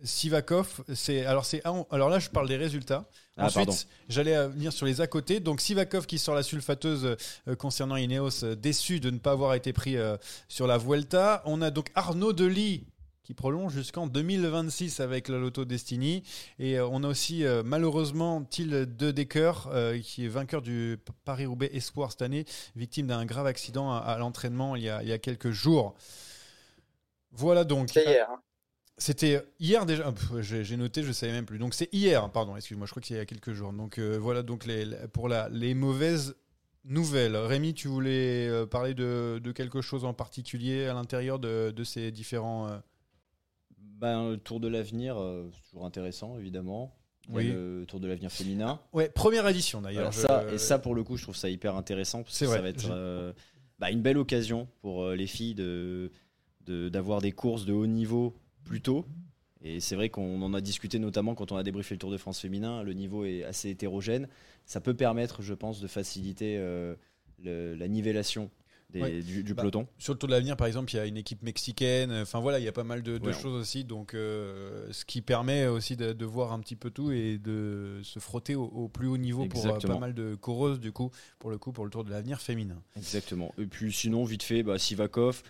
Sivakov, 0.03 0.83
c'est 0.95 1.25
alors 1.27 1.45
c'est 1.45 1.63
alors 1.65 2.09
là 2.09 2.19
je 2.19 2.29
parle 2.31 2.49
des 2.49 2.57
résultats. 2.57 3.09
Ah. 3.37 3.47
Ensuite, 3.47 3.87
j'allais 4.09 4.37
euh, 4.37 4.49
venir 4.49 4.73
sur 4.73 4.85
les 4.87 5.01
à 5.01 5.07
côté. 5.07 5.41
Donc 5.41 5.61
Sivakov 5.61 6.07
qui 6.07 6.19
sort 6.19 6.35
la 6.35 6.43
sulfateuse 6.43 7.17
euh, 7.49 7.55
concernant 7.57 7.97
Ineos, 7.97 8.45
euh, 8.45 8.55
déçu 8.55 9.01
de 9.01 9.11
ne 9.11 9.19
pas 9.19 9.33
avoir 9.33 9.55
été 9.55 9.73
pris 9.73 9.97
euh, 9.97 10.17
sur 10.49 10.67
la 10.67 10.77
Vuelta. 10.79 11.43
On 11.47 11.63
a 11.63 11.71
donc 11.71 11.91
Arnaud 11.95 12.33
Delis 12.33 12.85
qui 13.25 13.35
prolonge 13.35 13.73
jusqu'en 13.73 14.09
2026 14.09 14.99
avec 14.99 15.29
la 15.29 15.39
Lotto 15.39 15.65
Destiny. 15.65 16.25
Et 16.59 16.79
euh, 16.79 16.87
on 16.89 17.05
a 17.05 17.09
aussi 17.09 17.45
euh, 17.45 17.63
malheureusement 17.65 18.43
Thiel 18.43 18.95
De 18.97 19.13
Decker 19.13 19.53
euh, 19.69 19.99
qui 20.01 20.25
est 20.25 20.29
vainqueur 20.29 20.61
du 20.61 20.99
Paris-Roubaix 21.25 21.71
Espoir 21.73 22.11
cette 22.11 22.23
année, 22.23 22.45
victime 22.75 23.07
d'un 23.07 23.25
grave 23.25 23.47
accident 23.47 23.93
à, 23.93 23.99
à 23.99 24.19
l'entraînement 24.19 24.75
il, 24.77 24.83
y 24.83 24.89
a- 24.91 25.03
il 25.05 25.09
y 25.09 25.13
a 25.13 25.19
quelques 25.19 25.53
jours. 25.53 25.95
Voilà 27.31 27.65
donc. 27.65 27.89
C'est 27.95 28.05
hier. 28.05 28.29
hein. 28.31 28.42
C'était 29.03 29.43
hier 29.59 29.85
déjà. 29.85 30.07
Ah, 30.07 30.41
J'ai 30.43 30.77
noté, 30.77 31.03
je 31.03 31.11
savais 31.11 31.33
même 31.33 31.45
plus. 31.45 31.59
Donc 31.59 31.75
c'est 31.75 31.93
hier, 31.93 32.31
pardon. 32.31 32.55
Excuse-moi, 32.57 32.87
je 32.87 32.93
crois 32.93 33.01
que 33.01 33.09
c'est 33.09 33.15
il 33.15 33.17
y 33.17 33.21
a 33.21 33.27
quelques 33.27 33.53
jours. 33.53 33.73
Donc 33.73 33.99
euh, 33.99 34.17
voilà 34.17 34.45
donc 34.45 34.65
les, 34.65 34.87
pour 35.13 35.29
la, 35.29 35.49
les 35.49 35.75
mauvaises 35.75 36.37
nouvelles. 36.85 37.35
Rémi, 37.37 37.75
tu 37.75 37.89
voulais 37.89 38.47
euh, 38.49 38.65
parler 38.65 38.95
de, 38.95 39.41
de 39.43 39.51
quelque 39.53 39.81
chose 39.81 40.05
en 40.05 40.15
particulier 40.15 40.87
à 40.87 40.95
l'intérieur 40.95 41.41
de, 41.41 41.73
de 41.73 41.85
ces 41.85 42.13
différents. 42.13 42.69
euh, 42.69 42.79
ben, 43.79 44.31
Le 44.31 44.37
Tour 44.37 44.61
de 44.61 44.69
l'avenir, 44.69 45.21
euh, 45.21 45.51
c'est 45.53 45.71
toujours 45.71 45.85
intéressant, 45.85 46.39
évidemment. 46.39 46.95
Oui. 47.29 47.49
Le 47.49 47.85
Tour 47.89 47.99
de 47.99 48.07
l'avenir 48.07 48.31
féminin. 48.31 48.81
Ouais, 48.93 49.09
première 49.09 49.49
édition 49.49 49.81
d'ailleurs. 49.83 50.13
Voilà, 50.13 50.49
je- 50.49 50.55
et 50.55 50.59
ça, 50.59 50.79
pour 50.79 50.95
le 50.95 51.03
coup, 51.03 51.17
je 51.17 51.25
trouve 51.25 51.37
ça 51.37 51.49
hyper 51.51 51.75
intéressant. 51.75 52.23
Parce 52.23 52.37
C'est 52.37 52.45
que 52.47 52.53
ça 52.53 52.59
vrai. 52.61 52.71
va 52.73 52.79
être 52.79 53.35
bah, 53.81 53.91
une 53.91 54.01
belle 54.03 54.19
occasion 54.19 54.69
pour 54.81 55.11
les 55.11 55.27
filles 55.27 55.55
de 55.57 56.13
de- 56.67 56.89
d'avoir 56.89 57.21
des 57.21 57.33
courses 57.33 57.65
de 57.65 57.73
haut 57.73 57.89
niveau 57.89 58.37
plus 58.65 58.81
tôt. 58.81 59.07
Et 59.65 59.79
c'est 59.79 59.95
vrai 59.95 60.09
qu'on 60.09 60.43
en 60.43 60.55
a 60.55 60.61
discuté 60.61 60.99
notamment 60.99 61.35
quand 61.37 61.53
on 61.53 61.57
a 61.57 61.63
débriefé 61.63 61.95
le 61.95 61.99
Tour 62.01 62.11
de 62.11 62.17
France 62.17 62.41
féminin. 62.41 62.83
Le 62.83 62.95
niveau 62.95 63.25
est 63.25 63.45
assez 63.45 63.71
hétérogène. 63.71 64.29
Ça 64.67 64.81
peut 64.81 64.95
permettre, 64.95 65.41
je 65.43 65.55
pense, 65.55 65.81
de 65.81 65.87
faciliter 65.87 66.57
euh, 66.59 66.97
le- 67.45 67.75
la 67.77 67.87
nivellation 67.87 68.51
des- 68.91 69.01
Ouais. 69.01 69.23
du, 69.23 69.45
du 69.45 69.55
Bah, 69.55 69.63
peloton. 69.63 69.87
Sur 69.99 70.15
le 70.15 70.19
Tour 70.19 70.29
de 70.29 70.35
l'avenir, 70.35 70.57
par 70.57 70.67
exemple, 70.67 70.93
il 70.93 70.97
y 70.97 70.99
a 70.99 71.07
une 71.07 71.17
équipe 71.17 71.43
mexicaine. 71.45 72.11
Enfin 72.13 72.41
voilà, 72.41 72.59
il 72.59 72.65
y 72.65 72.69
a 72.69 72.73
pas 72.73 72.83
mal 72.83 73.03
de, 73.05 73.19
de 73.19 73.27
Ouais. 73.29 73.33
choses 73.33 73.55
aussi. 73.55 73.85
Donc, 73.85 74.15
euh, 74.15 74.89
ce 74.91 75.05
qui 75.05 75.23
permet 75.23 75.67
aussi 75.69 75.97
de, 75.97 76.13
de 76.13 76.25
voir 76.25 76.53
un 76.53 76.59
petit 76.59 76.77
peu 76.77 76.91
tout 76.91 77.13
et 77.13 77.39
de 77.39 78.01
se 78.03 78.19
frotter 78.19 78.57
au, 78.57 78.65
au 78.65 78.89
plus 78.89 79.07
haut 79.07 79.17
niveau 79.17 79.47
pour 79.47 79.65
euh, 79.65 79.79
pas 79.79 79.99
mal 79.99 80.13
de 80.13 80.35
coureuses, 80.35 80.81
du 80.81 80.91
coup, 80.91 81.13
pour 81.39 81.51
le 81.51 81.59
coup, 81.59 81.71
pour 81.73 81.85
le 81.85 81.91
Tour 81.93 82.03
de 82.03 82.11
l'avenir 82.11 82.41
féminin. 82.41 82.83
Exactement. 82.97 83.55
Et 83.59 83.67
puis 83.67 83.93
sinon, 83.93 84.25
vite 84.25 84.43
fait, 84.43 84.65
bah, 84.65 84.77
Sivakov. 84.79 85.43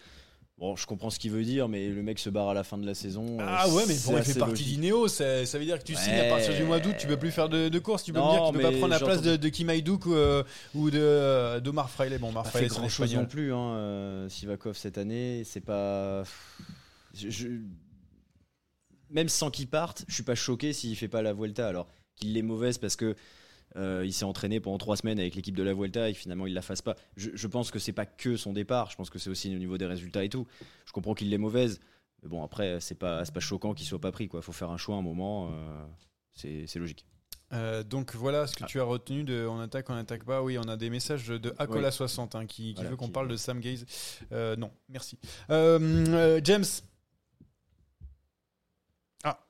Bon, 0.59 0.77
je 0.77 0.87
comprends 0.87 1.11
ce 1.11 1.19
qu'il 1.19 1.33
veut 1.33 1.43
dire, 1.43 1.69
mais 1.69 1.89
le 1.89 2.03
mec 2.03 2.19
se 2.21 2.31
barre 2.31 2.49
à 2.51 2.55
la 2.55 2.63
fin 2.63 2.79
de 2.79 2.87
la 2.87 2.95
saison. 2.95 3.41
euh, 3.41 3.45
Ah 3.45 3.69
ouais, 3.71 3.83
mais 3.89 3.97
bon, 4.07 4.17
il 4.19 4.23
fait 4.23 4.39
partie 4.39 4.63
d'Ineos. 4.65 5.09
Ça, 5.09 5.45
ça 5.45 5.59
veut 5.59 5.65
dire 5.65 5.79
que 5.79 5.83
tu 5.85 5.95
Ouais. 5.95 5.99
signes 6.01 6.15
à 6.21 6.29
partir 6.29 6.55
du 6.55 6.63
mois 6.63 6.79
d'août, 6.79 6.95
tu 6.99 7.07
peux 7.09 7.17
plus 7.17 7.33
faire 7.33 7.49
de, 7.49 7.69
de 7.69 7.79
course. 7.81 8.05
Tu 8.05 8.13
peux 8.13 8.21
Non, 8.21 8.27
me 8.29 8.33
dire 8.33 8.43
qu'il 8.45 8.55
peut 8.57 8.63
pas 8.63 8.71
prendre 8.79 8.89
la 8.89 9.01
place 9.01 9.23
de, 9.23 9.35
de 9.37 9.49
Kim 9.49 9.69
Haïdouk 9.71 10.07
ou, 10.07 10.15
euh, 10.15 10.45
ou 10.75 10.91
de 10.91 10.99
euh, 11.01 11.59
d'Omar 11.59 11.91
Fraile. 11.91 12.17
Bon, 12.19 12.29
Omar 12.29 12.47
Fraile, 12.47 12.69
grand 12.69 12.89
chose 12.89 13.13
non 13.15 13.27
plus, 13.27 13.53
hein, 13.53 13.73
euh, 13.75 14.29
Sivakov 14.29 14.77
cette 14.77 14.99
année. 14.99 15.43
C'est 15.45 15.63
pas. 15.63 16.23
Je- 17.15 17.31
je- 17.31 17.49
Même 19.11 19.29
sans 19.29 19.51
qu'il 19.51 19.67
parte, 19.69 20.05
je 20.07 20.15
suis 20.15 20.23
pas 20.23 20.35
choqué 20.37 20.73
s'il 20.73 20.95
fait 20.97 21.09
pas 21.09 21.23
la 21.23 21.33
Vuelta. 21.33 21.67
Alors 21.67 21.89
qu'il 22.17 22.37
est 22.37 22.43
mauvaise 22.43 22.79
parce 22.79 22.95
que 22.97 23.17
euh, 23.77 24.03
il 24.05 24.13
s'est 24.13 24.25
entraîné 24.25 24.61
pendant 24.61 24.79
trois 24.79 24.97
semaines 24.97 25.19
avec 25.19 25.35
l'équipe 25.35 25.57
de 25.57 25.63
la 25.63 25.75
Vuelta 25.75 26.09
et 26.11 26.15
finalement 26.15 26.47
il 26.47 26.55
la 26.55 26.63
fasse 26.63 26.83
pas. 26.83 26.97
Je, 27.17 27.31
je 27.35 27.47
pense 27.47 27.71
que 27.71 27.79
c'est 27.79 27.93
pas 27.93 28.07
que 28.07 28.37
son 28.37 28.53
départ. 28.53 28.91
Je 28.91 28.97
pense 28.97 29.11
que 29.11 29.19
c'est 29.19 29.31
aussi 29.31 29.55
au 29.55 29.59
niveau 29.59 29.79
des 29.79 29.87
résultats 29.87 30.25
et 30.25 30.29
tout. 30.29 30.47
Je 30.87 30.93
comprends 30.93 31.15
qu'il 31.15 31.31
l'est 31.31 31.39
mauvaise. 31.39 31.81
Mais 32.23 32.29
bon, 32.29 32.43
après, 32.45 32.79
c'est 32.81 32.95
pas, 32.95 33.25
c'est 33.25 33.35
pas 33.35 33.41
choquant 33.41 33.75
qu'il 33.75 33.87
soit 33.87 34.01
pas 34.01 34.13
pris. 34.13 34.29
Il 34.33 34.43
faut 34.43 34.53
faire 34.53 34.71
un 34.71 34.77
choix 34.77 34.95
à 34.97 34.99
un 34.99 35.03
moment. 35.03 35.49
euh, 35.53 35.85
c'est 36.33 36.67
c'est 36.67 36.79
logique. 36.79 37.05
Euh, 37.53 37.83
donc 37.83 38.15
voilà 38.15 38.47
ce 38.47 38.57
que 38.57 38.65
Ah. 38.65 38.67
tu 38.67 38.81
as 38.81 38.85
retenu 38.85 39.25
de 39.25 39.47
On 39.47 39.61
attaque, 39.61 39.91
on 39.91 39.95
attaque 39.95 40.25
pas. 40.25 40.43
Oui, 40.43 40.57
on 40.57 40.69
a 40.69 40.77
des 40.79 40.89
messages 40.89 41.27
de 41.29 41.51
Acola60 41.59 42.35
hein, 42.37 42.47
qui, 42.47 42.69
qui 42.69 42.75
Voilà, 42.77 42.91
veut 42.91 42.97
qu'on 42.97 43.07
qui- 43.07 43.11
parle 43.13 43.29
de 43.29 43.37
Sam 43.37 43.61
Gaze. 43.61 43.85
Euh, 44.33 44.57
non, 44.57 44.71
merci. 44.89 45.19
Euh, 45.51 45.79
euh, 46.09 46.41
James, 46.45 46.65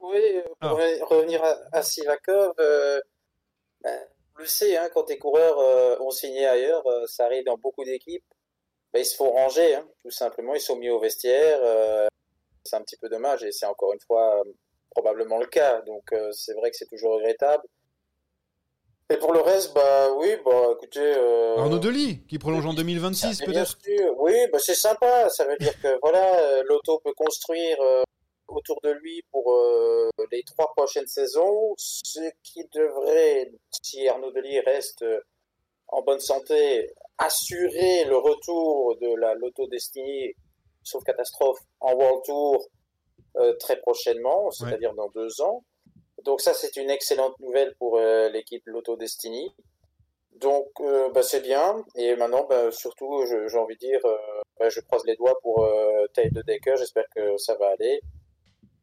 Oui, 0.01 0.19
euh, 0.19 0.43
pour 0.61 0.71
Ah. 0.71 0.75
re- 0.75 1.03
revenir 1.09 1.43
à, 1.43 1.79
à 1.79 1.83
Sivakov, 1.83 2.53
euh, 2.61 3.01
ben, 3.83 3.99
le 4.43 4.47
sais, 4.47 4.77
hein, 4.77 4.89
quand 4.93 5.05
tes 5.05 5.19
coureurs 5.19 5.59
euh, 5.59 5.97
ont 6.01 6.11
signé 6.11 6.47
ailleurs, 6.47 6.87
euh, 6.87 7.07
ça 7.07 7.25
arrive 7.25 7.45
dans 7.45 7.57
beaucoup 7.57 7.85
d'équipes, 7.85 8.25
bah, 8.93 8.99
ils 9.01 9.07
se 9.07 9.17
font 9.17 9.31
ranger, 9.31 9.77
hein, 9.77 9.89
tout 10.03 10.11
simplement. 10.11 10.55
Ils 10.55 10.61
sont 10.61 10.77
mis 10.77 10.91
au 10.91 11.01
vestiaire. 11.01 11.59
euh, 11.63 12.07
c'est 12.65 12.77
un 12.77 12.83
petit 12.83 12.97
peu 12.97 13.09
dommage 13.09 13.43
et 13.43 13.51
c'est 13.51 13.67
encore 13.67 13.93
une 13.93 14.01
fois 14.01 14.41
probablement 14.91 15.39
le 15.39 15.47
cas. 15.47 15.81
Donc 15.81 16.15
c'est 16.31 16.55
vrai 16.55 16.71
que 16.71 16.77
c'est 16.77 16.87
toujours 16.87 17.15
regrettable. 17.15 17.65
Et 19.11 19.17
pour 19.17 19.33
le 19.33 19.41
reste, 19.41 19.75
bah 19.75 20.13
oui, 20.17 20.37
bah 20.45 20.69
écoutez. 20.77 21.13
Arnaud 21.59 21.81
Delis, 21.81 22.25
qui 22.29 22.39
prolonge 22.39 22.65
en 22.65 22.73
2026 22.73 23.41
mais 23.41 23.47
bien 23.49 23.65
peut-être 23.65 24.15
oui, 24.19 24.33
bah 24.53 24.61
c'est 24.61 24.77
sympa. 24.77 25.29
Ça 25.31 25.45
veut 25.45 25.57
dire 25.57 25.75
que 25.83 25.99
voilà, 26.03 26.63
l'auto 26.63 27.01
peut 27.05 27.15
construire 27.15 27.79
autour 28.57 28.81
de 28.83 28.91
lui 28.91 29.23
pour 29.31 29.53
euh, 29.53 30.09
les 30.31 30.43
trois 30.45 30.73
prochaines 30.75 31.07
saisons, 31.07 31.75
ce 31.77 32.21
qui 32.43 32.65
devrait, 32.73 33.51
si 33.83 34.09
Arnaud 34.09 34.33
Delis 34.33 34.61
reste 34.61 35.03
euh, 35.03 35.21
en 35.89 36.03
bonne 36.03 36.21
santé, 36.21 36.91
assurer 37.19 38.05
le 38.05 38.17
retour 38.17 38.97
de 39.01 39.15
la 39.17 39.35
Lotto 39.35 39.67
Destiny, 39.67 40.33
sauf 40.83 41.05
catastrophe, 41.05 41.59
en 41.81 41.95
World 41.95 42.23
Tour 42.25 42.67
euh, 43.37 43.55
très 43.59 43.79
prochainement, 43.81 44.51
c'est-à-dire 44.51 44.95
dans 44.95 45.09
deux 45.11 45.41
ans. 45.43 45.65
Donc 46.25 46.41
ça, 46.41 46.55
c'est 46.55 46.77
une 46.77 46.91
excellente 46.91 47.39
nouvelle 47.41 47.75
pour 47.79 47.99
l'équipe 47.99 48.63
Lotto 48.67 48.97
Destiny. 48.97 49.53
Donc 50.37 50.69
bah, 51.13 51.23
c'est 51.23 51.41
bien. 51.41 51.85
Et 51.97 52.15
maintenant, 52.15 52.47
bah, 52.49 52.71
surtout, 52.71 53.25
j'ai 53.27 53.59
envie 53.59 53.75
de 53.75 53.81
dire, 53.81 54.01
bah, 54.59 54.69
je 54.69 54.81
croise 54.81 55.05
les 55.05 55.17
doigts 55.17 55.39
pour 55.43 55.67
de 56.17 56.43
Decker. 56.43 56.77
J'espère 56.77 57.05
que 57.15 57.37
ça 57.39 57.55
va 57.57 57.69
aller, 57.69 58.01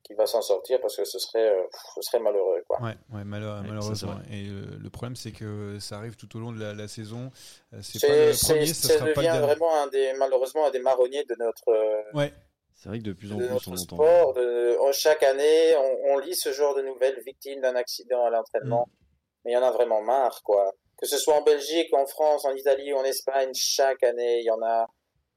qu'il 0.10 0.18
va 0.18 0.26
s'en 0.26 0.42
sortir 0.42 0.82
parce 0.82 0.98
que 0.98 1.06
ce 1.06 1.20
serait, 1.20 1.48
euh, 1.52 1.62
pff, 1.72 1.82
ce 1.96 2.02
serait 2.02 2.20
malheureux. 2.20 2.64
Quoi. 2.68 2.82
Ouais, 2.82 2.96
ouais, 3.14 3.24
malheure- 3.24 3.62
Ouais, 3.62 3.68
malheureusement. 3.68 4.16
Et 4.32 4.48
euh, 4.48 4.66
le 4.82 4.90
problème, 4.90 5.16
c'est 5.16 5.32
que 5.32 5.78
ça 5.80 5.98
arrive 5.98 6.16
tout 6.16 6.36
au 6.36 6.40
long 6.40 6.52
de 6.52 6.60
la, 6.60 6.74
la 6.74 6.88
saison. 6.88 7.32
Euh, 7.74 7.80
C'est 7.84 8.00
pas 8.06 8.34
ça 8.34 8.66
ça 8.66 8.88
sera 8.88 9.00
pas 9.00 9.06
le 9.06 9.14
devient 9.14 9.28
dernier. 9.28 9.46
vraiment 9.46 9.84
un 9.84 9.88
des, 9.88 10.14
malheureusement 10.18 10.66
un 10.66 10.72
des 10.72 10.80
marronniers 10.80 11.24
de 11.26 11.36
notre, 11.38 11.70
euh, 11.70 12.02
Ouais, 12.16 12.34
C'est 12.74 12.90
vrai 12.90 12.98
que 12.98 13.04
de 13.04 13.14
plus 13.14 13.32
en 13.32 13.36
de 13.38 13.46
plus, 13.46 13.54
notre 13.54 13.70
on 13.70 13.74
entend. 13.74 13.96
sport. 13.96 14.34
De, 14.34 14.78
chaque 14.94 15.22
année, 15.22 15.76
on, 15.78 16.14
on 16.14 16.18
lit 16.18 16.36
ce 16.36 16.52
genre 16.52 16.74
de 16.76 16.82
nouvelles, 16.82 17.22
victimes 17.24 17.62
d'un 17.62 17.76
accident 17.76 18.26
à 18.26 18.32
l'entraînement. 18.32 18.88
Mm. 18.90 19.06
Mais 19.46 19.52
il 19.52 19.54
y 19.54 19.58
en 19.58 19.64
a 19.64 19.72
vraiment 19.72 20.02
marre, 20.02 20.42
quoi. 20.44 20.74
Que 20.98 21.06
ce 21.06 21.18
soit 21.18 21.36
en 21.36 21.44
Belgique, 21.44 21.94
en 21.94 22.06
France, 22.08 22.44
en 22.46 22.54
Italie 22.56 22.92
ou 22.92 22.98
en 22.98 23.04
Espagne, 23.06 23.52
chaque 23.54 24.02
année, 24.04 24.40
il 24.40 24.46
y 24.46 24.52
en 24.52 24.62
a 24.64 24.88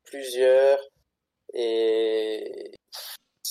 plusieurs. 0.04 0.78
Et 1.54 2.72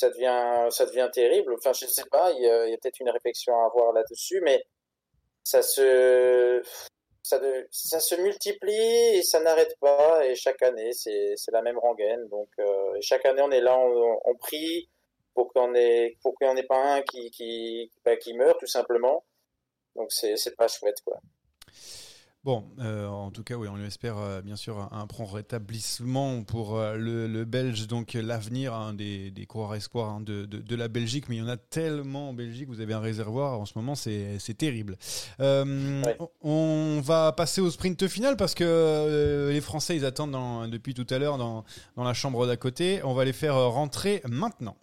ça 0.02 0.10
devient, 0.10 0.72
ça 0.72 0.86
devient 0.86 1.10
terrible. 1.14 1.54
Enfin, 1.54 1.74
je 1.74 1.86
ne 1.86 1.90
sais 1.90 2.06
pas, 2.10 2.32
il 2.32 2.42
y 2.42 2.50
a, 2.50 2.78
peut-être 2.78 3.00
une 3.00 3.10
réflexion 3.10 3.54
à 3.62 3.66
avoir 3.68 3.94
là-dessus, 3.94 4.42
mais 4.44 4.66
ça 5.44 5.62
se, 5.62 6.62
ça, 7.22 7.38
de- 7.38 7.68
ça 7.72 8.00
se 8.00 8.16
multiplie 8.16 9.18
et 9.18 9.22
ça 9.22 9.40
n'arrête 9.42 9.78
pas. 9.80 10.26
Et 10.26 10.36
chaque 10.36 10.62
année, 10.64 10.92
c'est, 10.94 11.36
la 11.52 11.62
même 11.62 11.78
rengaine. 11.78 12.28
Donc, 12.30 12.50
euh, 12.60 12.98
chaque 13.02 13.26
année, 13.26 13.42
on 13.44 13.52
est 13.52 13.62
là, 13.62 13.78
on, 13.78 14.36
prie 14.36 14.90
pour 15.36 15.54
qu'il 15.54 15.62
n'y 15.62 16.48
en 16.48 16.58
ait 16.58 16.64
pas 16.64 16.96
un 16.96 17.02
qui, 17.04 17.30
qui, 17.32 17.92
bah, 18.04 18.18
qui 18.18 18.34
meurt, 18.34 18.60
tout 18.60 18.68
simplement. 18.68 19.24
Donc, 19.96 20.12
c'est 20.12 20.56
pas 20.56 20.68
chouette, 20.68 21.02
quoi. 21.06 21.20
Bon, 22.44 22.66
euh, 22.80 23.06
en 23.08 23.30
tout 23.30 23.44
cas, 23.44 23.54
oui, 23.54 23.68
on 23.72 23.76
lui 23.76 23.86
espère 23.86 24.18
euh, 24.18 24.42
bien 24.42 24.56
sûr 24.56 24.80
un, 24.80 24.90
un 25.00 25.06
prompt 25.06 25.28
rétablissement 25.32 26.42
pour 26.42 26.76
euh, 26.76 26.96
le, 26.98 27.28
le 27.28 27.46
Belge, 27.46 27.86
donc 27.86 28.14
l'avenir 28.16 28.74
hein, 28.74 28.94
des, 28.94 29.30
des 29.30 29.46
coureurs 29.46 29.76
espoirs 29.76 30.10
hein, 30.10 30.22
de, 30.22 30.46
de, 30.46 30.58
de 30.58 30.76
la 30.76 30.88
Belgique. 30.88 31.26
Mais 31.30 31.36
il 31.36 31.40
y 31.40 31.42
en 31.44 31.48
a 31.48 31.58
tellement 31.58 32.30
en 32.30 32.34
Belgique, 32.34 32.68
vous 32.68 32.82
avez 32.82 32.96
un 32.96 33.00
réservoir 33.00 33.60
en 33.60 33.66
ce 33.68 33.74
moment, 33.76 33.94
c'est 33.94 34.40
c'est 34.40 34.56
terrible. 34.58 34.98
Euh, 35.40 36.02
Ouais. 36.04 36.18
On 36.42 37.00
va 37.04 37.32
passer 37.32 37.62
au 37.62 37.70
sprint 37.70 38.08
final 38.08 38.36
parce 38.38 38.56
que 38.56 38.64
euh, 38.66 39.52
les 39.52 39.62
Français, 39.62 39.96
ils 39.96 40.06
attendent 40.06 40.32
dans- 40.32 40.68
depuis 40.68 40.96
tout 40.96 41.06
à 41.12 41.20
l'heure 41.20 41.38
dans, 41.38 41.64
dans 41.96 42.04
la 42.04 42.16
chambre 42.16 42.48
d'à 42.48 42.58
côté. 42.58 43.02
On 43.04 43.14
va 43.14 43.24
les 43.24 43.34
faire 43.34 43.56
rentrer 43.70 44.22
maintenant. 44.28 44.76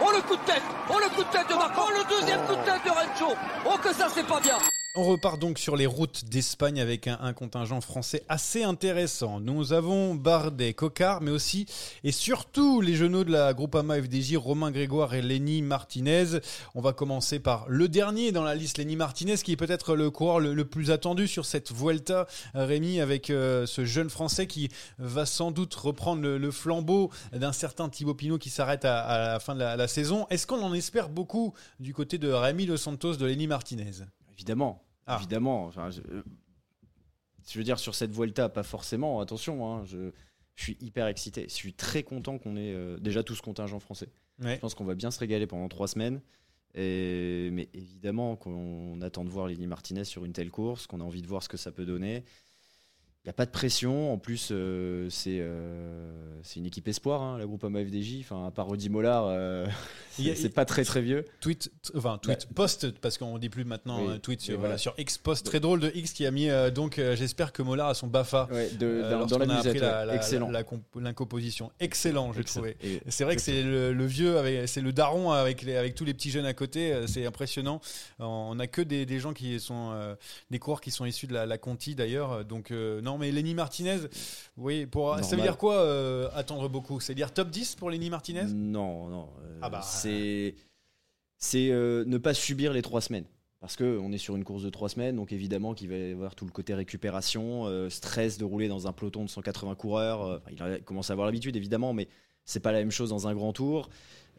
Oh 0.00 0.10
le 0.14 0.22
coup 0.22 0.36
de 0.36 0.46
tête 0.46 0.62
Oh 0.88 0.98
le 1.02 1.08
coup 1.16 1.24
de 1.24 1.30
tête 1.32 1.48
de 1.48 1.54
Marc 1.54 1.74
Oh 1.76 1.88
le 1.90 2.20
deuxième 2.20 2.40
coup 2.46 2.54
de 2.54 2.64
tête 2.64 2.84
de 2.84 2.90
Rencho 2.90 3.34
Oh 3.66 3.76
que 3.82 3.92
ça 3.92 4.06
c'est 4.14 4.26
pas 4.26 4.40
bien 4.40 4.56
On 4.94 5.04
repart 5.04 5.38
donc 5.38 5.58
sur 5.58 5.74
les 5.74 5.86
routes 5.86 6.26
d'Espagne 6.26 6.78
avec 6.78 7.06
un, 7.06 7.32
contingent 7.32 7.80
français 7.80 8.24
assez 8.28 8.62
intéressant. 8.62 9.40
Nous 9.40 9.72
avons 9.72 10.14
Bardet, 10.14 10.74
Cocard, 10.74 11.22
mais 11.22 11.30
aussi 11.30 11.64
et 12.04 12.12
surtout 12.12 12.82
les 12.82 12.94
genoux 12.94 13.24
de 13.24 13.32
la 13.32 13.54
Groupama 13.54 14.02
FDJ, 14.02 14.36
Romain 14.36 14.70
Grégoire 14.70 15.14
et 15.14 15.22
Lenny 15.22 15.62
Martinez. 15.62 16.40
On 16.74 16.82
va 16.82 16.92
commencer 16.92 17.40
par 17.40 17.64
le 17.68 17.88
dernier 17.88 18.32
dans 18.32 18.42
la 18.42 18.54
liste, 18.54 18.76
Lenny 18.76 18.96
Martinez, 18.96 19.38
qui 19.38 19.52
est 19.52 19.56
peut-être 19.56 19.96
le 19.96 20.10
coureur 20.10 20.40
le, 20.40 20.64
plus 20.66 20.90
attendu 20.90 21.26
sur 21.26 21.46
cette 21.46 21.72
Vuelta, 21.72 22.26
Rémi, 22.52 23.00
avec 23.00 23.30
euh, 23.30 23.64
ce 23.64 23.86
jeune 23.86 24.10
français 24.10 24.46
qui 24.46 24.68
va 24.98 25.24
sans 25.24 25.52
doute 25.52 25.72
reprendre 25.72 26.20
le, 26.20 26.50
flambeau 26.50 27.10
d'un 27.32 27.52
certain 27.52 27.88
Thibaut 27.88 28.12
Pinot 28.12 28.36
qui 28.36 28.50
s'arrête 28.50 28.84
à, 28.84 29.00
à 29.00 29.32
la 29.32 29.40
fin 29.40 29.54
de 29.54 29.60
la, 29.60 29.74
la 29.74 29.88
saison. 29.88 30.26
Est-ce 30.28 30.46
qu'on 30.46 30.60
en 30.60 30.74
espère 30.74 31.08
beaucoup 31.08 31.54
du 31.80 31.94
côté 31.94 32.18
de 32.18 32.28
Rémi 32.28 32.66
Los 32.66 32.76
Santos 32.76 33.16
de 33.16 33.24
Lenny 33.24 33.46
Martinez? 33.46 34.02
Évidemment, 34.42 34.82
Ah. 35.06 35.18
évidemment. 35.20 35.66
Enfin, 35.66 35.90
je, 35.90 36.00
je 37.48 37.58
veux 37.58 37.64
dire, 37.64 37.78
sur 37.78 37.94
cette 37.94 38.10
Vuelta, 38.12 38.48
pas 38.48 38.62
forcément, 38.64 39.20
attention, 39.20 39.66
hein, 39.66 39.84
je, 39.84 40.10
je 40.56 40.62
suis 40.62 40.76
hyper 40.80 41.06
excité. 41.06 41.44
Je 41.48 41.54
suis 41.54 41.72
très 41.74 42.02
content 42.02 42.38
qu'on 42.38 42.56
ait 42.56 42.72
euh, 42.74 42.98
déjà 42.98 43.22
tout 43.22 43.34
ce 43.36 43.42
contingent 43.42 43.78
français. 43.78 44.08
Ouais. 44.42 44.56
Je 44.56 44.60
pense 44.60 44.74
qu'on 44.74 44.84
va 44.84 44.94
bien 44.96 45.10
se 45.12 45.18
régaler 45.20 45.46
pendant 45.46 45.68
trois 45.68 45.86
semaines. 45.88 46.20
Et, 46.74 47.50
mais 47.52 47.68
évidemment 47.74 48.34
qu'on 48.34 49.00
attend 49.02 49.24
de 49.24 49.28
voir 49.30 49.46
Lenny 49.46 49.66
Martinez 49.66 50.04
sur 50.04 50.24
une 50.24 50.32
telle 50.32 50.50
course, 50.50 50.86
qu'on 50.86 51.00
a 51.00 51.04
envie 51.04 51.20
de 51.22 51.26
voir 51.26 51.42
ce 51.42 51.48
que 51.48 51.58
ça 51.58 51.70
peut 51.70 51.84
donner. 51.84 52.24
Il 53.24 53.28
n'y 53.28 53.30
a 53.30 53.34
pas 53.34 53.46
de 53.46 53.52
pression. 53.52 54.12
En 54.12 54.18
plus, 54.18 54.48
euh, 54.50 55.06
c'est 55.08 55.38
euh, 55.38 56.10
une 56.56 56.66
équipe 56.66 56.88
espoir, 56.88 57.22
hein, 57.22 57.38
la 57.38 57.46
groupe 57.46 57.64
FDJ. 57.64 58.16
Enfin, 58.22 58.48
à 58.48 58.50
part 58.50 58.66
Rodi 58.66 58.90
Mollard, 58.90 59.26
euh, 59.28 59.64
c'est 60.10 60.52
pas 60.52 60.64
très 60.64 60.82
très 60.84 61.02
vieux. 61.02 61.24
Tweet, 61.40 61.70
enfin 61.94 62.18
tweet, 62.18 62.48
post, 62.52 62.90
parce 63.00 63.18
qu'on 63.18 63.38
dit 63.38 63.48
plus 63.48 63.64
maintenant 63.64 64.02
Oui, 64.04 64.14
euh, 64.14 64.18
tweet 64.18 64.40
sur, 64.40 64.58
voilà. 64.58 64.74
euh, 64.74 64.78
sur 64.78 64.92
X 64.98 65.18
post. 65.18 65.46
Très 65.46 65.60
drôle 65.60 65.78
de 65.78 65.92
X 65.94 66.12
qui 66.14 66.26
a 66.26 66.32
mis 66.32 66.48
donc 66.74 66.96
j'espère 66.96 67.52
que 67.52 67.62
Mollard 67.62 67.90
a 67.90 67.94
son 67.94 68.08
Bafa. 68.08 68.48
Ouais, 68.50 68.68
de- 68.70 69.02
dans- 69.02 69.26
dans, 69.26 69.38
la 69.38 69.46
musette, 69.46 69.78
la, 69.78 70.04
la- 70.04 70.16
excellent. 70.16 70.50
l'incomposition. 70.96 71.70
Excellent, 71.78 72.32
j'ai 72.32 72.42
trouvé. 72.42 72.76
C'est 73.08 73.22
vrai 73.22 73.36
que 73.36 73.42
c'est 73.42 73.62
le, 73.62 73.92
le 73.92 74.04
vieux, 74.06 74.36
c'est 74.66 74.80
le 74.80 74.92
daron 74.92 75.30
avec, 75.30 75.62
les, 75.62 75.76
avec 75.76 75.94
tous 75.94 76.04
les 76.04 76.12
petits 76.14 76.30
jeunes 76.32 76.46
à 76.46 76.54
côté, 76.54 76.92
c'est 77.06 77.24
impressionnant. 77.24 77.80
On 78.18 78.56
n'a 78.56 78.66
que 78.66 78.82
des, 78.82 79.06
des 79.06 79.20
gens 79.20 79.32
qui 79.32 79.60
sont, 79.60 79.92
des 80.50 80.58
coureurs 80.58 80.80
qui 80.80 80.90
sont 80.90 81.04
issus 81.04 81.28
de 81.28 81.34
la, 81.34 81.46
la 81.46 81.58
Conti 81.58 81.94
d'ailleurs. 81.94 82.44
Donc, 82.44 82.72
euh, 82.72 83.00
non, 83.12 83.18
mais 83.18 83.30
Lenny 83.30 83.52
Martinez, 83.52 83.98
oui, 84.56 84.86
pour, 84.86 85.18
ça 85.22 85.36
veut 85.36 85.42
dire 85.42 85.58
quoi 85.58 85.74
euh, 85.80 86.30
attendre 86.34 86.68
beaucoup? 86.70 86.98
C'est 86.98 87.14
dire 87.14 87.32
top 87.32 87.50
10 87.50 87.74
pour 87.74 87.90
Lenny 87.90 88.08
Martinez? 88.08 88.46
Non, 88.46 89.08
non. 89.08 89.28
euh, 89.44 89.58
Ah 89.60 89.68
bah. 89.68 89.82
C'est 89.82 90.54
c'est 91.36 91.70
euh, 91.70 92.04
ne 92.06 92.16
pas 92.16 92.32
subir 92.32 92.72
les 92.72 92.80
trois 92.80 93.02
semaines. 93.02 93.26
Parce 93.60 93.76
qu'on 93.76 94.10
est 94.12 94.18
sur 94.18 94.34
une 94.34 94.44
course 94.44 94.62
de 94.62 94.70
trois 94.70 94.88
semaines, 94.88 95.14
donc 95.16 95.30
évidemment 95.30 95.74
qu'il 95.74 95.88
va 95.88 95.96
y 95.96 96.10
avoir 96.10 96.34
tout 96.34 96.46
le 96.46 96.50
côté 96.50 96.74
récupération, 96.74 97.68
stress 97.90 98.36
de 98.36 98.44
rouler 98.44 98.66
dans 98.66 98.88
un 98.88 98.92
peloton 98.92 99.22
de 99.22 99.28
180 99.28 99.76
coureurs. 99.76 100.40
il 100.50 100.82
commence 100.82 101.10
à 101.10 101.12
avoir 101.12 101.26
l'habitude 101.26 101.54
évidemment, 101.54 101.92
mais 101.92 102.08
c'est 102.44 102.58
pas 102.58 102.72
la 102.72 102.78
même 102.80 102.90
chose 102.90 103.10
dans 103.10 103.28
un 103.28 103.34
grand 103.34 103.52
tour. 103.52 103.88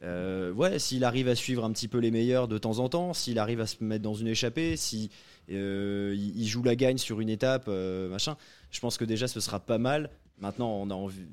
Euh, 0.04 0.52
ouais, 0.52 0.80
s'il 0.80 1.04
arrive 1.06 1.30
à 1.30 1.36
suivre 1.36 1.64
un 1.64 1.72
petit 1.72 1.88
peu 1.88 1.98
les 2.00 2.12
meilleurs 2.12 2.48
de 2.48 2.58
temps 2.58 2.80
en 2.80 2.90
temps, 2.90 3.14
s'il 3.14 3.40
arrive 3.40 3.62
à 3.62 3.68
se 3.68 3.82
mettre 3.82 4.04
dans 4.04 4.14
une 4.14 4.28
échappée, 4.28 4.76
si 4.76 5.10
euh, 5.50 6.14
il 6.18 6.46
joue 6.46 6.64
la 6.64 6.76
gagne 6.76 6.98
sur 6.98 7.22
une 7.22 7.30
étape, 7.30 7.66
euh, 7.68 8.10
machin, 8.10 8.36
je 8.74 8.80
pense 8.80 8.98
que 8.98 9.06
déjà 9.06 9.28
ce 9.28 9.40
sera 9.40 9.60
pas 9.60 9.78
mal. 9.78 10.10
Maintenant, 10.40 10.70
on 10.70 10.90
a 10.90 10.96
envie, 10.96 11.28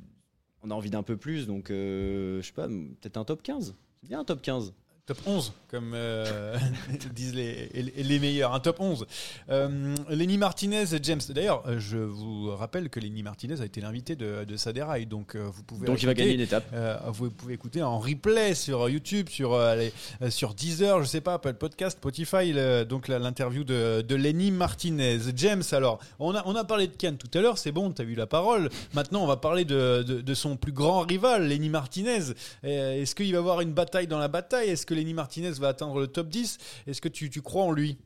on 0.62 0.70
a 0.70 0.74
envie 0.74 0.90
d'un 0.90 1.02
peu 1.02 1.16
plus, 1.16 1.46
donc 1.46 1.70
euh, 1.70 2.40
je 2.40 2.46
sais 2.46 2.52
pas, 2.52 2.68
peut-être 2.68 3.16
un 3.16 3.24
top 3.24 3.42
15. 3.42 3.74
C'est 4.00 4.08
bien 4.08 4.20
un 4.20 4.24
top 4.24 4.42
15. 4.42 4.74
Top 5.10 5.18
11, 5.26 5.52
comme 5.68 5.90
euh, 5.92 6.56
disent 7.16 7.34
les, 7.34 7.68
les- 7.74 8.20
meilleurs, 8.20 8.54
un 8.54 8.60
top 8.60 8.78
11. 8.78 9.06
Euh, 9.48 9.96
Lenny 10.08 10.38
Martinez, 10.38 10.84
James. 11.02 11.20
D'ailleurs, 11.30 11.64
euh, 11.66 11.80
je 11.80 11.96
vous 11.98 12.54
rappelle 12.54 12.88
que 12.90 13.00
Lenny 13.00 13.24
Martinez 13.24 13.60
a 13.60 13.64
été 13.64 13.80
l'invité 13.80 14.14
de, 14.14 14.44
de 14.44 14.56
Saderail, 14.56 15.06
donc 15.06 15.34
euh, 15.34 15.48
vous 15.52 15.64
pouvez. 15.64 15.84
Donc 15.88 16.00
il 16.00 16.06
va 16.06 16.14
gagner 16.14 16.34
une 16.34 16.40
étape. 16.40 16.64
euh, 16.74 16.96
vous 17.08 17.28
pouvez 17.28 17.54
écouter 17.54 17.82
en 17.82 17.98
replay 17.98 18.54
sur 18.54 18.88
YouTube, 18.88 19.28
sur, 19.30 19.58
les- 19.74 19.92
euh, 20.22 20.30
sur 20.30 20.54
Deezer, 20.54 21.00
je 21.02 21.08
sais 21.08 21.20
pas, 21.20 21.34
Apple 21.34 21.54
Podcast, 21.54 21.96
Spotify, 21.98 22.52
le- 22.52 22.84
donc 22.84 23.08
l'interview 23.08 23.64
de, 23.64 24.02
de 24.02 24.14
Lenny 24.14 24.52
Martinez. 24.52 25.18
James, 25.34 25.64
alors, 25.72 25.98
on 26.20 26.36
a, 26.36 26.42
on 26.46 26.54
a 26.54 26.62
parlé 26.62 26.86
de 26.86 26.94
Ken 26.94 27.16
tout 27.16 27.36
à 27.36 27.40
l'heure, 27.42 27.58
c'est 27.58 27.72
bon, 27.72 27.90
tu 27.90 28.00
as 28.02 28.04
eu 28.04 28.14
la 28.14 28.28
parole. 28.28 28.70
Maintenant, 28.94 29.24
on 29.24 29.26
va 29.26 29.36
parler 29.38 29.64
de, 29.64 30.04
de- 30.06 30.20
de 30.20 30.34
son 30.34 30.56
plus 30.56 30.70
grand 30.72 31.00
rival, 31.00 31.48
Lenny 31.48 31.68
Martinez. 31.68 32.20
Est-ce 32.62 33.16
qu'il 33.16 33.26
va 33.32 33.32
y 33.32 33.36
avoir 33.36 33.60
une 33.60 33.72
bataille 33.72 34.06
dans 34.06 34.20
la 34.20 34.28
bataille? 34.28 34.68
Est-ce 34.68 34.86
que 34.86 34.99
Lenny 35.00 35.14
Martinez 35.14 35.50
va 35.52 35.68
atteindre 35.68 35.98
le 35.98 36.06
top 36.06 36.28
10 36.28 36.58
Est-ce 36.86 37.00
que 37.00 37.08
tu, 37.08 37.30
tu 37.30 37.42
crois 37.42 37.62
en 37.64 37.72
lui? 37.72 37.98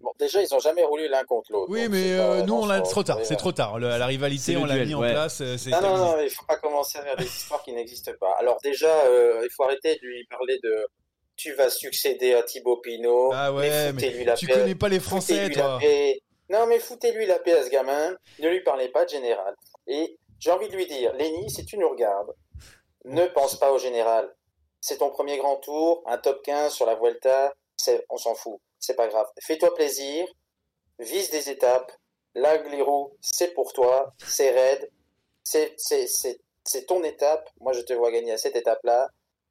Bon, 0.00 0.10
déjà, 0.18 0.42
ils 0.42 0.54
ont 0.54 0.58
jamais 0.60 0.84
roulé 0.84 1.08
l'un 1.08 1.24
contre 1.24 1.50
l'autre. 1.52 1.70
Oui, 1.70 1.88
mais 1.88 2.12
euh, 2.12 2.42
nous, 2.42 2.54
on 2.54 2.66
l'a 2.66 2.80
trop 2.82 3.02
tard. 3.02 3.18
C'est 3.22 3.36
trop 3.36 3.52
tard. 3.52 3.78
Le- 3.78 3.88
la 3.98 4.06
rivalité, 4.06 4.56
on 4.56 4.66
l'a 4.66 4.84
mis 4.84 4.94
en 4.94 5.00
place. 5.00 5.40
euh, 5.40 5.56
c'est 5.56 5.70
Non, 5.70 5.80
non, 5.80 5.96
non, 5.96 6.20
il 6.22 6.30
faut 6.30 6.44
pas 6.44 6.58
commencer 6.58 6.98
à 6.98 7.02
faire 7.02 7.16
des 7.16 7.24
histoires 7.24 7.62
qui 7.62 7.72
n'existent 7.72 8.12
pas. 8.20 8.34
Alors 8.38 8.58
déjà, 8.62 8.94
euh, 9.06 9.40
il 9.42 9.48
faut 9.56 9.64
arrêter 9.64 9.94
de 9.94 10.06
lui 10.06 10.24
parler 10.26 10.58
de 10.62 10.86
tu 11.36 11.52
vas 11.54 11.68
succéder 11.70 12.34
à 12.34 12.42
Thibaut 12.42 12.76
Pinot. 12.78 13.30
Ah 13.32 13.52
ouais, 13.52 13.90
foutez-lui 13.92 14.24
la 14.24 14.34
Tu 14.36 14.46
paix, 14.46 14.52
connais 14.54 14.74
pas 14.74 14.88
les 14.88 15.00
Français, 15.00 15.50
toi. 15.50 15.78
Non, 16.48 16.66
mais 16.68 16.78
foutez-lui 16.78 17.26
la 17.26 17.38
paix 17.40 17.58
à 17.58 17.64
ce 17.64 17.70
gamin. 17.70 18.16
Ne 18.38 18.48
lui 18.48 18.62
parlez 18.62 18.88
pas 18.88 19.04
de 19.04 19.10
général. 19.10 19.54
Et 19.88 20.16
j'ai 20.38 20.50
envie 20.52 20.68
de 20.68 20.76
lui 20.76 20.86
dire, 20.86 21.12
Lenny, 21.14 21.50
si 21.50 21.64
tu 21.64 21.76
nous 21.78 21.88
regardes, 21.88 22.32
ne 23.04 23.26
pense 23.26 23.58
pas 23.58 23.72
au 23.72 23.78
général. 23.78 24.32
C'est 24.80 24.98
ton 24.98 25.10
premier 25.10 25.38
grand 25.38 25.56
tour, 25.56 26.02
un 26.06 26.18
top 26.18 26.42
15 26.42 26.72
sur 26.72 26.86
la 26.86 26.94
Vuelta, 26.94 27.52
on 28.10 28.16
s'en 28.16 28.34
fout. 28.34 28.60
C'est 28.78 28.94
pas 28.94 29.08
grave. 29.08 29.26
Fais-toi 29.42 29.74
plaisir, 29.74 30.26
vise 30.98 31.30
des 31.30 31.50
étapes. 31.50 31.92
L'Aglirou, 32.34 33.16
c'est 33.20 33.54
pour 33.54 33.72
toi, 33.72 34.12
c'est 34.26 34.50
raide, 34.50 34.90
c'est 35.42 36.86
ton 36.86 37.02
étape. 37.02 37.48
Moi, 37.60 37.72
je 37.72 37.80
te 37.80 37.94
vois 37.94 38.10
gagner 38.10 38.32
à 38.32 38.38
cette 38.38 38.56
étape-là. 38.56 39.08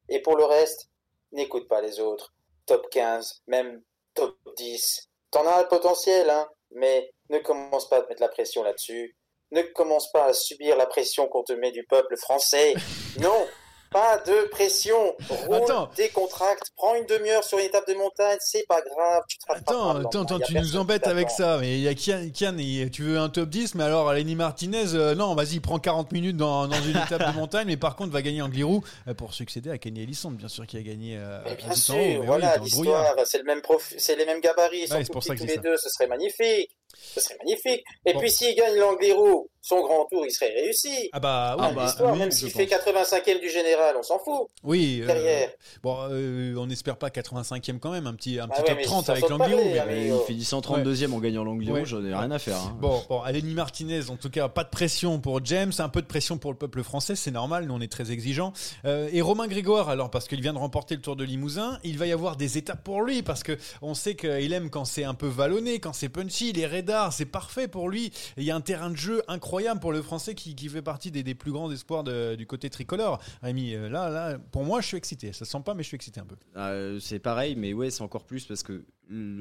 Et 0.07 0.21
pour 0.21 0.37
le 0.37 0.45
reste, 0.45 0.89
n'écoute 1.31 1.67
pas 1.67 1.81
les 1.81 1.99
autres. 1.99 2.33
Top 2.67 2.87
15, 2.91 3.41
même 3.47 3.81
top 4.13 4.37
10. 4.57 5.09
T'en 5.31 5.47
as 5.47 5.63
le 5.63 5.67
potentiel, 5.67 6.29
hein, 6.29 6.47
mais 6.71 7.11
ne 7.29 7.39
commence 7.39 7.89
pas 7.89 7.97
à 7.97 8.01
te 8.03 8.09
mettre 8.09 8.21
la 8.21 8.29
pression 8.29 8.61
là-dessus. 8.61 9.15
Ne 9.51 9.63
commence 9.63 10.11
pas 10.11 10.25
à 10.25 10.33
subir 10.33 10.77
la 10.77 10.85
pression 10.85 11.27
qu'on 11.27 11.43
te 11.43 11.53
met 11.53 11.71
du 11.71 11.85
peuple 11.85 12.17
français. 12.17 12.75
Non, 13.19 13.47
pas 13.95 14.17
de 14.17 14.49
pression. 14.49 15.15
Roule, 15.29 15.55
attends. 15.55 15.89
décontracte, 15.95 16.71
prends 16.75 16.95
une 16.95 17.05
demi-heure 17.05 17.45
sur 17.45 17.59
une 17.59 17.65
étape 17.65 17.87
de 17.87 17.93
montagne, 17.93 18.37
c'est 18.41 18.67
pas 18.67 18.81
grave. 18.81 19.23
Tu 19.29 19.37
te 19.37 19.45
attends, 19.49 19.95
attends, 19.95 20.23
attends, 20.23 20.39
tu 20.39 20.53
nous 20.55 20.75
embêtes 20.75 21.07
avec 21.07 21.29
ça. 21.29 21.59
Mais 21.59 21.77
il 21.77 21.81
y 21.81 21.87
a 21.87 21.93
Kian, 21.93 22.29
Kian 22.33 22.57
tu 22.91 23.03
veux 23.03 23.17
un 23.17 23.29
top 23.29 23.47
10, 23.47 23.75
mais 23.75 23.85
alors 23.85 24.11
Lenny 24.11 24.35
Martinez, 24.35 24.93
euh, 24.95 25.15
non, 25.15 25.33
vas-y, 25.33 25.61
prends 25.61 25.79
40 25.79 26.11
minutes 26.11 26.35
dans, 26.35 26.67
dans 26.67 26.81
une 26.81 26.97
étape 26.97 27.25
de 27.25 27.39
montagne, 27.39 27.67
mais 27.67 27.77
par 27.77 27.95
contre, 27.95 28.11
va 28.11 28.21
gagner 28.21 28.41
Anglirou 28.41 28.83
euh, 29.07 29.13
pour 29.13 29.33
succéder 29.33 29.69
à 29.69 29.77
Kenny 29.77 30.03
Ellison, 30.03 30.31
bien 30.31 30.49
sûr, 30.49 30.67
qui 30.67 30.75
a 30.75 30.81
gagné. 30.81 31.17
Euh, 31.17 31.39
bien 31.57 31.73
sûr, 31.73 32.21
voilà, 32.25 32.57
l'histoire, 32.57 33.15
c'est 33.23 33.37
le 33.37 33.45
même 33.45 33.61
c'est 33.97 34.17
les 34.17 34.25
mêmes 34.25 34.41
gabarits, 34.41 34.91
ouais, 34.91 35.05
pour 35.05 35.23
ça 35.23 35.35
tous 35.35 35.45
les 35.45 35.57
deux, 35.57 35.77
ce 35.77 35.89
serait 35.89 36.07
magnifique. 36.07 36.69
Ce 36.97 37.21
serait 37.21 37.37
magnifique. 37.39 37.83
Et 38.05 38.13
puis 38.13 38.31
s'il 38.31 38.55
gagne 38.55 38.75
l'Anglirou, 38.75 39.49
son 39.65 39.81
grand 39.81 40.05
tour, 40.05 40.23
il 40.23 40.31
serait 40.31 40.53
réussi. 40.53 41.09
Ah 41.11 41.19
bah, 41.19 41.55
oui, 41.57 41.65
ah 41.67 41.95
bah 41.99 42.15
même 42.15 42.29
s'il 42.29 42.51
fait 42.51 42.65
85e 42.65 43.41
du 43.41 43.49
général, 43.49 43.95
on 43.97 44.03
s'en 44.03 44.19
fout. 44.19 44.47
Oui. 44.63 44.99
Euh, 45.01 45.07
derrière. 45.07 45.49
bon, 45.81 45.97
euh, 46.11 46.53
on 46.55 46.67
n'espère 46.67 46.97
pas 46.97 47.09
85e 47.09 47.79
quand 47.79 47.89
même, 47.89 48.05
un 48.05 48.13
petit, 48.13 48.39
un 48.39 48.47
petit 48.47 48.61
top 48.61 48.79
30 48.83 49.09
avec 49.09 49.27
l'Anglirou. 49.27 49.63
Mais, 49.87 50.09
il 50.09 50.19
fait 50.27 50.33
132e 50.33 51.11
en 51.13 51.17
gagnant 51.17 51.43
l'Anglirou, 51.43 51.83
j'en 51.83 52.05
ai 52.05 52.13
rien 52.13 52.29
à 52.29 52.37
faire. 52.37 52.57
Hein. 52.57 52.77
Bon, 52.79 53.01
bon, 53.09 53.21
Aleni 53.21 53.55
Martinez, 53.55 54.11
en 54.11 54.17
tout 54.17 54.29
cas, 54.29 54.49
pas 54.49 54.63
de 54.63 54.69
pression 54.69 55.19
pour 55.19 55.43
James, 55.43 55.71
un 55.79 55.89
peu 55.89 56.03
de 56.03 56.07
pression 56.07 56.37
pour 56.37 56.51
le 56.51 56.57
peuple 56.59 56.83
français, 56.83 57.15
c'est 57.15 57.31
normal, 57.31 57.65
nous 57.65 57.73
on 57.73 57.81
est 57.81 57.91
très 57.91 58.11
exigeants. 58.11 58.53
Euh, 58.85 59.09
et 59.11 59.21
Romain 59.21 59.47
Grégoire, 59.47 59.89
alors 59.89 60.11
parce 60.11 60.27
qu'il 60.27 60.41
vient 60.41 60.53
de 60.53 60.59
remporter 60.59 60.93
le 60.93 61.01
Tour 61.01 61.15
de 61.15 61.23
Limousin, 61.23 61.79
il 61.83 61.97
va 61.97 62.05
y 62.05 62.11
avoir 62.11 62.35
des 62.35 62.59
étapes 62.59 62.83
pour 62.83 63.01
lui 63.01 63.23
parce 63.23 63.41
que 63.41 63.57
on 63.81 63.95
sait 63.95 64.13
qu'il 64.15 64.53
aime 64.53 64.69
quand 64.69 64.85
c'est 64.85 65.05
un 65.05 65.15
peu 65.15 65.27
vallonné, 65.27 65.79
quand 65.79 65.93
c'est 65.93 66.09
punchy, 66.09 66.53
les 66.53 66.67
radars, 66.67 67.13
c'est 67.13 67.25
parfait 67.25 67.67
pour 67.67 67.89
lui. 67.89 68.11
il 68.37 68.43
y 68.43 68.51
a 68.51 68.55
un 68.55 68.61
terrain 68.61 68.91
de 68.91 68.95
jeu 68.95 69.23
incroyable 69.27 69.54
pour 69.79 69.91
le 69.91 70.01
français 70.01 70.35
qui, 70.35 70.69
fait 70.69 70.81
partie 70.81 71.11
des, 71.11 71.35
plus 71.35 71.51
grands 71.51 71.71
espoirs 71.71 72.03
du 72.03 72.45
côté 72.45 72.69
tricolore. 72.69 73.21
Rémi, 73.41 73.73
euh, 73.73 73.89
là, 73.89 74.09
là, 74.09 74.37
pour 74.51 74.63
moi, 74.63 74.81
je 74.81 74.87
suis 74.87 74.97
excité. 74.97 75.33
Ça 75.33 75.45
se 75.45 75.51
sent 75.51 75.61
pas, 75.65 75.73
mais 75.73 75.83
je 75.83 75.87
suis 75.87 75.95
excité 75.95 76.19
un 76.19 76.25
peu. 76.25 76.35
Euh, 76.55 76.99
c'est 76.99 77.19
pareil, 77.19 77.55
mais 77.55 77.73
ouais, 77.73 77.89
c'est 77.89 78.03
encore 78.03 78.25
plus 78.25 78.45
parce 78.45 78.63
que 78.63 78.85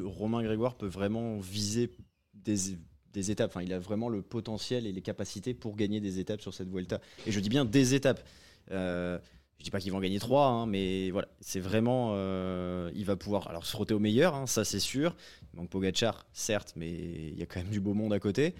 Romain 0.04 0.42
Grégoire 0.42 0.74
peut 0.74 0.86
vraiment 0.86 1.38
viser 1.38 1.90
des, 2.34 3.30
étapes. 3.30 3.50
Enfin, 3.50 3.62
il 3.62 3.72
a 3.72 3.78
vraiment 3.78 4.08
le 4.08 4.22
potentiel 4.22 4.86
et 4.86 4.92
les 4.92 5.02
capacités 5.02 5.54
pour 5.54 5.76
gagner 5.76 6.00
des 6.00 6.18
étapes 6.18 6.40
sur 6.40 6.54
cette 6.54 6.68
Vuelta. 6.68 7.00
Et 7.26 7.32
je 7.32 7.40
dis 7.40 7.48
bien 7.48 7.64
des 7.64 7.94
étapes. 7.94 8.26
Euh, 8.70 9.18
je 9.58 9.64
dis 9.64 9.70
pas 9.70 9.80
qu'il 9.80 9.92
va 9.92 9.98
en 9.98 10.00
gagner 10.00 10.18
trois, 10.18 10.46
hein, 10.46 10.66
mais 10.66 11.10
voilà, 11.10 11.28
c'est 11.40 11.60
vraiment, 11.60 12.10
euh, 12.14 12.90
il 12.94 13.04
va 13.04 13.16
pouvoir 13.16 13.48
alors 13.48 13.64
se 13.64 13.70
frotter 13.70 13.94
au 13.94 13.98
meilleur, 13.98 14.34
hein, 14.34 14.46
ça 14.46 14.64
c'est 14.64 14.80
sûr. 14.80 15.14
Il 15.52 15.58
manque 15.58 15.70
Pogachar, 15.70 16.26
certes, 16.32 16.74
mais 16.76 16.90
il 16.90 17.38
y 17.38 17.42
a 17.42 17.46
quand 17.46 17.60
même 17.60 17.70
du 17.70 17.80
beau 17.80 17.94
monde 17.94 18.12
à 18.12 18.18
côté. 18.18 18.54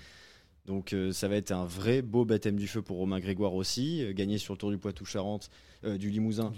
Donc 0.67 0.93
euh, 0.93 1.13
ça 1.13 1.29
va 1.29 1.37
être 1.37 1.53
un 1.53 1.65
vrai 1.65 2.01
beau 2.01 2.25
baptême 2.25 2.57
du 2.57 2.67
feu 2.67 2.81
pour 2.81 2.97
Romain 2.97 3.21
Grégoire 3.21 3.55
aussi. 3.55 4.03
Euh, 4.03 4.13
gagner 4.15 4.39
sur 4.39 4.55
le 4.55 4.59
Tour 4.59 4.71
du 4.71 4.79
Poitou-Charentes, 4.79 5.51
euh, 5.85 5.99
du 5.99 6.11
Limousin, 6.11 6.53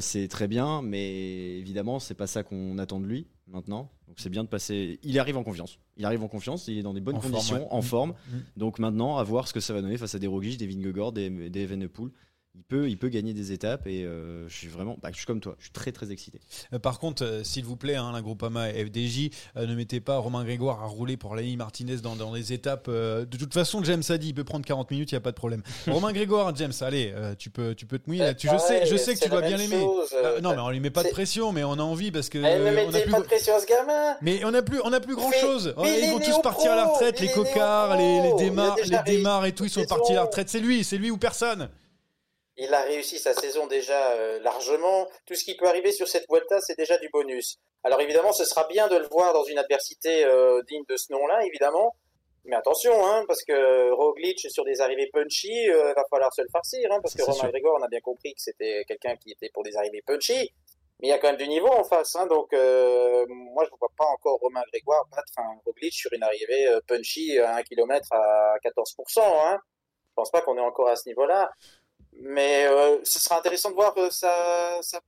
c'est 0.00 0.28
très 0.28 0.48
bien, 0.48 0.82
mais 0.82 1.58
évidemment 1.58 2.00
c'est 2.00 2.14
pas 2.14 2.26
ça 2.26 2.42
qu'on 2.42 2.78
attend 2.78 2.98
de 2.98 3.06
lui 3.06 3.28
maintenant. 3.46 3.90
Donc 4.08 4.16
c'est 4.18 4.30
bien 4.30 4.42
de 4.42 4.48
passer. 4.48 4.98
Il 5.04 5.18
arrive 5.20 5.36
en 5.36 5.44
confiance. 5.44 5.78
Il 5.96 6.04
arrive 6.04 6.22
en 6.22 6.28
confiance. 6.28 6.66
Il 6.66 6.78
est 6.78 6.82
dans 6.82 6.94
des 6.94 7.00
bonnes 7.00 7.20
conditions, 7.20 7.72
en 7.72 7.82
forme. 7.82 8.10
Mm. 8.10 8.36
Mm. 8.36 8.42
Donc 8.56 8.78
maintenant 8.80 9.16
à 9.18 9.22
voir 9.22 9.46
ce 9.46 9.52
que 9.52 9.60
ça 9.60 9.72
va 9.72 9.80
donner 9.80 9.96
face 9.96 10.14
à 10.16 10.18
des 10.18 10.26
Roglic, 10.26 10.58
des 10.58 10.66
Vingegaard, 10.66 11.12
des, 11.12 11.30
des 11.48 11.62
Evenepoel 11.62 12.10
il 12.56 12.64
peut, 12.64 12.88
il 12.88 12.98
peut 12.98 13.08
gagner 13.08 13.34
des 13.34 13.52
étapes 13.52 13.86
et 13.86 14.04
euh, 14.04 14.48
je 14.48 14.54
suis 14.54 14.68
vraiment, 14.68 14.96
bah, 15.02 15.10
je 15.12 15.16
suis 15.16 15.26
comme 15.26 15.40
toi, 15.40 15.54
je 15.58 15.64
suis 15.64 15.72
très 15.72 15.92
très 15.92 16.10
excité. 16.10 16.40
Euh, 16.72 16.78
par 16.78 16.98
contre, 16.98 17.24
euh, 17.24 17.44
s'il 17.44 17.64
vous 17.64 17.76
plaît, 17.76 17.96
hein, 17.96 18.12
la 18.12 18.22
Groupama 18.22 18.68
FDJ, 18.70 19.30
ne 19.56 19.74
mettez 19.74 20.00
pas 20.00 20.16
Romain 20.16 20.44
Grégoire 20.44 20.82
à 20.82 20.86
rouler 20.86 21.16
pour 21.16 21.36
Lenny 21.36 21.56
Martinez 21.56 21.96
dans, 21.96 22.16
dans 22.16 22.32
les 22.32 22.52
étapes. 22.52 22.88
de 22.88 23.36
toute 23.36 23.52
façon, 23.52 23.82
James 23.84 24.02
a 24.08 24.18
dit, 24.18 24.28
il 24.28 24.34
peut 24.34 24.44
prendre 24.44 24.64
40 24.64 24.90
minutes, 24.90 25.12
il 25.12 25.14
n'y 25.14 25.18
a 25.18 25.20
pas 25.20 25.32
de 25.32 25.36
problème. 25.36 25.62
Romain 25.86 26.12
Grégoire, 26.12 26.54
James, 26.56 26.72
allez, 26.80 27.12
tu 27.38 27.50
peux, 27.50 27.74
tu 27.74 27.86
peux 27.86 27.98
te 27.98 28.08
mouiller. 28.08 28.34
Tu, 28.36 28.48
je 28.48 28.56
sais, 28.56 28.86
je 28.86 28.96
sais 28.96 29.14
que 29.14 29.20
tu 29.20 29.28
dois 29.28 29.42
bien 29.42 29.56
l'aimer. 29.56 29.84
non, 30.42 30.50
mais 30.50 30.60
on 30.60 30.70
lui 30.70 30.80
met 30.80 30.90
pas 30.90 31.02
de 31.02 31.10
pression, 31.10 31.52
mais 31.52 31.64
on 31.64 31.74
a 31.74 31.82
envie 31.82 32.10
parce 32.10 32.28
que. 32.28 32.38
ne 32.38 32.70
mettez 32.70 33.02
plus... 33.02 33.12
pas 33.12 33.20
de 33.20 33.26
pression 33.26 33.54
à 33.54 33.60
ce 33.60 33.66
gamin. 33.66 34.16
Mais 34.22 34.44
on 34.44 34.54
a 34.54 34.62
plus, 34.62 34.80
on 34.84 34.92
a 34.92 35.00
plus 35.00 35.16
grand 35.16 35.32
chose. 35.32 35.74
ils 35.84 36.10
vont 36.10 36.20
tous 36.20 36.40
partir 36.40 36.72
à 36.72 36.76
la 36.76 36.86
retraite, 36.86 37.20
les, 37.20 37.30
cocards, 37.30 37.96
les, 37.96 38.22
les 38.22 38.34
démarres, 38.34 38.76
les 38.84 38.98
démarres 39.04 39.44
et 39.44 39.52
tout, 39.52 39.64
ils 39.64 39.70
sont 39.70 39.84
partis 39.84 40.12
à 40.12 40.16
la 40.16 40.22
retraite. 40.24 40.48
C'est 40.48 40.60
lui, 40.60 40.84
c'est 40.84 40.96
lui 40.96 41.10
ou 41.10 41.18
personne. 41.18 41.68
Il 42.58 42.72
a 42.72 42.82
réussi 42.82 43.18
sa 43.18 43.34
saison 43.34 43.66
déjà 43.66 44.12
euh, 44.12 44.40
largement. 44.40 45.06
Tout 45.26 45.34
ce 45.34 45.44
qui 45.44 45.56
peut 45.56 45.66
arriver 45.66 45.92
sur 45.92 46.08
cette 46.08 46.24
Vuelta, 46.30 46.58
c'est 46.60 46.76
déjà 46.76 46.96
du 46.96 47.10
bonus. 47.10 47.58
Alors 47.84 48.00
évidemment, 48.00 48.32
ce 48.32 48.46
sera 48.46 48.66
bien 48.66 48.88
de 48.88 48.96
le 48.96 49.06
voir 49.08 49.34
dans 49.34 49.44
une 49.44 49.58
adversité 49.58 50.24
euh, 50.24 50.62
digne 50.66 50.84
de 50.88 50.96
ce 50.96 51.12
nom-là, 51.12 51.44
évidemment. 51.44 51.94
Mais 52.44 52.56
attention, 52.56 52.94
hein, 53.06 53.24
parce 53.28 53.42
que 53.42 53.90
Roglic 53.90 54.38
sur 54.50 54.64
des 54.64 54.80
arrivées 54.80 55.10
punchy, 55.12 55.52
il 55.52 55.70
euh, 55.70 55.92
va 55.92 56.04
falloir 56.08 56.32
se 56.32 56.40
le 56.40 56.48
farcir, 56.50 56.90
hein, 56.90 57.00
parce 57.02 57.14
que 57.14 57.22
Romain 57.22 57.50
Gregor, 57.50 57.76
on 57.78 57.82
a 57.82 57.88
bien 57.88 58.00
compris 58.00 58.32
que 58.32 58.40
c'était 58.40 58.84
quelqu'un 58.88 59.16
qui 59.16 59.32
était 59.32 59.50
pour 59.52 59.62
des 59.62 59.76
arrivées 59.76 60.02
punchy. 60.06 60.54
Mais 61.00 61.08
il 61.08 61.10
y 61.10 61.12
a 61.12 61.18
quand 61.18 61.28
même 61.28 61.36
du 61.36 61.48
niveau 61.48 61.68
en 61.68 61.84
face, 61.84 62.16
hein, 62.16 62.26
donc 62.26 62.52
moi 62.52 63.64
je 63.66 63.70
ne 63.70 63.78
vois 63.78 63.90
pas 63.98 64.06
encore 64.06 64.38
Romain 64.40 64.62
Grégoire 64.72 65.04
battre 65.10 65.30
enfin, 65.36 65.46
Roglic 65.66 65.92
sur 65.92 66.10
une 66.14 66.22
arrivée 66.22 66.66
punchy 66.86 67.38
à 67.38 67.56
1 67.56 67.62
km 67.64 68.08
à 68.12 68.54
14%. 68.64 69.20
Hein. 69.20 69.58
Je 70.08 70.14
pense 70.14 70.30
pas 70.30 70.40
qu'on 70.40 70.56
est 70.56 70.62
encore 70.62 70.88
à 70.88 70.96
ce 70.96 71.06
niveau-là. 71.10 71.50
Mais 72.20 72.66
euh, 72.66 72.98
ce 73.04 73.20
sera 73.20 73.38
intéressant 73.38 73.70
de 73.70 73.74
voir 73.74 73.96
euh, 73.98 74.10
sa, 74.10 74.80
sa, 74.82 75.00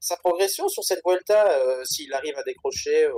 sa, 0.00 0.16
progression 0.16 0.68
sur 0.68 0.82
cette 0.82 1.00
Vuelta, 1.04 1.50
euh, 1.50 1.84
s'il 1.84 2.12
arrive 2.14 2.36
à 2.38 2.42
décrocher 2.42 3.08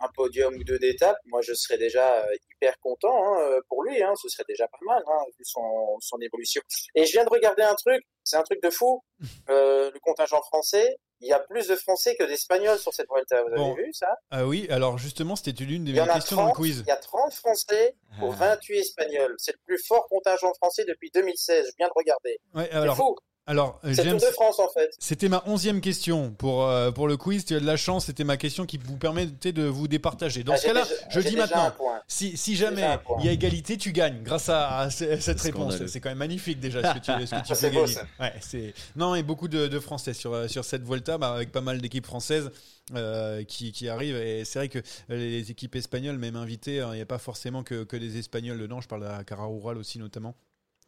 un 0.00 0.08
podium 0.14 0.54
ou 0.54 0.64
deux 0.64 0.78
d'étape. 0.78 1.16
Moi, 1.26 1.40
je 1.42 1.54
serais 1.54 1.78
déjà 1.78 2.24
hyper 2.52 2.78
content 2.80 3.34
hein, 3.34 3.58
pour 3.68 3.82
lui. 3.82 4.02
Hein, 4.02 4.12
ce 4.20 4.28
serait 4.28 4.44
déjà 4.48 4.68
pas 4.68 4.78
mal, 4.86 5.02
hein, 5.06 5.24
vu 5.36 5.44
son, 5.44 5.98
son 6.00 6.18
évolution. 6.20 6.62
Et 6.94 7.04
je 7.04 7.12
viens 7.12 7.24
de 7.24 7.30
regarder 7.30 7.62
un 7.62 7.74
truc, 7.74 8.04
c'est 8.22 8.36
un 8.36 8.42
truc 8.42 8.62
de 8.62 8.70
fou. 8.70 9.02
le 9.48 9.98
contingent 10.00 10.42
français, 10.42 10.98
il 11.20 11.28
y 11.28 11.32
a 11.32 11.38
plus 11.38 11.68
de 11.68 11.76
Français 11.76 12.16
que 12.16 12.24
d'Espagnols 12.24 12.78
sur 12.78 12.92
cette 12.92 13.08
Vuelta. 13.08 13.42
Vous 13.42 13.52
avez 13.52 13.84
vu 13.84 13.92
ça? 13.92 14.16
Ah 14.30 14.46
oui, 14.46 14.66
alors 14.70 14.98
justement, 14.98 15.36
c'était 15.36 15.64
l'une 15.64 15.84
des 15.84 15.92
questions 15.92 16.36
dans 16.36 16.46
le 16.46 16.52
quiz. 16.52 16.82
Il 16.86 16.88
y 16.88 16.92
a 16.92 16.96
30 16.96 17.32
Français 17.34 17.96
pour 18.18 18.32
28 18.32 18.76
ah. 18.76 18.80
Espagnols. 18.80 19.34
C'est 19.38 19.52
le 19.52 19.60
plus 19.66 19.78
fort 19.78 20.06
contingent 20.08 20.52
français 20.54 20.84
depuis 20.86 21.10
2016. 21.12 21.66
Je 21.66 21.72
viens 21.78 21.88
de 21.88 21.92
regarder. 21.94 22.40
Ouais, 22.54 22.70
alors, 22.70 22.96
c'est 22.96 23.02
fou. 23.02 23.16
Alors, 23.48 23.80
c'est 23.82 24.04
James, 24.04 24.18
de 24.18 24.32
France 24.34 24.58
en 24.58 24.68
fait. 24.68 24.94
C'était 24.98 25.30
ma 25.30 25.42
onzième 25.46 25.80
question 25.80 26.32
pour, 26.32 26.66
euh, 26.66 26.90
pour 26.90 27.08
le 27.08 27.16
quiz. 27.16 27.46
Tu 27.46 27.56
as 27.56 27.60
de 27.60 27.64
la 27.64 27.78
chance, 27.78 28.04
c'était 28.04 28.22
ma 28.22 28.36
question 28.36 28.66
qui 28.66 28.76
vous 28.76 28.98
permettait 28.98 29.52
de 29.52 29.64
vous 29.64 29.88
départager. 29.88 30.44
Dans 30.44 30.52
ah, 30.52 30.58
ce 30.58 30.66
cas-là, 30.66 30.84
je 31.08 31.20
dis 31.20 31.34
maintenant, 31.34 31.72
si, 32.06 32.36
si 32.36 32.56
jamais 32.56 32.98
il 33.20 33.24
y 33.24 33.28
a 33.30 33.32
égalité, 33.32 33.78
tu 33.78 33.92
gagnes 33.92 34.22
grâce 34.22 34.50
à, 34.50 34.90
cette 34.90 35.40
réponse. 35.40 35.86
C'est 35.86 35.98
quand 35.98 36.10
même 36.10 36.18
magnifique 36.18 36.60
déjà 36.60 36.92
ce 36.92 36.98
que 36.98 37.04
tu, 37.04 37.26
ce 37.26 37.34
que 37.34 37.46
tu 37.46 37.54
fais 37.56 37.70
gagner. 37.70 37.94
Ouais, 38.20 38.74
non, 38.96 39.14
et 39.14 39.22
beaucoup 39.22 39.48
de, 39.48 39.66
de, 39.66 39.80
Français 39.80 40.12
sur, 40.12 40.34
euh, 40.34 40.46
sur 40.46 40.66
cette 40.66 40.82
Volta, 40.82 41.16
bah, 41.16 41.32
avec 41.32 41.50
pas 41.50 41.62
mal 41.62 41.80
d'équipes 41.80 42.06
françaises. 42.06 42.50
Euh, 42.94 43.44
qui, 43.44 43.70
qui 43.70 43.86
arrivent 43.90 44.16
et 44.16 44.46
c'est 44.46 44.60
vrai 44.60 44.70
que 44.70 44.78
les 45.10 45.50
équipes 45.50 45.76
espagnoles 45.76 46.16
même 46.16 46.36
invitées 46.36 46.80
hein, 46.80 46.88
il 46.92 46.96
n'y 46.96 47.02
a 47.02 47.06
pas 47.06 47.18
forcément 47.18 47.62
que, 47.62 47.84
que 47.84 47.98
des 47.98 48.16
espagnols 48.16 48.58
dedans 48.58 48.80
je 48.80 48.88
parle 48.88 49.04
à 49.04 49.24
Cara 49.24 49.44
Rural 49.44 49.76
aussi 49.76 49.98
notamment 49.98 50.34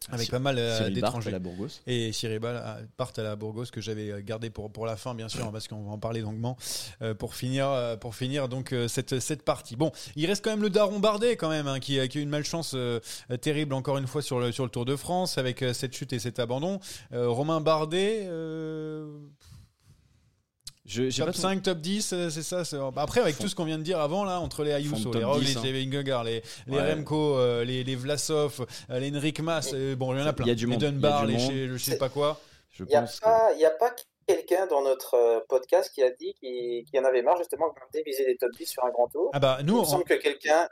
avec 0.09 0.31
pas 0.31 0.39
mal 0.39 0.57
euh, 0.59 0.91
d'étrangers. 0.91 1.37
Et 1.87 2.13
Cyril 2.13 2.41
part 2.97 3.13
à 3.17 3.23
la 3.23 3.37
Burgos 3.37 3.67
que 3.71 3.81
j'avais 3.81 4.11
euh, 4.11 4.23
gardé 4.23 4.51
pour, 4.51 4.71
pour 4.71 4.87
la 4.87 4.97
fin, 4.97 5.15
bien 5.15 5.29
sûr, 5.29 5.51
parce 5.53 5.69
qu'on 5.69 5.83
va 5.83 5.93
en 5.93 5.99
parler 5.99 6.21
longuement 6.21 6.57
euh, 7.03 7.15
pour 7.15 7.35
finir, 7.35 7.97
pour 8.01 8.15
finir 8.15 8.49
donc 8.49 8.75
cette, 8.89 9.21
cette 9.21 9.43
partie. 9.43 9.77
Bon, 9.77 9.93
il 10.17 10.27
reste 10.27 10.43
quand 10.43 10.51
même 10.51 10.63
le 10.63 10.71
Daron 10.71 11.01
Bardet 11.01 11.37
quand 11.37 11.51
même, 11.51 11.67
hein, 11.67 11.81
qui, 11.81 11.99
qui, 12.09 12.19
a 12.19 12.21
eu 12.21 12.23
une 12.23 12.31
malchance 12.31 12.77
terrible 13.41 13.75
encore 13.75 13.99
une 13.99 14.07
fois 14.07 14.23
sur 14.23 14.41
le, 14.41 14.53
sur 14.53 14.65
le 14.65 14.71
Tour 14.71 14.85
de 14.85 14.97
France 14.97 15.39
avec 15.39 15.65
cette 15.75 15.95
chute 15.95 16.13
et 16.13 16.19
cet 16.19 16.39
abandon. 16.39 16.81
Romain 17.13 17.61
Bardet 17.61 18.29
je, 20.91 21.25
top 21.25 21.35
5, 21.35 21.63
top 21.63 21.79
10, 21.79 22.13
euh, 22.13 22.31
c'est 22.31 22.43
ça. 22.43 22.63
Bah, 22.91 23.03
après, 23.03 23.21
avec 23.21 23.39
tout 23.39 23.49
ce 23.49 23.55
qu'on 23.55 23.65
vient 23.65 23.79
de 23.79 23.83
dire 23.83 24.01
avant, 24.01 24.25
là, 24.25 24.41
entre 24.41 24.65
les 24.65 24.73
Ayuso, 24.73 25.13
les 25.13 25.25
Roglic, 25.25 25.57
hein. 25.57 25.61
les 25.65 25.73
Vingegaard, 25.73 26.25
les, 26.25 26.43
les 26.67 26.81
Remco, 26.81 27.37
euh, 27.37 27.65
les, 27.65 27.85
les, 27.85 27.97
Vlasov, 27.97 28.67
euh, 28.91 28.99
les 28.99 29.17
Enric 29.17 29.41
Mas, 29.41 29.75
bon, 29.97 30.15
il 30.15 30.21
y 30.21 30.23
en 30.23 30.27
a 30.27 30.33
plein. 30.33 30.47
Il 30.47 30.49
y 30.49 30.53
a 30.53 30.55
du 30.55 30.67
monde. 30.67 30.83
Les 30.83 30.91
Dunbar, 30.91 31.27
les 31.27 31.39
je 31.39 31.77
sais 31.77 31.99
pas 31.99 32.09
quoi. 32.09 32.41
Il 32.79 32.87
n'y 32.87 32.95
a, 32.95 33.71
pas 33.71 33.91
quelqu'un 33.91 34.11
quelqu'un 34.31 34.67
dans 34.67 34.83
notre 34.83 35.15
euh, 35.15 35.41
podcast 35.49 35.91
qui 35.93 36.03
a 36.03 36.11
dit 36.11 36.35
qu'il 36.35 36.85
qu'il 36.85 37.01
en 37.01 37.05
avait 37.05 37.23
marre 37.23 37.39
justement 37.39 37.67
de 37.69 38.03
viser 38.05 38.25
les 38.27 38.37
top 38.37 38.51
10 38.57 38.67
sur 38.67 38.85
un 38.85 38.91
grand 38.91 39.09
tour. 39.09 39.31
Ah 39.33 39.41
bah 39.41 39.59
nous, 39.63 39.75
Il 39.75 39.77
me 39.77 39.81
on- 39.81 39.85
semble 39.85 40.05
que 40.05 40.15
quelqu'un 40.15 40.69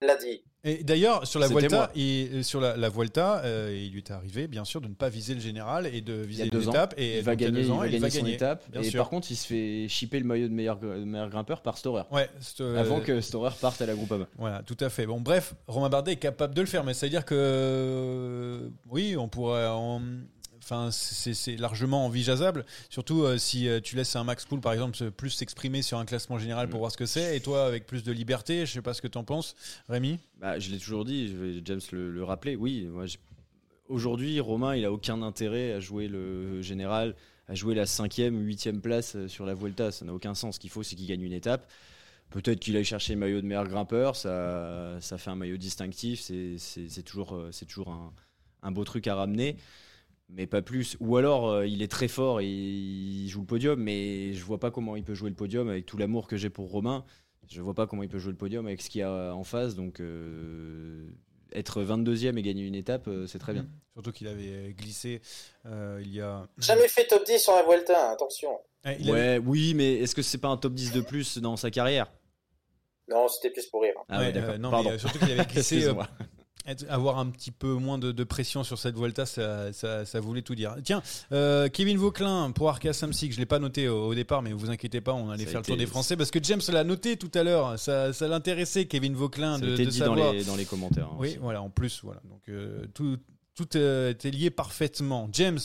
l'a 0.00 0.16
dit. 0.16 0.44
Et 0.64 0.84
d'ailleurs, 0.84 1.26
sur 1.26 1.40
la 1.40 1.48
Vuelta, 1.48 1.90
il, 1.96 2.44
sur 2.44 2.60
la, 2.60 2.76
la 2.76 2.88
Vuelta, 2.88 3.42
euh, 3.44 3.76
il 3.76 3.90
lui 3.90 3.98
est 3.98 4.10
arrivé, 4.12 4.46
bien 4.46 4.64
sûr, 4.64 4.80
de 4.80 4.86
ne 4.86 4.94
pas 4.94 5.08
viser 5.08 5.34
le 5.34 5.40
général 5.40 5.88
et 5.92 6.00
de 6.00 6.12
viser 6.12 6.44
deux 6.50 6.68
ans, 6.68 6.72
l'étape. 6.72 6.94
Et 6.96 7.18
il 7.18 7.24
va 7.24 7.34
gagner, 7.34 7.62
il 7.62 7.66
va 7.68 7.86
et 7.88 7.90
gagner 7.90 8.10
son 8.10 8.26
étape. 8.26 8.64
et 8.72 8.84
sûr. 8.84 8.98
par 9.00 9.08
contre, 9.10 9.30
il 9.32 9.36
se 9.36 9.46
fait 9.46 9.86
chipper 9.88 10.20
le 10.20 10.24
maillot 10.24 10.46
de 10.46 10.52
meilleur, 10.52 10.78
gr- 10.78 11.04
meilleur 11.04 11.30
grimpeur 11.30 11.62
par 11.62 11.78
Storer. 11.78 12.04
Ouais, 12.12 12.30
euh, 12.60 12.76
Avant 12.78 13.00
que 13.00 13.20
Storer 13.20 13.50
parte 13.60 13.82
à 13.82 13.86
la 13.86 13.94
Groupama. 13.94 14.26
Voilà, 14.38 14.62
tout 14.62 14.76
à 14.78 14.88
fait. 14.88 15.04
Bon, 15.04 15.20
bref, 15.20 15.54
Romain 15.66 15.88
Bardet 15.88 16.12
est 16.12 16.16
capable 16.16 16.54
de 16.54 16.60
le 16.60 16.68
faire, 16.68 16.84
mais 16.84 16.94
ça 16.94 17.06
veut 17.06 17.10
dire 17.10 17.24
que 17.24 17.34
euh, 17.36 18.68
oui, 18.88 19.16
on 19.18 19.26
pourrait. 19.26 19.66
Enfin, 20.62 20.90
c'est 20.92 21.56
largement 21.56 22.06
envisageable, 22.06 22.64
surtout 22.88 23.22
euh, 23.24 23.36
si 23.36 23.68
euh, 23.68 23.80
tu 23.80 23.96
laisses 23.96 24.14
un 24.14 24.22
Max 24.22 24.44
Pool, 24.44 24.60
par 24.60 24.72
exemple, 24.72 25.10
plus 25.10 25.30
s'exprimer 25.30 25.82
sur 25.82 25.98
un 25.98 26.04
classement 26.04 26.38
général 26.38 26.68
Mm. 26.68 26.70
pour 26.70 26.78
voir 26.78 26.92
ce 26.92 26.96
que 26.96 27.04
c'est, 27.06 27.36
et 27.36 27.40
toi 27.40 27.66
avec 27.66 27.84
plus 27.84 28.04
de 28.04 28.12
liberté, 28.12 28.64
je 28.64 28.72
sais 28.72 28.80
pas 28.82 28.94
ce 28.94 29.02
que 29.02 29.08
tu 29.08 29.18
en 29.18 29.24
penses, 29.24 29.56
Rémi? 29.88 30.20
Bah, 30.40 30.58
je 30.60 30.70
l'ai 30.70 30.78
toujours 30.78 31.04
dit, 31.04 31.28
je 31.28 31.36
vais 31.36 31.62
James 31.64 31.80
le, 31.90 32.10
le 32.12 32.22
rappeler. 32.24 32.54
Oui, 32.54 32.86
moi, 32.90 33.06
aujourd'hui, 33.88 34.38
Romain, 34.40 34.76
il 34.76 34.84
a 34.84 34.92
aucun 34.92 35.20
intérêt 35.22 35.72
à 35.72 35.80
jouer 35.80 36.06
le 36.08 36.62
général, 36.62 37.14
à 37.48 37.54
jouer 37.54 37.74
la 37.74 37.86
cinquième 37.86 38.36
ou 38.36 38.40
huitième 38.40 38.80
place 38.80 39.16
euh, 39.16 39.26
sur 39.28 39.44
la 39.44 39.54
Vuelta. 39.54 39.90
Ça 39.90 40.04
n'a 40.04 40.14
aucun 40.14 40.34
sens. 40.34 40.54
Ce 40.54 40.60
qu'il 40.60 40.70
faut, 40.70 40.82
c'est 40.84 40.94
qu'il 40.96 41.06
gagne 41.08 41.22
une 41.22 41.32
étape. 41.32 41.68
Peut-être 42.30 42.60
qu'il 42.60 42.76
aille 42.76 42.84
chercher 42.84 43.12
le 43.14 43.18
maillot 43.18 43.40
de 43.40 43.46
meilleur 43.46 43.66
grimpeur. 43.68 44.16
Ça, 44.16 44.96
ça 45.00 45.18
fait 45.18 45.30
un 45.30 45.34
maillot 45.36 45.56
distinctif. 45.58 46.20
C'est- 46.20 47.02
toujours, 47.04 47.36
toujours 47.68 47.90
un, 47.90 48.12
un 48.62 48.70
beau 48.70 48.84
truc 48.84 49.06
à 49.06 49.16
ramener. 49.16 49.56
Mais 50.34 50.46
pas 50.46 50.62
plus. 50.62 50.96
Ou 51.00 51.16
alors, 51.16 51.50
euh, 51.50 51.66
il 51.66 51.82
est 51.82 51.90
très 51.90 52.08
fort 52.08 52.40
et 52.40 52.46
il 52.48 53.28
joue 53.28 53.40
le 53.40 53.46
podium, 53.46 53.78
mais 53.80 54.32
je 54.32 54.42
vois 54.44 54.58
pas 54.58 54.70
comment 54.70 54.96
il 54.96 55.04
peut 55.04 55.14
jouer 55.14 55.28
le 55.28 55.36
podium 55.36 55.68
avec 55.68 55.84
tout 55.86 55.98
l'amour 55.98 56.26
que 56.26 56.36
j'ai 56.36 56.48
pour 56.50 56.70
Romain. 56.70 57.04
Je 57.50 57.60
vois 57.60 57.74
pas 57.74 57.86
comment 57.86 58.02
il 58.02 58.08
peut 58.08 58.18
jouer 58.18 58.32
le 58.32 58.38
podium 58.38 58.66
avec 58.66 58.80
ce 58.80 58.88
qu'il 58.88 59.00
y 59.00 59.04
a 59.04 59.34
en 59.34 59.44
face. 59.44 59.74
Donc, 59.74 60.00
euh, 60.00 61.06
être 61.52 61.82
22e 61.82 62.38
et 62.38 62.42
gagner 62.42 62.62
une 62.66 62.74
étape, 62.74 63.08
euh, 63.08 63.26
c'est 63.26 63.38
très 63.38 63.52
bien. 63.52 63.66
Surtout 63.92 64.10
qu'il 64.12 64.26
avait 64.26 64.72
glissé 64.72 65.20
euh, 65.66 66.00
il 66.02 66.14
y 66.14 66.20
a. 66.22 66.48
Jamais 66.56 66.88
fait 66.88 67.06
top 67.06 67.26
10 67.26 67.38
sur 67.38 67.54
la 67.54 67.62
Vuelta, 67.64 67.92
hein, 68.08 68.12
attention. 68.14 68.58
Eh, 68.86 68.96
il 69.00 69.10
avait- 69.10 69.36
Ouais, 69.38 69.44
oui, 69.44 69.74
mais 69.74 69.96
est-ce 69.96 70.14
que 70.14 70.22
c'est 70.22 70.38
pas 70.38 70.48
un 70.48 70.56
top 70.56 70.72
10 70.72 70.92
de 70.92 71.02
plus 71.02 71.36
dans 71.38 71.56
sa 71.56 71.70
carrière? 71.70 72.10
Non, 73.08 73.28
c'était 73.28 73.50
plus 73.50 73.66
pour 73.66 73.82
rire. 73.82 73.92
Ah 74.08 74.18
Ouais, 74.20 74.26
ouais, 74.26 74.32
d'accord. 74.32 74.54
euh, 74.54 74.58
non, 74.58 74.70
Pardon. 74.70 74.88
mais 74.90 74.94
euh, 74.94 74.98
surtout 74.98 75.18
qu'il 75.18 75.30
avait 75.30 75.44
glissé. 75.52 75.86
Être- 76.66 76.84
avoir 76.88 77.18
un 77.18 77.30
petit 77.30 77.50
peu 77.50 77.72
moins 77.74 77.98
de, 77.98 78.12
de 78.12 78.24
pression 78.24 78.64
sur 78.64 78.78
cette 78.78 78.94
Volta, 78.94 79.26
ça, 79.26 79.72
ça, 79.72 80.04
ça 80.04 80.20
voulait 80.20 80.42
tout 80.42 80.54
dire. 80.54 80.74
Tiens, 80.84 81.02
euh, 81.32 81.68
Kevin 81.68 81.98
Vauclin 81.98 82.50
pour 82.52 82.68
Arkea 82.68 82.92
Samsic, 82.92 83.32
je 83.32 83.38
l'ai 83.38 83.46
pas 83.46 83.58
noté 83.58 83.88
au, 83.88 84.06
au 84.08 84.14
départ, 84.14 84.42
mais 84.42 84.52
vous 84.52 84.70
inquiétez 84.70 85.00
pas, 85.00 85.12
on 85.12 85.30
allait 85.30 85.44
Ça 85.44 85.50
faire 85.50 85.60
le 85.60 85.66
tour 85.66 85.76
des 85.76 85.86
Français 85.86 86.16
parce 86.16 86.30
que 86.30 86.42
James 86.42 86.60
l'a 86.68 86.84
noté 86.84 87.16
tout 87.16 87.30
à 87.34 87.42
l'heure. 87.42 87.78
Ça, 87.78 88.12
ça 88.12 88.28
l'intéressait, 88.28 88.86
Kevin 88.86 89.14
Vauclin, 89.14 89.58
Ça 89.58 89.64
a 89.64 89.66
de, 89.68 89.72
été 89.74 89.84
de 89.86 89.90
dit 89.90 89.98
savoir. 89.98 90.16
dans 90.18 90.32
les, 90.32 90.44
dans 90.44 90.56
les 90.56 90.64
commentaires. 90.64 91.06
hein, 91.06 91.16
Oui, 91.18 91.28
aussi. 91.28 91.38
voilà, 91.38 91.62
en 91.62 91.70
plus, 91.70 92.00
voilà. 92.02 92.20
Donc 92.24 92.48
euh, 92.48 92.86
tout, 92.94 93.18
tout 93.54 93.76
euh, 93.76 94.10
était 94.10 94.30
lié 94.30 94.50
parfaitement. 94.50 95.28
James, 95.32 95.58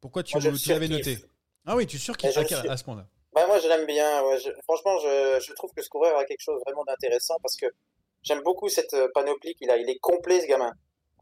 pourquoi 0.00 0.22
tu, 0.22 0.36
l'avais 0.68 0.88
noté 0.88 1.18
Ah 1.66 1.76
oui, 1.76 1.86
tu 1.86 1.96
Et 1.96 1.98
je 2.00 2.12
le 2.12 2.38
à, 2.38 2.44
suis- 2.46 2.68
à 2.68 2.76
ce 2.76 2.84
point-là. 2.84 3.06
Bah, 3.34 3.46
moi, 3.46 3.58
je 3.62 3.68
l'aime 3.68 3.86
bien. 3.86 4.22
ouais. 4.24 4.38
Je- 4.44 4.50
franchement, 4.64 4.96
je, 5.02 5.44
je 5.46 5.52
trouve 5.52 5.70
que 5.76 5.82
ce 5.82 5.88
coureur 5.88 6.16
a 6.18 6.24
quelque 6.24 6.40
chose 6.40 6.60
vraiment 6.66 6.84
d'intéressant 6.84 7.34
parce 7.42 7.56
que 7.56 7.66
j'aime 8.22 8.42
beaucoup 8.42 8.68
cette 8.68 8.94
euh, 8.94 9.08
panoplie 9.14 9.54
qu'il 9.54 9.70
a. 9.70 9.76
Il 9.76 9.88
est 9.88 9.98
complet, 9.98 10.40
ce 10.40 10.46
gamin. 10.46 10.72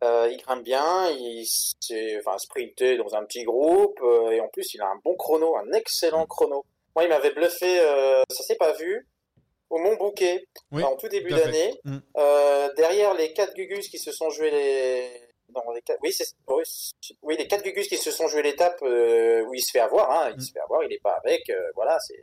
Euh, 0.04 0.28
il 0.30 0.36
grimpe 0.42 0.62
bien, 0.62 1.08
il 1.10 1.46
s'est 1.80 2.18
enfin, 2.18 2.36
sprinté 2.36 2.98
dans 2.98 3.14
un 3.14 3.24
petit 3.24 3.44
groupe 3.44 3.98
euh, 4.02 4.30
et 4.30 4.40
en 4.40 4.48
plus, 4.48 4.74
il 4.74 4.82
a 4.82 4.86
un 4.88 5.00
bon 5.02 5.14
chrono, 5.16 5.56
un 5.56 5.72
excellent 5.72 6.26
chrono. 6.26 6.66
Moi, 6.94 7.04
il 7.04 7.08
m'avait 7.08 7.30
bluffé, 7.32 7.80
euh, 7.80 8.22
ça 8.30 8.42
s'est 8.42 8.56
pas 8.56 8.72
vu, 8.72 9.08
au 9.70 9.78
Mont 9.78 9.96
Bouquet, 9.96 10.46
Oui, 10.70 10.82
en 10.82 10.96
tout 10.96 11.08
début 11.08 11.30
d'année. 11.30 11.72
Mm. 11.84 11.98
Derrière 12.76 13.14
les 13.14 13.32
quatre 13.32 13.54
Gugus 13.54 13.88
qui 13.88 13.98
se 13.98 14.12
sont 14.12 14.28
joués 14.28 14.50
les. 14.50 15.10
Non, 15.54 15.62
les 15.72 15.80
quatre... 15.80 16.00
oui, 16.02 16.12
c'est... 16.12 16.26
Oui, 17.22 17.36
les 17.38 17.46
quatre 17.46 17.62
Gugus 17.64 17.88
qui 17.88 17.96
se 17.96 18.10
sont 18.10 18.28
joués 18.28 18.42
l'étape 18.42 18.80
où 18.82 19.54
il 19.54 19.60
se 19.62 19.70
fait 19.72 19.80
avoir. 19.80 20.10
Hein, 20.10 20.30
il 20.32 20.36
Mm. 20.36 20.40
se 20.40 20.52
fait 20.52 20.60
avoir, 20.60 20.82
il 20.84 20.90
n'est 20.90 21.00
pas 21.02 21.18
avec. 21.24 21.42
voilà, 21.74 21.96
c'est... 22.06 22.22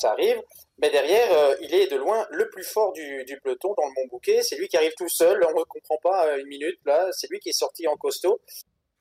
ça 0.00 0.12
arrive. 0.12 0.40
Mais 0.78 0.90
derrière, 0.90 1.30
euh, 1.32 1.54
il 1.60 1.74
est 1.74 1.88
de 1.88 1.96
loin 1.96 2.26
le 2.30 2.48
plus 2.48 2.64
fort 2.64 2.92
du, 2.92 3.24
du 3.24 3.38
peloton 3.40 3.74
dans 3.76 3.84
le 3.84 3.90
Mont 3.96 4.08
Bouquet. 4.10 4.42
C'est 4.42 4.56
lui 4.56 4.68
qui 4.68 4.76
arrive 4.76 4.92
tout 4.96 5.08
seul. 5.08 5.44
On 5.54 5.58
ne 5.58 5.64
comprend 5.64 5.98
pas 6.02 6.26
euh, 6.26 6.38
une 6.40 6.46
minute. 6.46 6.78
Là, 6.86 7.08
c'est 7.12 7.28
lui 7.30 7.38
qui 7.40 7.50
est 7.50 7.58
sorti 7.58 7.86
en 7.86 7.96
costaud. 7.96 8.40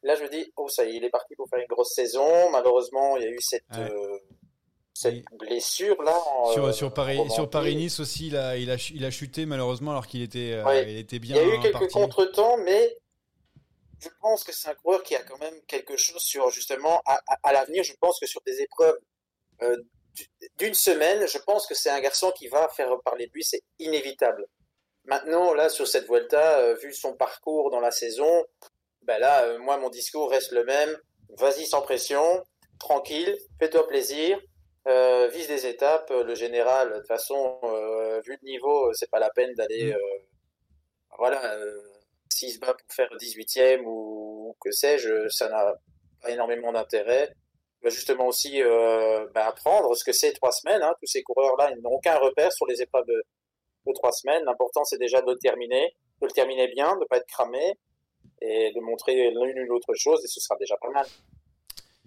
Là, 0.04 0.16
je 0.16 0.24
me 0.24 0.30
dis, 0.30 0.52
oh, 0.58 0.68
ça 0.70 0.86
y 0.86 0.90
est, 0.92 0.96
il 0.98 1.04
est 1.06 1.10
parti 1.10 1.36
pour 1.36 1.48
faire 1.50 1.60
une 1.60 1.68
grosse 1.68 1.94
saison. 1.94 2.50
Malheureusement, 2.52 3.18
il 3.18 3.24
y 3.24 3.28
a 3.28 3.30
eu 3.30 3.42
cette. 3.42 3.64
Ouais. 3.72 3.92
euh, 3.92 4.18
cette 4.94 5.14
Et- 5.16 5.24
blessure 5.38 6.02
là 6.04 6.14
en, 6.28 6.52
Sur, 6.52 6.74
sur 6.74 6.94
Paris, 6.94 7.16
sur 7.16 7.28
Romandie. 7.30 7.50
Paris-Nice 7.52 8.00
aussi, 8.02 8.28
il 8.28 8.36
a, 8.36 8.58
il, 8.58 8.70
a, 8.70 8.78
ch- 8.78 8.92
il 8.94 9.06
a 9.06 9.12
chuté 9.12 9.46
malheureusement 9.46 9.92
alors 9.92 10.08
qu'il 10.08 10.22
était, 10.22 10.62
Ouais. 10.64 10.92
il 10.92 10.98
était 10.98 11.16
Il 11.16 11.20
bien 11.22 11.38
y 11.38 11.40
a 11.40 11.56
eu 11.56 11.60
quelques 11.62 11.72
parti. 11.72 11.88
contretemps, 11.94 12.58
mais 12.58 12.98
je 14.02 14.10
pense 14.22 14.44
que 14.44 14.52
c'est 14.52 14.68
un 14.68 14.74
coureur 14.76 15.02
qui 15.04 15.16
a 15.16 15.22
quand 15.24 15.38
même 15.38 15.54
quelque 15.68 15.96
chose 15.96 16.22
sur 16.22 16.50
justement 16.50 17.02
à, 17.06 17.22
à- 17.28 17.40
à 17.44 17.54
l'avenir. 17.54 17.84
Je 17.86 17.94
pense 18.02 18.20
que 18.20 18.26
sur 18.26 18.42
des 18.46 18.62
épreuves 18.62 18.98
euh, 19.62 19.78
d'une 20.58 20.74
semaine, 20.74 21.28
je 21.28 21.38
pense 21.40 21.68
que 21.68 21.76
c'est 21.76 21.90
un 21.90 22.02
garçon 22.02 22.32
qui 22.32 22.48
va 22.48 22.68
faire 22.70 22.90
parler 23.04 23.28
de 23.28 23.32
lui, 23.34 23.44
c'est 23.44 23.62
inévitable. 23.80 24.46
Maintenant, 25.06 25.54
là, 25.54 25.70
sur 25.70 25.88
cette 25.88 26.08
Vuelta, 26.08 26.60
euh, 26.60 26.76
vu 26.76 26.94
son 26.94 27.16
parcours 27.16 27.72
dans 27.72 27.80
la 27.80 27.92
saison, 27.92 28.46
ben 29.04 29.18
là, 29.20 29.44
euh, 29.46 29.60
moi, 29.60 29.78
mon 29.78 29.90
discours 29.90 30.30
reste 30.30 30.52
le 30.52 30.64
même. 30.66 30.96
Vas-y 31.38 31.66
sans 31.66 31.82
pression, 31.82 32.44
tranquille, 32.80 33.38
fais-toi 33.60 33.88
plaisir, 33.88 34.40
euh, 34.88 35.28
vise 35.30 35.48
des 35.48 35.66
étapes. 35.66 36.10
Le 36.12 36.36
général, 36.36 36.90
de 36.92 36.98
toute 36.98 37.08
façon, 37.08 37.60
euh, 37.64 38.22
vu 38.22 38.38
le 38.42 38.48
niveau, 38.48 38.94
c'est 38.94 39.10
pas 39.10 39.20
la 39.20 39.30
peine 39.30 39.54
d'aller, 39.56 39.94
Mm. 39.94 39.98
voilà, 41.18 41.58
s'il 42.30 42.52
se 42.52 42.60
bat 42.60 42.74
pour 42.74 42.96
faire 42.96 43.10
18e 43.18 43.84
ou 43.86 44.56
que 44.62 44.72
sais-je, 44.72 45.28
ça 45.30 45.50
n'a 45.50 45.74
pas 46.22 46.32
énormément 46.32 46.72
d'intérêt. 46.72 47.34
Justement 47.86 48.28
aussi 48.28 48.62
euh, 48.62 49.26
ben, 49.34 49.42
apprendre 49.42 49.96
ce 49.96 50.04
que 50.04 50.12
c'est 50.12 50.34
trois 50.34 50.52
semaines. 50.52 50.84
Hein. 50.84 50.94
Tous 51.00 51.08
ces 51.08 51.24
coureurs-là, 51.24 51.72
ils 51.72 51.82
n'ont 51.82 51.92
aucun 51.92 52.18
repère 52.18 52.52
sur 52.52 52.66
les 52.68 52.82
épreuves 52.82 53.06
de, 53.06 53.24
de 53.88 53.94
trois 53.94 54.12
semaines. 54.12 54.44
L'important, 54.44 54.84
c'est 54.84 54.98
déjà 54.98 55.22
de 55.22 55.32
le 55.32 55.38
terminer, 55.38 55.96
de 56.22 56.28
le 56.28 56.32
terminer 56.32 56.68
bien, 56.68 56.96
de 56.96 57.02
ne 57.02 57.06
pas 57.06 57.18
être 57.18 57.28
cramé 57.28 57.80
et 58.42 58.72
de 58.74 58.80
montrer 58.82 59.32
l'une 59.32 59.60
ou 59.60 59.66
l'autre 59.66 59.94
chose, 59.96 60.24
et 60.24 60.28
ce 60.28 60.40
sera 60.40 60.56
déjà 60.58 60.76
pas 60.78 60.90
mal. 60.90 61.06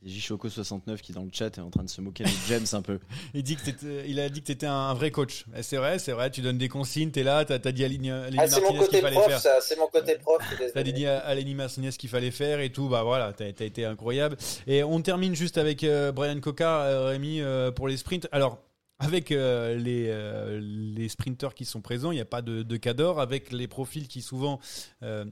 J-Choco69 0.05 0.99
qui 0.99 1.13
dans 1.13 1.23
le 1.23 1.31
chat 1.33 1.57
est 1.57 1.61
en 1.61 1.71
train 1.71 1.85
de 1.85 1.89
se 1.89 2.01
moquer 2.01 2.25
de 2.25 2.31
James 2.49 2.67
un 2.73 2.83
peu. 2.83 2.99
Il, 3.35 3.43
dit 3.43 3.57
que 3.57 4.07
il 4.07 4.21
a 4.21 4.29
dit 4.29 4.41
que 4.41 4.47
tu 4.47 4.53
étais 4.53 4.67
un 4.67 4.93
vrai 4.95 5.11
coach. 5.11 5.45
Et 5.57 5.63
C'est 5.63 5.77
vrai, 5.77 5.99
c'est 5.99 6.13
vrai, 6.13 6.31
tu 6.31 6.41
donnes 6.41 6.59
des 6.59 6.69
consignes, 6.69 7.11
tu 7.11 7.21
es 7.21 7.23
là, 7.23 7.45
tu 7.45 7.53
as, 7.53 7.59
dit 7.59 7.85
à 7.85 7.89
Lini 7.89 8.11
Ah, 8.11 8.27
c'est 8.47 8.61
mon 8.61 8.73
Martinez 8.73 8.79
côté 8.79 8.91
qu'il 8.91 9.01
fallait 9.01 9.17
prof, 9.17 9.27
faire. 9.29 9.41
ça, 9.41 9.57
c'est 9.61 9.79
mon 9.79 9.87
côté 9.87 10.17
prof. 10.17 10.43
T'as 10.59 10.67
désolé. 10.67 10.93
dit 10.93 11.07
à 11.07 11.35
Lenny 11.35 11.55
Martinez 11.55 11.91
ce 11.91 11.99
qu'il 11.99 12.11
fallait 12.11 12.31
faire 12.31 12.61
et 12.61 12.71
tout, 12.71 12.89
bah 12.89 13.03
voilà, 13.03 13.33
t'as 13.33 13.45
as 13.45 13.65
été 13.65 13.85
incroyable. 13.85 14.37
Et 14.67 14.83
on 14.83 15.01
termine 15.03 15.35
juste 15.35 15.59
avec 15.59 15.85
euh, 15.85 16.13
Brian 16.13 16.41
Coca, 16.41 16.83
euh, 16.83 17.07
Rémi, 17.07 17.41
euh, 17.41 17.71
pour 17.71 17.89
les 17.89 17.97
sprints. 17.97 18.29
Alors, 18.33 18.59
avec 19.03 19.33
euh, 19.33 19.75
les, 19.77 20.07
euh, 20.09 20.61
les 20.63 21.09
sprinteurs 21.09 21.55
qui 21.55 21.65
sont 21.65 21.81
présents, 21.81 22.13
il 22.13 22.17
n'y 22.17 22.21
a 22.21 22.27
pas 22.27 22.43
de, 22.43 22.63
de 22.63 22.77
cador, 22.77 23.21
avec 23.21 23.51
les 23.51 23.67
profils 23.67 24.07
qui 24.07 24.23
souvent 24.23 24.61
euh, 25.03 25.25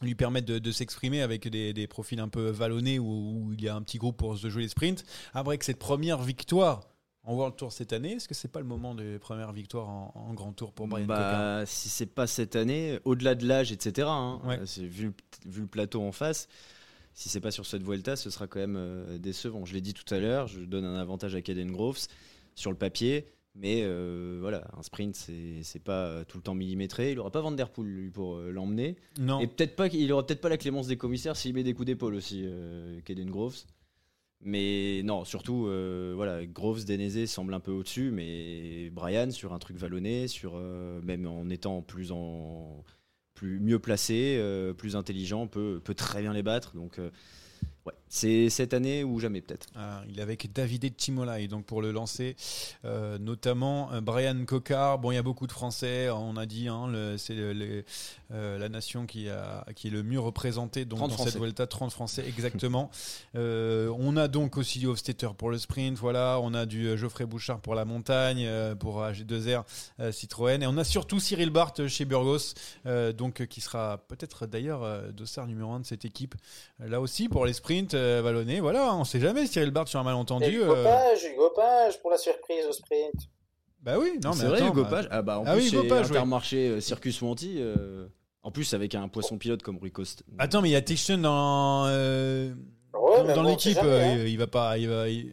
lui 0.00 0.14
permettent 0.14 0.44
de, 0.46 0.58
de 0.58 0.72
s'exprimer 0.72 1.22
avec 1.22 1.48
des, 1.48 1.72
des 1.72 1.86
profils 1.86 2.20
un 2.20 2.28
peu 2.28 2.50
vallonnés 2.50 2.98
où, 2.98 3.04
où 3.48 3.52
il 3.52 3.60
y 3.62 3.68
a 3.68 3.74
un 3.74 3.82
petit 3.82 3.98
groupe 3.98 4.16
pour 4.16 4.36
se 4.38 4.48
jouer 4.48 4.62
les 4.62 4.68
sprints. 4.68 5.04
Avec 5.34 5.64
cette 5.64 5.78
première 5.78 6.22
victoire 6.22 6.88
en 7.24 7.34
World 7.34 7.56
Tour 7.56 7.72
cette 7.72 7.92
année, 7.92 8.12
est-ce 8.12 8.28
que 8.28 8.34
c'est 8.34 8.48
pas 8.50 8.60
le 8.60 8.64
moment 8.66 8.94
de 8.94 9.18
première 9.18 9.52
victoire 9.52 9.88
en, 9.88 10.12
en 10.14 10.32
Grand 10.34 10.52
Tour 10.52 10.72
pour 10.72 10.86
Brian 10.88 11.06
bah, 11.06 11.64
si 11.66 11.88
c'est 11.88 12.06
pas 12.06 12.26
cette 12.26 12.56
année, 12.56 12.98
au-delà 13.04 13.34
de 13.34 13.46
l'âge, 13.46 13.70
etc. 13.72 14.06
hein, 14.10 14.40
Ouais. 14.46 14.60
c'est 14.64 14.86
vu, 14.86 15.06
le- 15.06 15.50
vu 15.50 15.60
le 15.62 15.66
plateau 15.66 16.00
en 16.02 16.12
face. 16.12 16.48
Si 17.14 17.28
c'est 17.28 17.40
pas 17.40 17.50
sur 17.50 17.66
cette 17.66 17.82
Vuelta, 17.82 18.14
ce 18.14 18.30
sera 18.30 18.46
quand 18.46 18.60
même 18.60 18.76
euh, 18.76 19.18
décevant. 19.18 19.64
Je 19.64 19.74
l'ai 19.74 19.80
dit 19.80 19.92
tout 19.92 20.14
à 20.14 20.18
l'heure, 20.20 20.46
je 20.46 20.60
donne 20.60 20.84
un 20.84 20.96
avantage 20.96 21.34
à 21.34 21.42
Caden 21.42 21.72
Groves 21.72 21.98
sur 22.54 22.70
le 22.70 22.76
papier, 22.78 23.26
mais 23.60 23.82
euh, 23.82 24.38
voilà, 24.40 24.68
un 24.76 24.82
sprint, 24.82 25.16
c'est 25.16 25.82
pas 25.82 26.06
euh, 26.06 26.24
tout 26.24 26.38
le 26.38 26.42
temps 26.42 26.54
millimétré. 26.54 27.10
Il 27.12 27.18
aura 27.18 27.30
pas 27.32 27.40
Van 27.40 27.50
Der 27.50 27.70
Poel 27.70 27.88
lui 27.88 28.10
pour 28.10 28.36
euh, 28.36 28.52
l'emmener, 28.52 28.96
Non. 29.18 29.40
et 29.40 29.48
peut-être 29.48 29.74
pas, 29.74 29.88
qu'il 29.88 30.10
aura 30.12 30.24
peut-être 30.24 30.40
pas 30.40 30.48
la 30.48 30.56
clémence 30.58 30.86
des 30.86 30.96
commissaires 30.96 31.36
s'il 31.36 31.54
met 31.54 31.64
des 31.64 31.74
coups 31.74 31.86
d'épaule 31.86 32.14
aussi, 32.14 32.44
euh, 32.46 33.00
Caden 33.00 33.28
Groves. 33.28 33.56
Mais 34.40 35.02
non, 35.02 35.24
surtout, 35.24 35.68
voilà, 36.14 36.46
Groves, 36.46 36.84
Denezé 36.84 37.26
semble 37.26 37.52
un 37.54 37.58
peu 37.58 37.72
au-dessus, 37.72 38.12
mais 38.12 38.88
Brian 38.90 39.32
sur 39.32 39.52
un 39.52 39.58
truc 39.58 39.76
vallonné, 39.76 40.28
sur 40.28 40.56
même 41.02 41.26
en 41.26 41.50
étant 41.50 41.82
plus 41.82 42.12
en 42.12 42.84
plus 43.34 43.58
mieux 43.58 43.80
placé, 43.80 44.40
plus 44.76 44.94
intelligent, 44.94 45.48
peut, 45.48 45.80
peut 45.82 45.94
très 45.94 46.20
bien 46.22 46.32
les 46.32 46.44
battre. 46.44 46.76
Donc, 46.76 47.00
ouais, 47.84 47.92
C'est 48.08 48.48
cette 48.50 48.74
année 48.74 49.04
ou 49.04 49.18
jamais 49.20 49.40
peut-être. 49.40 49.66
Ah, 49.76 50.02
il 50.08 50.18
est 50.18 50.22
avec 50.22 50.52
Davide 50.52 50.96
Timolai, 50.96 51.48
donc 51.48 51.64
pour 51.64 51.82
le 51.82 51.92
lancer, 51.92 52.36
euh, 52.84 53.18
notamment 53.18 53.92
euh, 53.92 54.00
Brian 54.00 54.44
Cocard. 54.46 54.98
Bon, 54.98 55.10
il 55.10 55.14
y 55.14 55.18
a 55.18 55.22
beaucoup 55.22 55.46
de 55.46 55.52
Français, 55.52 56.10
on 56.10 56.36
a 56.36 56.46
dit, 56.46 56.68
hein, 56.68 56.88
c'est 57.16 57.36
euh, 58.30 58.58
la 58.58 58.68
nation 58.68 59.06
qui, 59.06 59.30
a, 59.30 59.64
qui 59.74 59.88
est 59.88 59.90
le 59.90 60.02
mieux 60.02 60.20
représentée 60.20 60.84
donc, 60.84 60.98
30 60.98 61.08
dans 61.08 61.14
Français. 61.16 61.30
cette 61.30 61.40
Vuelta, 61.40 61.66
30 61.66 61.92
Français 61.92 62.24
exactement. 62.26 62.90
Euh, 63.36 63.92
on 63.98 64.16
a 64.16 64.26
donc 64.26 64.56
aussi 64.56 64.78
du 64.78 64.86
Hofstetter 64.86 65.28
pour 65.36 65.50
le 65.50 65.58
sprint, 65.58 65.96
voilà. 65.98 66.40
On 66.42 66.54
a 66.54 66.66
du 66.66 66.96
Geoffrey 66.96 67.26
Bouchard 67.26 67.60
pour 67.60 67.74
la 67.74 67.84
montagne, 67.84 68.48
pour 68.76 69.02
AG2R 69.02 69.64
euh, 70.00 70.12
Citroën. 70.12 70.62
Et 70.62 70.66
on 70.66 70.76
a 70.76 70.84
surtout 70.84 71.20
Cyril 71.20 71.50
Barth 71.50 71.86
chez 71.88 72.04
Burgos, 72.04 72.54
donc 73.16 73.46
qui 73.46 73.60
sera 73.60 73.98
peut-être 74.08 74.46
d'ailleurs 74.46 75.12
dossard 75.12 75.46
numéro 75.46 75.72
1 75.72 75.80
de 75.80 75.86
cette 75.86 76.04
équipe. 76.04 76.34
Là 76.80 77.00
aussi, 77.00 77.28
pour 77.28 77.46
les 77.46 77.52
sprints 77.52 77.94
euh, 77.98 78.60
voilà, 78.60 78.94
on 78.94 79.04
sait 79.04 79.20
jamais 79.20 79.46
Cyril 79.46 79.70
Barth 79.70 79.88
sur 79.88 79.98
un 80.00 80.02
Et 80.02 80.06
malentendu. 80.06 80.46
Hugo 80.46 80.74
euh, 80.74 80.84
Page, 80.84 81.24
Hugo 81.24 81.50
Page 81.54 82.00
pour 82.00 82.10
la 82.10 82.16
surprise 82.18 82.64
au 82.68 82.72
sprint. 82.72 83.12
Bah 83.82 83.96
oui, 83.98 84.18
non 84.22 84.30
mais 84.30 84.36
c'est 84.36 84.46
vrai, 84.46 84.66
Hugo 84.66 84.82
bah, 84.84 84.88
Page. 84.90 85.08
Ah 85.10 85.22
bah 85.22 85.38
en 85.40 85.44
Ah 85.46 85.52
plus, 85.54 85.62
oui, 85.62 85.68
Hugo 85.78 85.88
Page. 85.88 86.06
Intermarché 86.06 86.68
euh, 86.68 86.80
Circus 86.80 87.20
Monti. 87.22 87.56
euh, 87.58 88.06
En 88.42 88.50
plus, 88.50 88.72
avec 88.74 88.94
un 88.94 89.08
poisson 89.08 89.38
pilote 89.38 89.62
comme 89.62 89.78
Rui 89.78 89.92
Costa. 89.92 90.24
Attends, 90.38 90.62
mais 90.62 90.68
il 90.70 90.72
y 90.72 90.76
a 90.76 90.82
Tixon 90.82 91.18
dans, 91.18 91.84
euh, 91.86 92.52
Ouais, 92.94 93.18
dans, 93.28 93.34
dans 93.34 93.42
bon, 93.42 93.48
l'équipe. 93.50 93.78
hein. 93.78 94.16
il 94.26 94.38
va 94.38 94.46
pas. 94.46 94.78
Il 94.78 94.88
va, 94.88 95.08
il- 95.08 95.32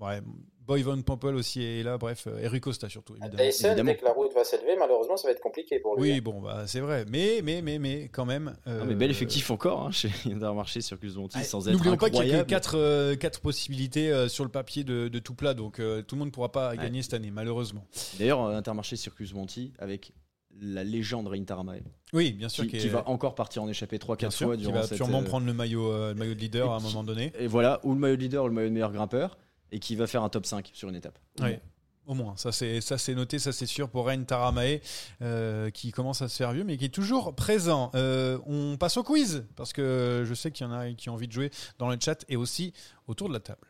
ouais, 0.00 0.20
Boy 0.66 0.82
Von 0.82 1.02
Pompel 1.02 1.34
aussi 1.34 1.62
est 1.62 1.82
là. 1.82 1.98
Bref, 1.98 2.26
euh, 2.26 2.38
Eric 2.40 2.62
Costa 2.62 2.88
surtout. 2.88 3.14
Évidemment. 3.16 3.42
Dyson, 3.42 3.66
évidemment. 3.68 3.90
dès 3.90 3.96
que 3.98 4.04
la 4.04 4.12
route 4.12 4.32
va 4.34 4.44
s'élever, 4.44 4.76
malheureusement, 4.78 5.16
ça 5.16 5.28
va 5.28 5.32
être 5.32 5.40
compliqué 5.40 5.78
pour 5.78 5.96
lui. 5.96 6.12
Oui, 6.12 6.20
bon, 6.20 6.40
bah 6.40 6.64
c'est 6.66 6.80
vrai. 6.80 7.04
Mais, 7.08 7.40
mais, 7.44 7.60
mais, 7.62 7.78
mais, 7.78 8.08
quand 8.12 8.24
même. 8.24 8.56
euh, 8.66 8.80
Ah, 8.82 8.84
mais 8.86 8.94
bel 8.94 9.10
effectif 9.10 9.50
encore 9.50 9.82
hein, 9.86 9.90
chez 9.90 10.10
Intermarché 10.26 10.80
Circus 10.80 11.16
Monti 11.16 11.36
ah, 11.40 11.44
sans 11.44 11.68
être 11.68 11.74
N'oublions 11.74 11.96
pas 11.96 12.08
qu'il 12.10 12.16
y 12.18 12.20
a 12.20 12.22
que 12.22 12.28
incroyable. 12.28 12.50
4, 12.50 12.74
euh, 12.78 13.16
quatre 13.16 13.40
possibilités 13.40 14.10
euh, 14.10 14.28
sur 14.28 14.44
le 14.44 14.50
papier 14.50 14.84
de, 14.84 15.08
de 15.08 15.18
tout 15.18 15.34
plat, 15.34 15.54
donc 15.54 15.80
euh, 15.80 16.02
tout 16.02 16.14
le 16.14 16.20
monde 16.20 16.28
ne 16.28 16.32
pourra 16.32 16.50
pas 16.52 16.74
gagner 16.76 17.02
cette 17.02 17.14
année, 17.14 17.30
malheureusement. 17.30 17.84
D'ailleurs, 18.18 18.42
euh, 18.44 18.56
Intermarché 18.56 18.96
Circus 18.96 19.34
Monti 19.34 19.72
avec 19.78 20.12
la 20.60 20.84
légende 20.84 21.26
Rein 21.26 21.42
Taramae 21.42 21.82
Oui, 22.12 22.30
bien 22.32 22.48
sûr. 22.48 22.62
qui, 22.64 22.78
qui 22.78 22.86
est- 22.86 22.88
va 22.88 23.08
encore 23.08 23.34
partir 23.34 23.62
en 23.64 23.68
échappée 23.68 23.98
3-4 23.98 24.16
bien 24.18 24.30
sûr, 24.30 24.46
fois 24.46 24.56
qui 24.56 24.62
durant 24.62 24.74
va 24.76 24.82
cette, 24.86 24.96
sûrement 24.96 25.20
euh, 25.20 25.24
prendre 25.24 25.46
le 25.46 25.52
maillot, 25.52 25.90
euh, 25.90 26.10
le 26.10 26.14
maillot 26.14 26.34
de 26.34 26.38
leader 26.38 26.68
et 26.68 26.72
à 26.72 26.74
un 26.76 26.80
moment 26.80 27.02
donné. 27.02 27.32
Et 27.38 27.48
voilà, 27.48 27.80
ou 27.82 27.92
le 27.92 27.98
maillot 27.98 28.14
de 28.16 28.20
leader 28.20 28.44
ou 28.44 28.48
le 28.48 28.54
maillot 28.54 28.68
de 28.68 28.72
meilleur 28.74 28.92
grimpeur 28.92 29.36
et 29.74 29.80
qui 29.80 29.96
va 29.96 30.06
faire 30.06 30.22
un 30.22 30.28
top 30.28 30.46
5 30.46 30.70
sur 30.72 30.88
une 30.88 30.94
étape. 30.94 31.18
Oui. 31.40 31.58
Au 32.06 32.14
moins, 32.14 32.36
ça 32.36 32.52
c'est 32.52 32.82
ça 32.82 32.98
c'est 32.98 33.14
noté, 33.14 33.38
ça 33.38 33.50
c'est 33.50 33.66
sûr 33.66 33.88
pour 33.88 34.06
Ren 34.06 34.24
Taramae 34.24 34.80
euh, 35.22 35.70
qui 35.70 35.90
commence 35.90 36.20
à 36.20 36.28
se 36.28 36.36
faire 36.36 36.52
vieux 36.52 36.62
mais 36.62 36.76
qui 36.76 36.84
est 36.84 36.94
toujours 36.94 37.34
présent. 37.34 37.90
Euh, 37.94 38.38
on 38.46 38.76
passe 38.76 38.98
au 38.98 39.02
quiz 39.02 39.46
parce 39.56 39.72
que 39.72 40.22
je 40.26 40.34
sais 40.34 40.50
qu'il 40.50 40.66
y 40.66 40.68
en 40.68 40.72
a 40.72 40.92
qui 40.92 41.08
ont 41.08 41.14
envie 41.14 41.28
de 41.28 41.32
jouer 41.32 41.50
dans 41.78 41.88
le 41.88 41.96
chat 41.98 42.24
et 42.28 42.36
aussi 42.36 42.74
autour 43.08 43.28
de 43.28 43.32
la 43.32 43.40
table. 43.40 43.66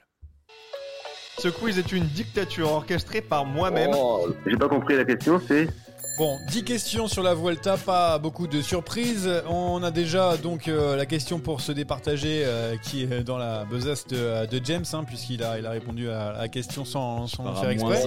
Ce 1.39 1.49
quiz 1.49 1.79
est 1.79 1.93
une 1.93 2.07
dictature 2.07 2.71
orchestrée 2.73 3.21
par 3.23 3.47
moi-même. 3.47 3.93
Oh, 3.95 4.29
J'ai 4.47 4.57
pas 4.57 4.69
compris 4.69 4.97
la 4.97 5.05
question, 5.05 5.41
c'est 5.47 5.69
Bon, 6.17 6.39
10 6.49 6.63
questions 6.65 7.09
sur 7.09 7.25
la 7.25 7.35
Vuelta, 7.35 7.77
pas 7.77 8.19
beaucoup 8.19 8.47
de 8.47 8.63
surprises. 8.63 9.29
On 9.49 9.83
a 9.83 9.91
déjà 9.91 10.37
donc 10.37 10.69
euh, 10.69 10.95
la 10.95 11.07
question 11.07 11.41
pour 11.41 11.61
se 11.61 11.73
départager 11.73 12.45
euh, 12.45 12.77
qui 12.77 13.03
est 13.03 13.25
dans 13.25 13.37
la 13.37 13.65
besace 13.65 14.07
de, 14.07 14.47
de 14.47 14.65
James 14.65 14.85
hein, 14.93 15.03
puisqu'il 15.05 15.43
a 15.43 15.59
il 15.59 15.67
a 15.67 15.71
répondu 15.71 16.09
à 16.11 16.33
la 16.39 16.47
question 16.49 16.85
sans, 16.85 17.27
sans 17.27 17.53
faire 17.57 17.71
exprès. 17.71 18.01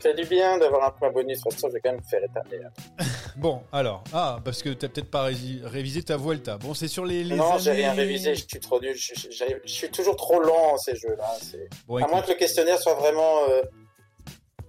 fait 0.00 0.14
du 0.14 0.24
bien 0.24 0.56
d'avoir 0.58 0.84
un 0.86 0.90
point 0.90 1.10
bonus. 1.12 1.36
De 1.38 1.42
toute 1.42 1.52
façon, 1.52 1.68
je 1.68 1.74
vais 1.74 1.80
quand 1.80 1.90
même 1.90 2.00
me 2.00 2.08
faire 2.08 2.20
étaler. 2.24 2.62
hein. 2.64 3.04
Bon, 3.36 3.60
alors, 3.72 4.04
ah 4.14 4.38
parce 4.44 4.62
que 4.62 4.70
t'as 4.70 4.88
peut-être 4.88 5.10
pas 5.10 5.28
révisé 5.64 6.02
ta 6.02 6.16
Vuelta. 6.16 6.56
Bon, 6.58 6.72
c'est 6.74 6.88
sur 6.88 7.04
les, 7.04 7.24
les 7.24 7.36
Non, 7.36 7.58
j'ai 7.58 7.72
rien 7.72 7.92
révisé. 7.92 8.34
Je 8.34 8.44
suis 8.48 8.60
trop 8.60 8.80
nul. 8.80 8.94
Je, 8.96 9.12
je- 9.14 9.30
j'arrive- 9.30 9.60
je 9.64 9.70
suis 9.72 9.90
toujours 9.90 10.16
trop 10.16 10.40
lent 10.40 10.72
en 10.74 10.76
ces 10.78 10.96
jeux-là. 10.96 11.28
c'est- 11.42 11.68
Bon, 11.86 11.96
À 11.96 12.00
écoute. 12.00 12.10
moins 12.12 12.22
que 12.22 12.30
le 12.32 12.36
questionnaire 12.38 12.78
soit 12.78 12.94
vraiment. 12.94 13.40
euh, 13.50 13.60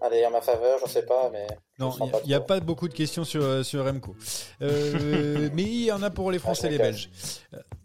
Allez, 0.06 0.26
en 0.26 0.32
ma 0.32 0.42
faveur, 0.42 0.80
je 0.86 0.92
sais 0.92 1.06
pas, 1.06 1.30
mais. 1.32 1.48
Non, 1.80 1.96
il 2.26 2.28
n'y 2.28 2.34
a, 2.34 2.42
pas 2.42 2.60
beaucoup 2.60 2.90
de 2.90 2.94
questions 2.94 3.24
sur, 3.24 3.42
euh, 3.42 3.64
sur 3.64 3.86
Remco. 3.86 4.18
Euh, 4.62 5.50
mais 5.54 5.64
il 5.64 5.86
y 5.86 5.94
en 5.94 6.04
a 6.04 6.10
pour 6.10 6.30
les 6.30 6.40
Français 6.40 6.68
et 6.68 6.72
les 6.72 6.78
Belges. 6.78 7.10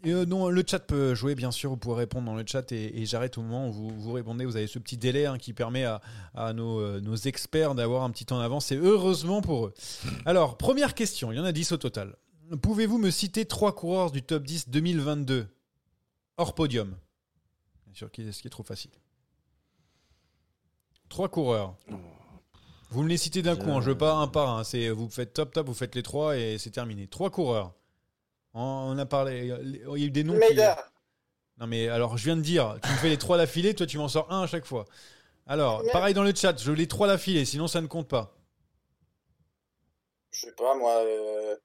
Euh, 0.05 0.25
non, 0.25 0.49
le 0.49 0.63
chat 0.67 0.79
peut 0.79 1.15
jouer, 1.15 1.33
bien 1.33 1.51
sûr. 1.51 1.69
Vous 1.69 1.77
pouvez 1.77 1.95
répondre 1.95 2.25
dans 2.25 2.35
le 2.35 2.43
chat 2.45 2.73
et, 2.73 3.01
et 3.01 3.05
j'arrête 3.05 3.37
au 3.37 3.41
moment 3.41 3.69
où 3.69 3.71
vous, 3.71 3.89
vous 3.97 4.11
répondez. 4.11 4.43
Vous 4.43 4.57
avez 4.57 4.67
ce 4.67 4.79
petit 4.79 4.97
délai 4.97 5.27
hein, 5.27 5.37
qui 5.37 5.53
permet 5.53 5.85
à, 5.85 6.01
à 6.35 6.51
nos, 6.51 6.99
nos 6.99 7.15
experts 7.15 7.73
d'avoir 7.73 8.03
un 8.03 8.09
petit 8.09 8.25
temps 8.25 8.39
d'avance 8.39 8.69
et 8.73 8.75
heureusement 8.75 9.41
pour 9.41 9.67
eux. 9.67 9.73
Alors, 10.25 10.57
première 10.57 10.95
question. 10.95 11.31
Il 11.31 11.37
y 11.37 11.39
en 11.39 11.45
a 11.45 11.53
10 11.53 11.71
au 11.71 11.77
total. 11.77 12.17
Pouvez-vous 12.61 12.97
me 12.97 13.11
citer 13.11 13.45
trois 13.45 13.73
coureurs 13.73 14.11
du 14.11 14.23
top 14.23 14.43
10 14.43 14.67
2022 14.67 15.47
hors 16.35 16.53
podium 16.53 16.97
Bien 17.85 17.95
sûr, 17.95 18.09
ce 18.13 18.41
qui 18.41 18.47
est 18.47 18.51
trop 18.51 18.63
facile? 18.63 18.91
Trois 21.09 21.27
coureurs. 21.29 21.75
Vous 22.91 23.03
me 23.03 23.09
les 23.09 23.17
citez 23.17 23.41
d'un 23.41 23.55
coup, 23.55 23.69
hein, 23.71 23.81
je 23.81 23.87
veux 23.91 23.97
pas 23.97 24.13
un 24.13 24.27
par 24.27 24.57
un. 24.57 24.63
C'est 24.63 24.89
vous 24.89 25.09
faites 25.09 25.33
top 25.33 25.53
top, 25.53 25.67
vous 25.67 25.73
faites 25.73 25.93
les 25.95 26.03
trois 26.03 26.37
et 26.37 26.57
c'est 26.57 26.71
terminé. 26.71 27.07
Trois 27.07 27.29
coureurs. 27.29 27.73
On 28.53 28.97
a 28.97 29.05
parlé, 29.05 29.51
il 29.63 29.99
y 29.99 30.03
a 30.03 30.07
eu 30.07 30.11
des 30.11 30.23
noms. 30.23 30.39
qui-. 30.39 30.55
Non 31.59 31.67
mais 31.67 31.87
alors 31.89 32.17
je 32.17 32.23
viens 32.23 32.37
de 32.37 32.41
dire, 32.41 32.77
tu 32.83 32.89
me 32.89 32.95
fais 32.97 33.09
les 33.09 33.17
trois 33.17 33.37
d'affilée, 33.37 33.73
toi 33.75 33.85
tu 33.85 33.97
m'en 33.97 34.07
sors 34.07 34.31
un 34.31 34.43
à 34.43 34.47
chaque 34.47 34.65
fois. 34.65 34.85
Alors 35.45 35.83
pareil 35.91 36.13
dans 36.13 36.23
le 36.23 36.33
chat, 36.33 36.57
je 36.59 36.69
veux 36.71 36.75
les 36.75 36.87
trois 36.87 37.07
d'affilée, 37.07 37.43
sinon 37.45 37.67
ça 37.67 37.81
ne 37.81 37.87
compte 37.87 38.07
pas. 38.07 38.35
Je 40.31 40.41
sais 40.41 40.53
pas, 40.53 40.75
moi. 40.77 40.93
Euh... 41.03 41.55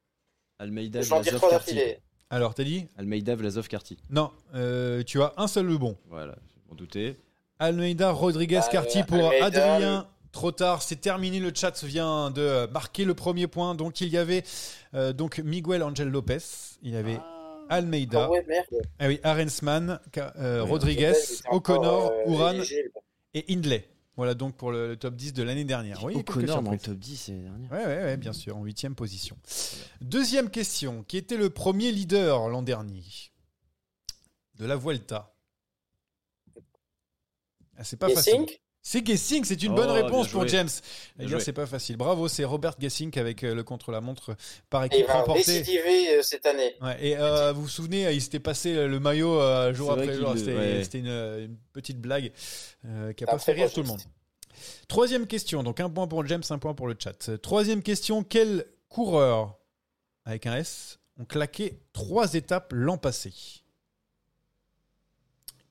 Almeida, 0.59 1.01
Je 1.01 1.09
vais 1.09 1.15
en 1.15 1.21
dire 1.21 1.33
Vlasov, 1.33 1.39
trois 1.41 1.51
Carty. 1.51 1.75
d'affilée. 1.75 1.99
Alors 2.31 2.55
t'as 2.55 2.65
dit? 2.65 2.87
Almeida, 2.97 3.35
Vlasov, 3.37 3.69
Carty. 3.69 3.99
Non, 4.11 4.33
euh, 4.55 5.03
tu 5.05 5.23
as 5.23 5.33
un 5.37 5.47
seul 5.47 5.67
le 5.67 5.79
bon. 5.79 5.97
Voilà, 6.09 6.35
je 6.57 6.69
m'en 6.69 6.75
doutais. 6.75 7.17
Almeida, 7.65 8.11
Rodriguez, 8.11 8.61
Ah, 8.65 8.69
Carty 8.71 9.03
pour 9.03 9.29
Almeida, 9.31 9.75
Adrien. 9.75 10.09
Trop 10.33 10.51
tard, 10.53 10.83
c'est 10.83 10.97
terminé. 11.01 11.39
Le 11.39 11.53
chat 11.55 11.85
vient 11.85 12.31
de 12.31 12.67
marquer 12.73 13.05
le 13.05 13.15
premier 13.15 13.47
point. 13.47 13.75
Donc 13.75 14.01
il 14.01 14.09
y 14.09 14.17
avait 14.19 14.43
euh, 14.95 15.13
donc 15.13 15.39
Miguel 15.39 15.83
Angel 15.83 16.09
Lopez, 16.09 16.39
il 16.83 16.91
y 16.93 16.97
avait 16.97 17.21
Almeida, 17.69 18.25
Ah 18.25 18.31
ouais, 18.31 18.45
merde. 18.49 18.67
ah 18.99 19.07
oui, 19.09 19.21
Arensman, 19.23 20.01
euh, 20.19 20.63
Oui, 20.65 20.71
Rodriguez, 20.71 21.13
O'Connor, 21.51 22.11
euh, 22.13 22.31
Uran 22.33 22.55
et 23.33 23.45
Hindley. 23.49 23.89
Voilà 24.17 24.35
donc 24.35 24.55
pour 24.57 24.71
le, 24.71 24.89
le 24.89 24.97
top 24.97 25.17
10 25.17 25.33
de 25.33 25.43
l'année 25.43 25.65
dernière. 25.65 26.03
Oui, 26.05 26.15
O'Connor 26.17 26.63
dans 26.63 26.71
le 26.73 26.79
top 26.79 26.95
10 26.99 27.29
l'année 27.29 27.43
dernière. 27.43 27.71
Ouais, 27.73 27.85
ouais, 28.05 28.17
bien 28.17 28.33
sûr, 28.33 28.57
en 28.57 28.63
huitième 28.65 28.95
position. 28.95 29.37
Deuxième 30.01 30.51
question, 30.51 31.05
qui 31.09 31.17
était 31.17 31.37
le 31.37 31.51
premier 31.51 31.91
leader 31.91 32.49
l'an 32.49 32.63
dernier 32.63 33.03
de 34.59 34.67
la 34.67 34.77
Vuelta? 34.77 35.31
ah, 35.31 35.34
C'est 37.83 37.99
pas 37.99 38.09
facile. 38.09 38.47
C'est 38.87 39.07
Gessing, 39.07 39.45
c'est 39.45 39.63
une 39.63 39.73
Oh, 39.73 39.77
bonne 39.77 39.91
réponse 39.91 40.27
bien 40.29 40.33
pour. 40.41 40.47
James. 40.47 40.69
Eh 41.19 41.27
joué. 41.27 41.41
c'est 41.41 41.55
pas 41.55 41.65
facile. 41.65 41.97
Bravo, 41.97 42.29
c'est 42.29 42.45
Robert 42.45 42.75
Gessing 42.79 43.19
avec 43.19 43.43
euh, 43.43 43.55
le 43.55 43.65
contre-la-montre 43.65 44.37
par 44.69 44.85
Et 44.85 44.89
il 44.93 44.95
équipe 44.97 45.07
va 45.07 45.21
remporté. 45.21 45.43
euh, 46.19 46.23
cette 46.23 46.45
année. 46.45 46.75
Ouais, 46.83 46.97
et 47.01 47.17
euh, 47.17 47.53
vous 47.55 47.63
vous 47.63 47.69
souvenez, 47.69 48.13
il 48.13 48.21
s'était 48.21 48.41
passé 48.41 48.75
le 48.87 49.01
maillot 49.01 49.41
euh, 49.41 49.73
jour 49.73 49.91
après 49.91 50.13
jour. 50.13 50.35
C'était 50.37 50.55
ouais. 50.55 50.83
une, 50.99 51.07
une 51.07 51.57
petite 51.73 51.99
blague 51.99 52.31
euh, 52.85 53.15
qui 53.15 53.25
a 53.25 53.27
pas 53.27 53.39
fait 53.39 53.53
rire 53.53 53.73
tout 53.73 53.81
le 53.81 53.89
monde. 53.89 54.03
Troisième 54.87 55.27
question, 55.27 55.63
donc 55.63 55.81
un 55.81 55.89
point 55.89 56.07
pour 56.07 56.27
James, 56.27 56.43
un 56.51 56.59
point 56.59 56.75
pour 56.75 56.87
le 56.87 56.95
chat. 56.99 57.39
Troisième 57.41 57.83
question, 57.83 58.23
quel 58.23 58.67
coureur, 58.91 59.57
avec 60.27 60.47
un 60.47 60.57
S, 60.57 60.99
ont 61.19 61.25
claqué 61.25 61.81
trois 61.95 62.35
étapes 62.35 62.73
l'an 62.75 62.99
passé? 62.99 63.33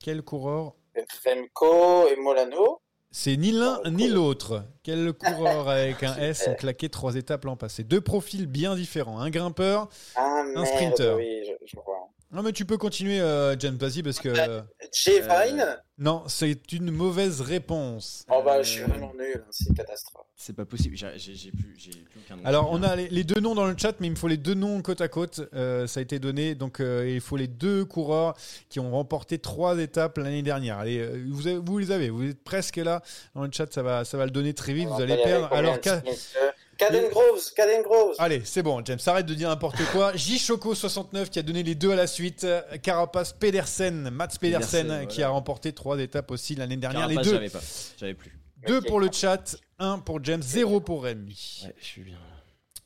Quel 0.00 0.22
coureur 0.22 0.74
Et 0.96 2.16
Molano. 2.16 2.80
C'est 3.10 3.36
ni 3.36 3.52
l'un 3.52 3.80
ni 3.90 4.08
l'autre. 4.08 4.64
Quel 4.82 5.12
coureur 5.12 5.68
avec 5.68 6.02
un 6.02 6.16
S 6.18 6.48
ont 6.48 6.54
claqué 6.54 6.88
trois 6.88 7.14
étapes 7.14 7.44
l'an 7.44 7.56
passé? 7.56 7.84
Deux 7.84 8.00
profils 8.00 8.46
bien 8.46 8.74
différents. 8.74 9.20
Un 9.20 9.30
grimpeur. 9.30 9.88
Ah 10.16 10.42
merde, 10.44 10.66
sprinter. 10.66 11.14
oui, 11.16 11.44
je, 11.46 11.52
je 11.66 11.76
vois. 11.76 12.08
Non 12.34 12.42
mais 12.42 12.52
tu 12.52 12.64
peux 12.64 12.76
continuer, 12.76 13.20
euh, 13.20 13.56
James, 13.58 13.76
vas-y, 13.76 14.02
parce 14.02 14.18
que... 14.18 14.28
euh, 14.28 14.60
Jay 14.92 15.20
Vine 15.20 15.64
Non, 15.98 16.24
c'est 16.26 16.72
une 16.72 16.90
mauvaise 16.90 17.40
réponse. 17.40 18.26
Oh 18.28 18.42
bah, 18.44 18.60
je 18.60 18.70
suis 18.70 18.82
Euh, 18.82 18.86
vraiment 18.86 19.12
nul, 19.16 19.36
hein, 19.38 19.46
c'est 19.50 19.68
une 19.68 19.74
catastrophe. 19.76 20.24
C'est 20.36 20.52
pas 20.56 20.64
possible. 20.64 20.96
J'ai 20.96 21.06
j'ai- 21.16 21.36
j'ai 21.36 21.52
plus, 21.52 21.74
j'ai 21.78 21.90
plus 21.92 22.20
aucun 22.24 22.34
nom. 22.36 22.42
Alors, 22.44 22.68
on 22.72 22.82
a 22.82 22.96
les, 22.96 23.08
les 23.08 23.22
deux 23.22 23.40
noms 23.40 23.54
dans 23.54 23.66
le 23.66 23.76
chat, 23.78 23.94
mais 24.00 24.08
il 24.08 24.10
me 24.10 24.16
faut 24.16 24.26
les 24.26 24.36
deux 24.36 24.54
noms 24.54 24.82
côte 24.82 25.00
à 25.00 25.06
côte. 25.06 25.42
Euh, 25.54 25.86
ça 25.86 26.00
a 26.00 26.02
été 26.02 26.18
donné. 26.18 26.56
Donc, 26.56 26.80
euh, 26.80 27.08
il 27.08 27.20
faut 27.20 27.36
les 27.36 27.46
deux 27.46 27.84
coureurs 27.84 28.34
qui 28.68 28.80
ont 28.80 28.90
remporté 28.90 29.38
trois 29.38 29.78
étapes 29.78 30.18
l'année 30.18 30.42
dernière. 30.42 30.78
Allez, 30.78 30.98
euh, 30.98 31.24
vous, 31.30 31.46
avez- 31.46 31.58
vous 31.58 31.78
les 31.78 31.92
avez. 31.92 32.10
Vous 32.10 32.24
êtes 32.28 32.42
presque 32.42 32.76
là 32.78 33.00
dans 33.36 33.42
le 33.44 33.50
chat. 33.52 33.72
Ça 33.72 33.84
va, 33.84 34.04
ça 34.04 34.18
va 34.18 34.24
le 34.24 34.32
donner 34.32 34.54
très 34.54 34.72
vite. 34.74 34.88
Vous 34.88 35.00
allez 35.00 35.16
perdre. 35.22 35.48
Alors, 35.52 35.78
Caden 36.88 37.08
Groves, 37.10 37.52
Caden 37.54 37.82
Groves. 37.82 38.14
allez, 38.18 38.42
c'est 38.44 38.62
bon, 38.62 38.82
James. 38.84 38.98
Arrête 39.06 39.26
de 39.26 39.34
dire 39.34 39.48
n'importe 39.48 39.82
quoi. 39.92 40.12
J 40.16 40.38
Choco 40.38 40.74
69 40.74 41.30
qui 41.30 41.38
a 41.38 41.42
donné 41.42 41.62
les 41.62 41.74
deux 41.74 41.90
à 41.90 41.96
la 41.96 42.06
suite. 42.06 42.46
Carapace 42.82 43.32
Pedersen, 43.32 44.10
Mats 44.10 44.28
Pedersen, 44.40 44.86
Pedersen, 44.86 45.06
qui 45.08 45.16
voilà. 45.16 45.28
a 45.28 45.30
remporté 45.30 45.72
trois 45.72 45.98
étapes 45.98 46.30
aussi 46.30 46.54
l'année 46.54 46.76
dernière. 46.76 47.08
Carapace, 47.08 47.24
les 47.24 47.30
deux. 47.30 47.36
j'avais 47.36 47.50
pas. 47.50 47.60
J'avais 47.98 48.14
plus. 48.14 48.38
Deux 48.66 48.80
pour 48.80 48.98
le 49.00 49.10
chat, 49.12 49.56
un 49.78 49.98
pour 49.98 50.24
James, 50.24 50.42
zéro 50.42 50.80
pour 50.80 51.04
Rémi. 51.04 51.62
Ouais, 51.66 51.74
je 51.78 51.84
suis 51.84 52.02
bien. 52.02 52.16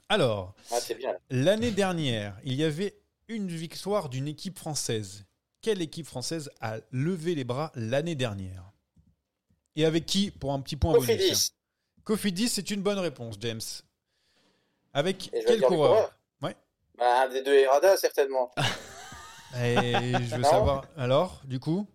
Alors, 0.08 0.54
Ah, 0.72 0.80
c'est 0.80 0.94
bien. 0.96 1.14
L'année 1.30 1.70
dernière, 1.70 2.36
il 2.44 2.54
y 2.54 2.64
avait 2.64 2.96
une 3.28 3.46
victoire 3.48 4.08
d'une 4.08 4.26
équipe 4.26 4.58
française. 4.58 5.24
quelle 5.60 5.82
équipe 5.82 6.06
française 6.06 6.50
a 6.60 6.78
levé 6.90 7.34
les 7.34 7.44
bras 7.44 7.70
l'année 7.74 8.14
dernière? 8.14 8.64
Et 9.76 9.84
avec 9.84 10.06
qui? 10.06 10.30
Pour 10.32 10.52
un 10.52 10.60
petit 10.60 10.76
point 10.76 10.94
bonus 10.94 11.06
Cofidis. 11.06 11.52
Cofidis, 12.04 12.48
c'est 12.48 12.70
une 12.70 12.80
bonne 12.82 12.98
réponse, 12.98 13.36
James. 13.40 13.60
Avec 14.92 15.30
quel 15.32 15.60
le 15.60 15.66
coureur 15.66 15.90
coureur. 15.90 16.18
Ouais. 16.42 16.56
Bah, 16.96 17.22
un 17.24 17.28
des 17.28 17.42
deux 17.42 17.54
Errada, 17.54 17.96
certainement. 17.96 18.50
Et 19.62 19.82
je 19.82 20.34
veux 20.34 20.42
Non. 20.42 20.50
savoir. 20.50 20.84
Alors, 20.96 21.40
du 21.44 21.58
coup? 21.60 21.86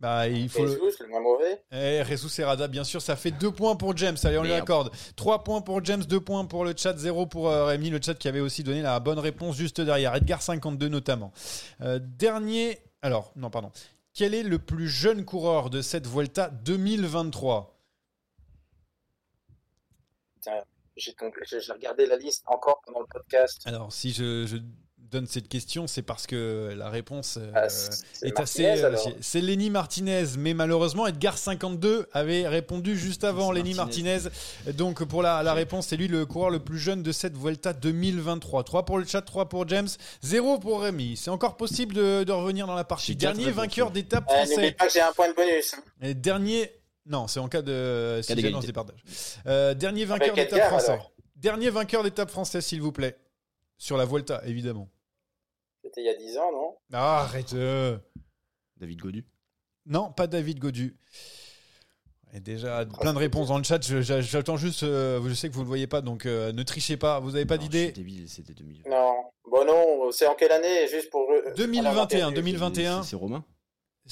Bah, 0.00 0.26
il 0.28 0.48
faut. 0.48 0.64
le- 0.64 0.70
Jesus, 0.72 0.96
le 1.02 1.08
moins 1.08 1.20
mauvais. 1.20 1.62
Eh, 1.72 2.02
Jesus 2.06 2.28
Serrada, 2.30 2.68
bien 2.68 2.84
sûr, 2.84 3.02
ça 3.02 3.16
fait 3.16 3.32
2 3.32 3.50
points 3.52 3.76
pour 3.76 3.94
James. 3.96 4.16
Allez, 4.24 4.38
on 4.38 4.42
lui 4.42 4.52
accorde. 4.54 4.90
3 5.16 5.44
points 5.44 5.60
pour 5.60 5.84
James, 5.84 6.02
2 6.02 6.20
points 6.20 6.46
pour 6.46 6.64
le 6.64 6.72
chat, 6.76 6.96
0 6.96 7.26
pour 7.26 7.48
euh, 7.50 7.66
Rémi, 7.66 7.90
le 7.90 8.00
chat 8.00 8.14
qui 8.14 8.26
avait 8.28 8.40
aussi 8.40 8.62
donné 8.64 8.80
la 8.80 8.98
bonne 8.98 9.18
réponse 9.18 9.56
juste 9.56 9.80
derrière. 9.80 10.14
Edgar 10.14 10.40
52 10.40 10.88
notamment. 10.88 11.32
Euh, 11.82 11.98
dernier. 12.02 12.78
Alors, 13.02 13.32
non, 13.36 13.50
pardon. 13.50 13.70
Quel 14.14 14.32
est 14.34 14.42
le 14.42 14.58
plus 14.58 14.88
jeune 14.88 15.24
coureur 15.26 15.68
de 15.68 15.82
cette 15.82 16.06
Vuelta 16.06 16.48
2023 16.48 17.76
J'ai 20.44 20.50
donc- 20.50 20.64
j'ai 20.96 21.14
regardé 21.72 22.06
la 22.06 22.16
liste 22.16 22.42
encore 22.46 22.80
pendant 22.86 23.00
le 23.00 23.06
podcast. 23.10 23.58
Alors, 23.64 23.92
si 23.92 24.12
je, 24.12 24.46
je 24.46 24.56
donne 24.98 25.26
cette 25.26 25.48
question, 25.48 25.88
c'est 25.88 26.02
parce 26.02 26.28
que 26.28 26.72
la 26.76 26.88
réponse 26.88 27.36
euh, 27.36 27.50
Ah, 27.56 27.66
est 28.22 28.38
assez. 28.38 28.64
euh, 28.64 28.94
c'est- 29.20 29.40
Lenny 29.40 29.68
Martinez, 29.68 30.24
mais 30.38 30.54
malheureusement, 30.54 31.04
Edgar 31.08 31.36
52 31.36 32.06
avait 32.12 32.46
répondu 32.46 32.96
juste 32.96 33.24
avant 33.24 33.50
Lenny 33.50 33.74
Martinez. 33.74 34.18
Donc, 34.74 35.02
pour 35.04 35.22
la, 35.22 35.42
la 35.42 35.52
réponse, 35.52 35.88
c'est 35.88 35.96
lui 35.96 36.06
le 36.06 36.26
coureur 36.26 36.50
le 36.50 36.60
plus 36.60 36.78
jeune 36.78 37.02
de 37.02 37.10
cette 37.10 37.36
Vuelta 37.36 37.72
2023. 37.72 38.62
3 38.62 38.84
pour 38.84 38.98
le 38.98 39.04
chat, 39.04 39.22
3 39.22 39.48
pour 39.48 39.66
James, 39.66 39.88
0 40.22 40.58
pour 40.60 40.82
Rémi. 40.82 41.16
C'est 41.16 41.30
encore 41.30 41.56
possible 41.56 41.94
de, 41.94 42.22
de 42.22 42.30
revenir 42.32 42.68
dans 42.68 42.76
la 42.76 42.84
partie. 42.84 43.16
Dernier 43.16 43.50
vainqueur 43.50 43.90
d'étape 43.90 44.26
Euh, 44.30 44.34
français. 44.36 44.54
N'oublie 44.54 44.72
pas 44.72 44.86
que 44.86 44.92
j'ai 44.92 45.00
un 45.00 45.12
point 45.12 45.28
de 45.28 45.34
bonus. 45.34 45.74
hein. 45.74 45.82
Et 46.02 46.14
dernier. 46.14 46.70
Non, 47.10 47.26
c'est 47.28 47.40
en 47.40 47.48
cas 47.48 47.60
de. 47.60 48.20
si 48.22 48.28
Cas 48.28 48.34
jamais 48.34 48.42
d'égalité. 48.48 48.56
on 48.58 48.60
se 48.62 48.66
départage. 48.66 49.02
Euh, 49.46 49.74
dernier 49.74 50.04
vainqueur 50.06 50.34
d'étape 50.34 50.68
français. 50.68 50.92
alors. 50.92 51.12
Dernier 51.36 51.68
vainqueur 51.70 52.02
d'étape 52.02 52.30
français, 52.30 52.60
s'il 52.60 52.80
vous 52.80 52.92
plaît. 52.92 53.18
Sur 53.78 53.96
la 53.96 54.04
Vuelta, 54.04 54.40
évidemment. 54.46 54.88
C'était 55.82 56.02
il 56.02 56.06
y 56.06 56.10
a 56.10 56.14
10 56.14 56.38
ans, 56.38 56.52
non? 56.52 56.76
Ah, 56.92 57.22
arrête. 57.22 57.52
euh. 57.54 57.98
David 58.76 58.98
Godu? 59.00 59.26
Non, 59.86 60.12
pas 60.12 60.26
David 60.26 60.58
Godu. 60.58 60.96
Et 62.32 62.40
déjà, 62.40 62.84
plein 63.00 63.12
de 63.12 63.18
réponses 63.18 63.48
dans 63.48 63.58
le 63.58 63.64
chat. 63.64 63.80
J'attends 63.80 64.56
juste. 64.56 64.82
euh, 64.84 65.20
je 65.26 65.34
sais 65.34 65.48
que 65.48 65.54
vous 65.54 65.60
ne 65.60 65.64
le 65.64 65.68
voyez 65.68 65.86
pas, 65.88 66.00
donc 66.02 66.26
euh, 66.26 66.52
ne 66.52 66.62
trichez 66.62 66.96
pas. 66.96 67.18
Vous 67.18 67.32
n'avez 67.32 67.46
pas 67.46 67.58
d'idée 67.58 67.90
débile, 67.90 68.28
c'était 68.28 68.54
2000. 68.54 68.82
Non. 68.88 69.14
Bon, 69.50 69.64
non, 69.66 70.12
c'est 70.12 70.26
en 70.28 70.34
quelle 70.36 70.52
année? 70.52 70.86
Juste 70.88 71.10
pour. 71.10 71.28
euh, 71.32 71.52
2021, 71.56 72.26
on 72.26 72.30
a 72.30 72.34
2021. 72.34 73.02
C'est 73.02 73.10
c'est 73.10 73.16
Romain? 73.16 73.44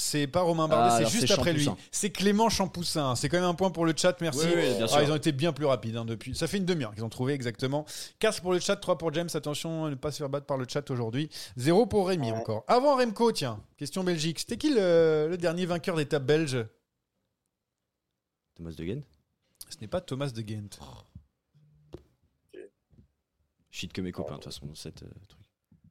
C'est 0.00 0.28
pas 0.28 0.42
Romain 0.42 0.68
Bardet, 0.68 0.90
Ah, 0.92 0.98
c'est 1.04 1.10
juste 1.10 1.26
c'est 1.26 1.32
après 1.34 1.52
lui. 1.52 1.68
C'est 1.90 2.10
Clément 2.10 2.48
Champoussin. 2.48 3.16
C'est 3.16 3.28
quand 3.28 3.38
même 3.38 3.48
un 3.48 3.54
point 3.54 3.70
pour 3.70 3.84
le 3.84 3.92
chat, 3.96 4.16
merci. 4.20 4.46
Oui, 4.46 4.52
oui, 4.54 4.74
bien 4.76 4.86
Ah, 4.92 5.02
ils 5.02 5.10
ont 5.10 5.16
été 5.16 5.32
bien 5.32 5.52
plus 5.52 5.64
rapides 5.66 5.96
hein, 5.96 6.04
depuis. 6.04 6.36
Ça 6.36 6.46
fait 6.46 6.58
une 6.58 6.64
demi-heure 6.64 6.94
qu'ils 6.94 7.02
ont 7.02 7.08
trouvé 7.08 7.32
exactement. 7.32 7.84
4 8.20 8.40
pour 8.40 8.52
le 8.52 8.60
chat, 8.60 8.76
3 8.76 8.96
pour 8.96 9.12
James. 9.12 9.28
Attention 9.34 9.86
à 9.86 9.90
ne 9.90 9.96
pas 9.96 10.12
se 10.12 10.18
faire 10.18 10.28
battre 10.28 10.46
par 10.46 10.56
le 10.56 10.66
chat 10.68 10.88
aujourd'hui. 10.92 11.28
0 11.56 11.86
pour 11.86 12.06
Rémi 12.06 12.30
Ouais. 12.30 12.38
encore. 12.38 12.62
Avant 12.68 12.96
Remco, 12.96 13.32
tiens, 13.32 13.60
question 13.76 14.04
Belgique. 14.04 14.38
C'était 14.38 14.56
qui 14.56 14.70
le, 14.72 15.26
le 15.28 15.36
dernier 15.36 15.66
vainqueur 15.66 15.96
d'étape 15.96 16.24
belge 16.24 16.64
Thomas 18.54 18.70
De 18.70 18.84
Gent 18.84 19.02
Ce 19.68 19.78
n'est 19.80 19.88
pas 19.88 20.00
Thomas 20.00 20.30
de 20.30 20.40
Ghent. 20.42 20.78
Shit 23.72 23.92
que 23.92 24.00
mes 24.00 24.12
copains, 24.12 24.34
de 24.36 24.42
toute 24.42 24.52
façon, 24.52 24.72
cette 24.76 25.02
euh. 25.02 25.08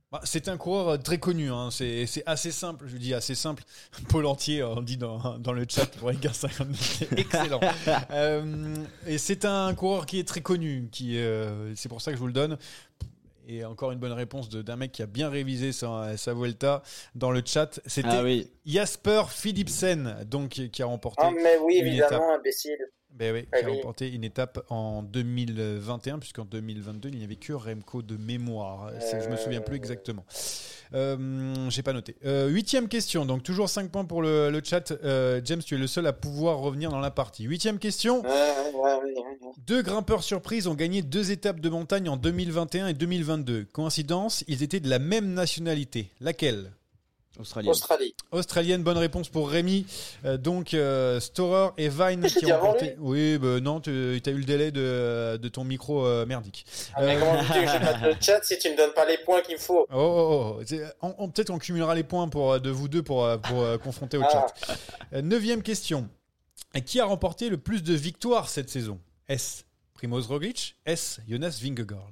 Bah, 0.09 0.21
c'est 0.23 0.47
un 0.47 0.55
coureur 0.55 0.87
euh, 0.87 0.97
très 0.97 1.17
connu, 1.17 1.51
hein. 1.51 1.67
c'est 1.69 2.05
c'est 2.05 2.23
assez 2.25 2.51
simple, 2.51 2.85
je 2.87 2.95
dis 2.95 3.13
assez 3.13 3.35
simple. 3.35 3.63
Paul 4.09 4.25
Entier, 4.25 4.63
on 4.63 4.81
dit 4.81 4.95
dans, 4.95 5.37
dans 5.37 5.51
le 5.51 5.65
chat 5.67 5.85
pour 5.97 6.09
Edgar 6.11 6.33
52, 6.33 6.73
c'est 6.79 7.11
excellent. 7.19 7.59
Euh, 8.11 8.75
et 9.05 9.17
c'est 9.17 9.43
un 9.43 9.73
coureur 9.75 10.05
qui 10.05 10.19
est 10.19 10.27
très 10.27 10.39
connu, 10.39 10.87
qui, 10.93 11.17
euh, 11.17 11.75
c'est 11.75 11.89
pour 11.89 12.01
ça 12.01 12.11
que 12.11 12.15
je 12.17 12.21
vous 12.21 12.27
le 12.27 12.33
donne. 12.33 12.57
Et 13.49 13.65
encore 13.65 13.91
une 13.91 13.99
bonne 13.99 14.13
réponse 14.13 14.47
de- 14.49 14.61
d'un 14.61 14.75
mec 14.77 14.91
qui 14.93 15.01
a 15.01 15.05
bien 15.07 15.29
révisé 15.29 15.71
sa, 15.73 16.15
sa 16.17 16.33
Vuelta 16.33 16.83
dans 17.15 17.31
le 17.31 17.41
chat. 17.45 17.79
C'était 17.85 18.07
Ah 18.11 18.23
oui, 18.23 18.49
Jasper 18.65 19.23
Philipsen, 19.29 20.23
donc 20.25 20.49
qui 20.71 20.81
a 20.81 20.85
remporté. 20.85 21.23
Ah, 21.25 21.31
mais 21.31 21.57
oui, 21.63 21.77
évidemment, 21.79 22.33
imbécile. 22.33 22.77
Ben 23.17 23.33
oui, 23.33 23.47
qui 23.57 23.65
a 23.65 23.67
remporté 23.67 24.11
une 24.13 24.23
étape 24.23 24.63
en 24.69 25.01
2021, 25.01 26.19
puisqu'en 26.19 26.45
2022, 26.45 27.09
il 27.09 27.17
n'y 27.17 27.23
avait 27.23 27.35
que 27.35 27.53
Remco 27.53 28.01
de 28.01 28.15
mémoire. 28.15 28.91
Je 28.99 29.29
me 29.29 29.35
souviens 29.37 29.61
plus 29.61 29.75
exactement. 29.75 30.23
Euh, 30.93 31.69
J'ai 31.69 31.81
pas 31.83 31.93
noté. 31.93 32.15
Euh, 32.25 32.47
huitième 32.47 32.87
question, 32.87 33.25
donc 33.25 33.43
toujours 33.43 33.69
5 33.69 33.89
points 33.91 34.05
pour 34.05 34.21
le, 34.21 34.49
le 34.49 34.61
chat. 34.63 34.91
Euh, 34.91 35.41
James, 35.43 35.61
tu 35.61 35.75
es 35.75 35.77
le 35.77 35.87
seul 35.87 36.05
à 36.07 36.13
pouvoir 36.13 36.59
revenir 36.59 36.91
dans 36.91 36.99
la 36.99 37.11
partie. 37.11 37.43
Huitième 37.43 37.79
question. 37.79 38.23
Deux 39.65 39.81
grimpeurs 39.81 40.23
surprises 40.23 40.67
ont 40.67 40.75
gagné 40.75 41.01
deux 41.01 41.31
étapes 41.31 41.59
de 41.59 41.69
montagne 41.69 42.09
en 42.09 42.17
2021 42.17 42.87
et 42.87 42.93
2022. 42.93 43.65
Coïncidence, 43.73 44.43
ils 44.47 44.63
étaient 44.63 44.79
de 44.79 44.89
la 44.89 44.99
même 44.99 45.33
nationalité. 45.33 46.11
Laquelle? 46.21 46.71
Australien. 47.39 47.69
Australie. 47.71 48.15
Australienne, 48.31 48.83
bonne 48.83 48.97
réponse 48.97 49.29
pour 49.29 49.49
Rémi. 49.49 49.85
Euh, 50.25 50.37
donc, 50.37 50.73
euh, 50.73 51.19
Storer 51.19 51.69
et 51.77 51.87
Vine 51.89 52.25
qui 52.25 52.45
ont 52.51 52.59
remporté. 52.59 52.95
Oui, 52.99 53.37
bah, 53.37 53.59
non, 53.59 53.79
tu 53.79 53.89
as 53.89 54.29
eu 54.29 54.37
le 54.37 54.43
délai 54.43 54.71
de, 54.71 55.37
de 55.37 55.47
ton 55.49 55.63
micro 55.63 56.03
euh, 56.05 56.25
merdique. 56.25 56.65
Ah, 56.95 57.03
mais 57.05 57.17
comment 57.19 57.33
veux-tu 57.41 57.53
que 57.53 57.59
je 57.61 57.65
fasse 57.85 58.01
le 58.01 58.15
chat 58.19 58.43
si 58.43 58.57
tu 58.57 58.71
me 58.71 58.77
donnes 58.77 58.93
pas 58.93 59.05
les 59.05 59.17
points 59.19 59.41
qu'il 59.41 59.55
me 59.55 59.59
faut? 59.59 59.85
Oh, 59.91 59.95
oh, 59.95 60.55
oh. 60.59 60.63
C'est- 60.65 60.83
on- 61.01 61.13
on- 61.19 61.29
Peut-être 61.29 61.51
on 61.51 61.59
cumulera 61.59 61.93
les 61.93 62.03
points 62.03 62.27
pour, 62.27 62.53
euh, 62.53 62.59
de 62.59 62.69
vous 62.71 62.87
deux 62.87 63.03
pour, 63.03 63.27
pour 63.41 63.61
euh, 63.61 63.77
confronter 63.77 64.17
au 64.17 64.23
Ah. 64.23 64.29
chat. 64.67 64.77
Euh, 65.13 65.21
Neuvième 65.21 65.61
question. 65.61 66.09
Qui 66.85 66.99
a 66.99 67.05
remporté 67.05 67.49
le 67.49 67.57
plus 67.57 67.83
de 67.83 67.93
victoires 67.93 68.49
cette 68.49 68.69
saison? 68.69 68.99
S. 69.27 69.63
Primoz 69.93 70.27
Roglic 70.27 70.75
S. 70.85 71.19
Jonas 71.27 71.59
Vingegaard. 71.61 72.11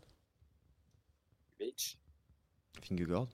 Vingegaard. 2.89 3.27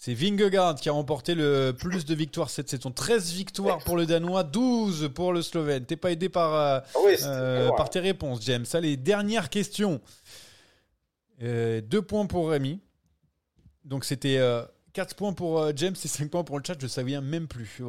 C'est 0.00 0.14
Vingegaard 0.14 0.76
qui 0.76 0.88
a 0.88 0.92
remporté 0.92 1.34
le 1.34 1.72
plus 1.72 2.04
de 2.06 2.14
victoires 2.14 2.50
cette 2.50 2.70
saison. 2.70 2.92
13 2.92 3.32
victoires 3.32 3.78
pour 3.78 3.96
le 3.96 4.06
Danois, 4.06 4.44
12 4.44 5.10
pour 5.12 5.32
le 5.32 5.42
Slovène. 5.42 5.84
T'es 5.86 5.96
pas 5.96 6.12
aidé 6.12 6.28
par, 6.28 6.54
euh, 6.54 6.78
Ah 6.94 6.98
oui, 7.04 7.14
euh, 7.24 7.70
par 7.76 7.90
tes 7.90 7.98
réponses, 7.98 8.38
James. 8.42 8.64
Allez, 8.74 8.96
dernière 8.96 9.50
question. 9.50 10.00
Euh, 11.42 11.80
deux 11.80 12.00
points 12.00 12.26
pour 12.26 12.50
Rémi. 12.50 12.80
Donc 13.84 14.04
c'était 14.04 14.38
4 14.92 15.16
points 15.16 15.32
pour 15.32 15.58
euh, 15.60 15.72
James 15.74 15.96
et 16.04 16.08
5 16.08 16.30
points 16.30 16.44
pour 16.44 16.58
le 16.58 16.64
chat. 16.64 16.74
Je 16.78 16.84
ne 16.84 16.88
savais 16.88 17.20
même 17.20 17.48
plus. 17.48 17.80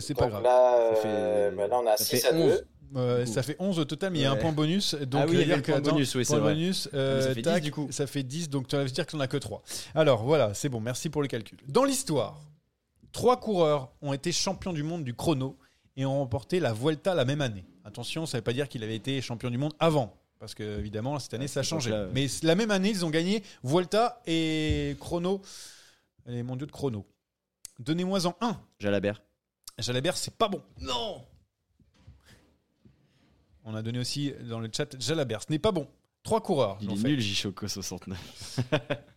C'est 0.00 0.14
pas 0.14 0.22
Donc 0.22 0.30
grave. 0.30 0.42
Là, 0.44 0.90
Ça 0.90 0.94
fait- 1.02 1.08
euh, 1.08 1.50
bah 1.50 1.66
là, 1.66 1.78
on 1.82 1.86
a 1.88 1.96
ça 1.96 2.04
6 2.04 2.20
fait 2.22 2.28
à 2.28 2.32
2. 2.32 2.64
11. 2.94 3.02
Euh, 3.02 3.26
ça 3.26 3.42
fait 3.42 3.56
11 3.58 3.78
au 3.78 3.84
total, 3.84 4.12
mais 4.12 4.20
il 4.20 4.22
y 4.22 4.24
a 4.26 4.32
un 4.32 4.36
point 4.36 4.52
bonus. 4.52 4.94
Donc, 4.94 5.22
Ah 5.24 5.26
oui, 5.28 5.38
il 5.42 5.48
y 5.48 5.52
euh, 5.52 5.56
le 5.56 5.62
que- 5.62 5.70
point 5.72 5.80
attends, 5.80 5.92
bonus, 5.92 6.14
oui, 6.14 6.24
c'est 6.24 6.32
point 6.34 6.40
vrai. 6.42 6.54
bonus, 6.54 6.88
Ah, 6.92 6.96
euh, 6.96 7.20
ça 7.22 7.28
fait 7.28 7.34
10 7.36 7.42
tac, 7.42 7.62
du 7.62 7.70
coup. 7.72 7.88
Ça 7.90 8.06
fait 8.06 8.22
10, 8.22 8.48
donc 8.50 8.66
ça 8.70 8.82
veut 8.82 8.90
dire 8.90 9.06
qu'on 9.06 9.16
n'a 9.18 9.28
que 9.28 9.36
3. 9.36 9.62
Alors 9.94 10.22
voilà, 10.24 10.54
c'est 10.54 10.68
bon, 10.68 10.80
merci 10.80 11.08
pour 11.10 11.22
le 11.22 11.28
calcul. 11.28 11.58
Dans 11.68 11.84
l'histoire, 11.84 12.40
trois 13.12 13.38
coureurs 13.40 13.92
ont 14.02 14.12
été 14.12 14.32
champions 14.32 14.72
du 14.72 14.82
monde 14.82 15.04
du 15.04 15.14
chrono 15.14 15.56
et 15.96 16.04
ont 16.06 16.18
remporté 16.18 16.60
la 16.60 16.72
Vuelta 16.72 17.14
la 17.14 17.24
même 17.24 17.40
année. 17.40 17.64
Attention, 17.84 18.26
ça 18.26 18.36
ne 18.36 18.40
veut 18.40 18.44
pas 18.44 18.52
dire 18.52 18.68
qu'il 18.68 18.82
avait 18.82 18.96
été 18.96 19.20
champion 19.22 19.50
du 19.50 19.58
monde 19.58 19.72
avant. 19.78 20.14
Parce 20.38 20.54
que, 20.54 20.78
évidemment, 20.78 21.18
cette 21.18 21.32
année, 21.32 21.48
ça 21.48 21.60
a 21.60 21.62
changé. 21.62 21.90
ouais. 21.90 22.08
Mais 22.12 22.26
la 22.42 22.54
même 22.54 22.70
année, 22.70 22.90
ils 22.90 23.04
ont 23.06 23.10
gagné 23.10 23.42
Vuelta 23.64 24.20
et 24.26 24.94
chrono, 25.00 25.40
les 26.26 26.42
mondiaux 26.42 26.66
de 26.66 26.72
chrono. 26.72 27.06
Donnez-moi-en 27.78 28.34
un. 28.42 28.60
Jalabert. 28.78 29.22
Jalabert, 29.78 30.16
c'est 30.16 30.34
pas 30.34 30.48
bon. 30.48 30.60
Non 30.80 31.24
On 33.66 33.74
a 33.74 33.82
donné 33.82 33.98
aussi 33.98 34.32
dans 34.48 34.60
le 34.60 34.68
chat 34.74 34.98
Jalabert. 34.98 35.42
Ce 35.42 35.50
n'est 35.50 35.58
pas 35.58 35.72
bon. 35.72 35.86
Trois 36.22 36.40
coureurs. 36.40 36.76
Il 36.80 36.92
est 36.92 36.96
fait. 36.96 37.08
nul, 37.08 37.20
Jichoko 37.20 37.68
69. 37.68 38.18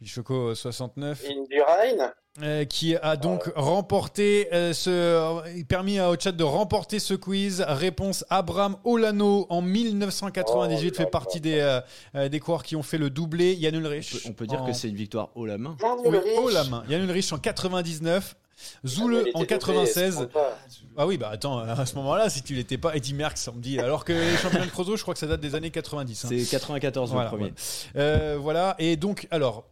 Choco 0.05 0.53
69. 0.53 1.23
Indurain 1.27 2.11
euh, 2.43 2.65
qui 2.65 2.95
a 2.95 3.15
donc 3.17 3.51
remporté 3.55 4.47
euh, 4.53 4.73
ce, 4.73 4.89
euh, 4.91 5.63
permis 5.67 5.97
à- 5.97 6.09
au 6.11 6.15
chat 6.19 6.31
de 6.31 6.43
remporter 6.43 6.99
ce 6.99 7.15
quiz. 7.15 7.65
Réponse 7.67 8.25
Abraham 8.29 8.77
Olano 8.83 9.47
en 9.49 9.61
1998 9.63 10.91
Oh, 10.93 10.97
fait 10.97 11.09
partie 11.09 11.41
des, 11.41 11.59
euh, 11.59 11.81
euh, 12.15 12.29
des 12.29 12.39
coureurs 12.39 12.63
qui 12.63 12.75
ont 12.75 12.83
fait 12.83 12.99
le 12.99 13.09
doublé. 13.09 13.55
Yann 13.55 13.75
On 13.75 13.79
Ulrich. 13.79 14.11
peut, 14.13 14.29
on 14.29 14.33
peut 14.33 14.45
dire 14.47 14.61
en- 14.61 14.67
que 14.67 14.73
c'est 14.73 14.89
une 14.89 14.95
victoire 14.95 15.29
haut 15.35 15.47
la 15.47 15.57
main. 15.57 15.75
Oui, 16.05 16.15
haut 16.37 16.49
la 16.49 16.63
main. 16.65 16.83
Yann 16.89 17.03
Ulrich 17.03 17.33
en 17.33 17.39
99. 17.39 18.35
Ah, 18.59 18.87
Zoule 18.87 19.15
était 19.17 19.29
en 19.35 19.39
doublé, 19.39 19.47
96. 19.47 20.13
ça 20.13 20.19
compte 20.21 20.31
pas. 20.31 20.57
Ah 20.97 21.07
oui, 21.07 21.17
bah 21.17 21.29
attends, 21.31 21.59
à 21.59 21.85
ce 21.85 21.95
moment-là, 21.95 22.29
si 22.29 22.41
tu 22.43 22.53
l'étais 22.55 22.77
pas, 22.77 22.95
Eddie 22.95 23.13
Merckx, 23.13 23.47
on 23.49 23.53
me 23.55 23.61
dit. 23.61 23.79
Alors 23.79 24.03
que 24.05 24.13
les 24.13 24.37
championnats 24.37 24.65
de 24.65 24.71
Crozo, 24.71 24.95
je 24.95 25.01
crois 25.01 25.13
que 25.13 25.19
ça 25.19 25.27
date 25.27 25.41
des 25.41 25.55
années 25.55 25.71
90. 25.71 26.25
hein. 26.25 26.27
C'est 26.29 26.45
94 26.45 27.11
Voilà, 27.11 27.29
le 27.31 27.37
premier. 27.37 27.53
Euh, 27.95 28.37
voilà, 28.39 28.75
et 28.79 28.95
donc, 28.97 29.27
alors, 29.31 29.65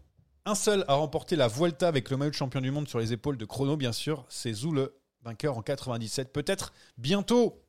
un 0.46 0.56
seul 0.56 0.86
a 0.88 0.94
remporté 0.96 1.36
la 1.36 1.48
Vuelta 1.48 1.88
avec 1.88 2.10
le 2.10 2.18
maillot 2.18 2.32
de 2.32 2.36
champion 2.36 2.62
du 2.62 2.72
monde 2.72 2.88
sur 2.88 3.00
les 3.00 3.12
épaules 3.14 3.38
de 3.38 3.46
Chrono, 3.46 3.76
bien 3.78 3.92
sûr. 3.92 4.26
C'est 4.30 4.54
Zoule, 4.54 4.90
vainqueur 5.24 5.58
en 5.58 5.62
97. 5.62 6.32
Peut-être 6.32 6.74
bientôt. 6.98 7.62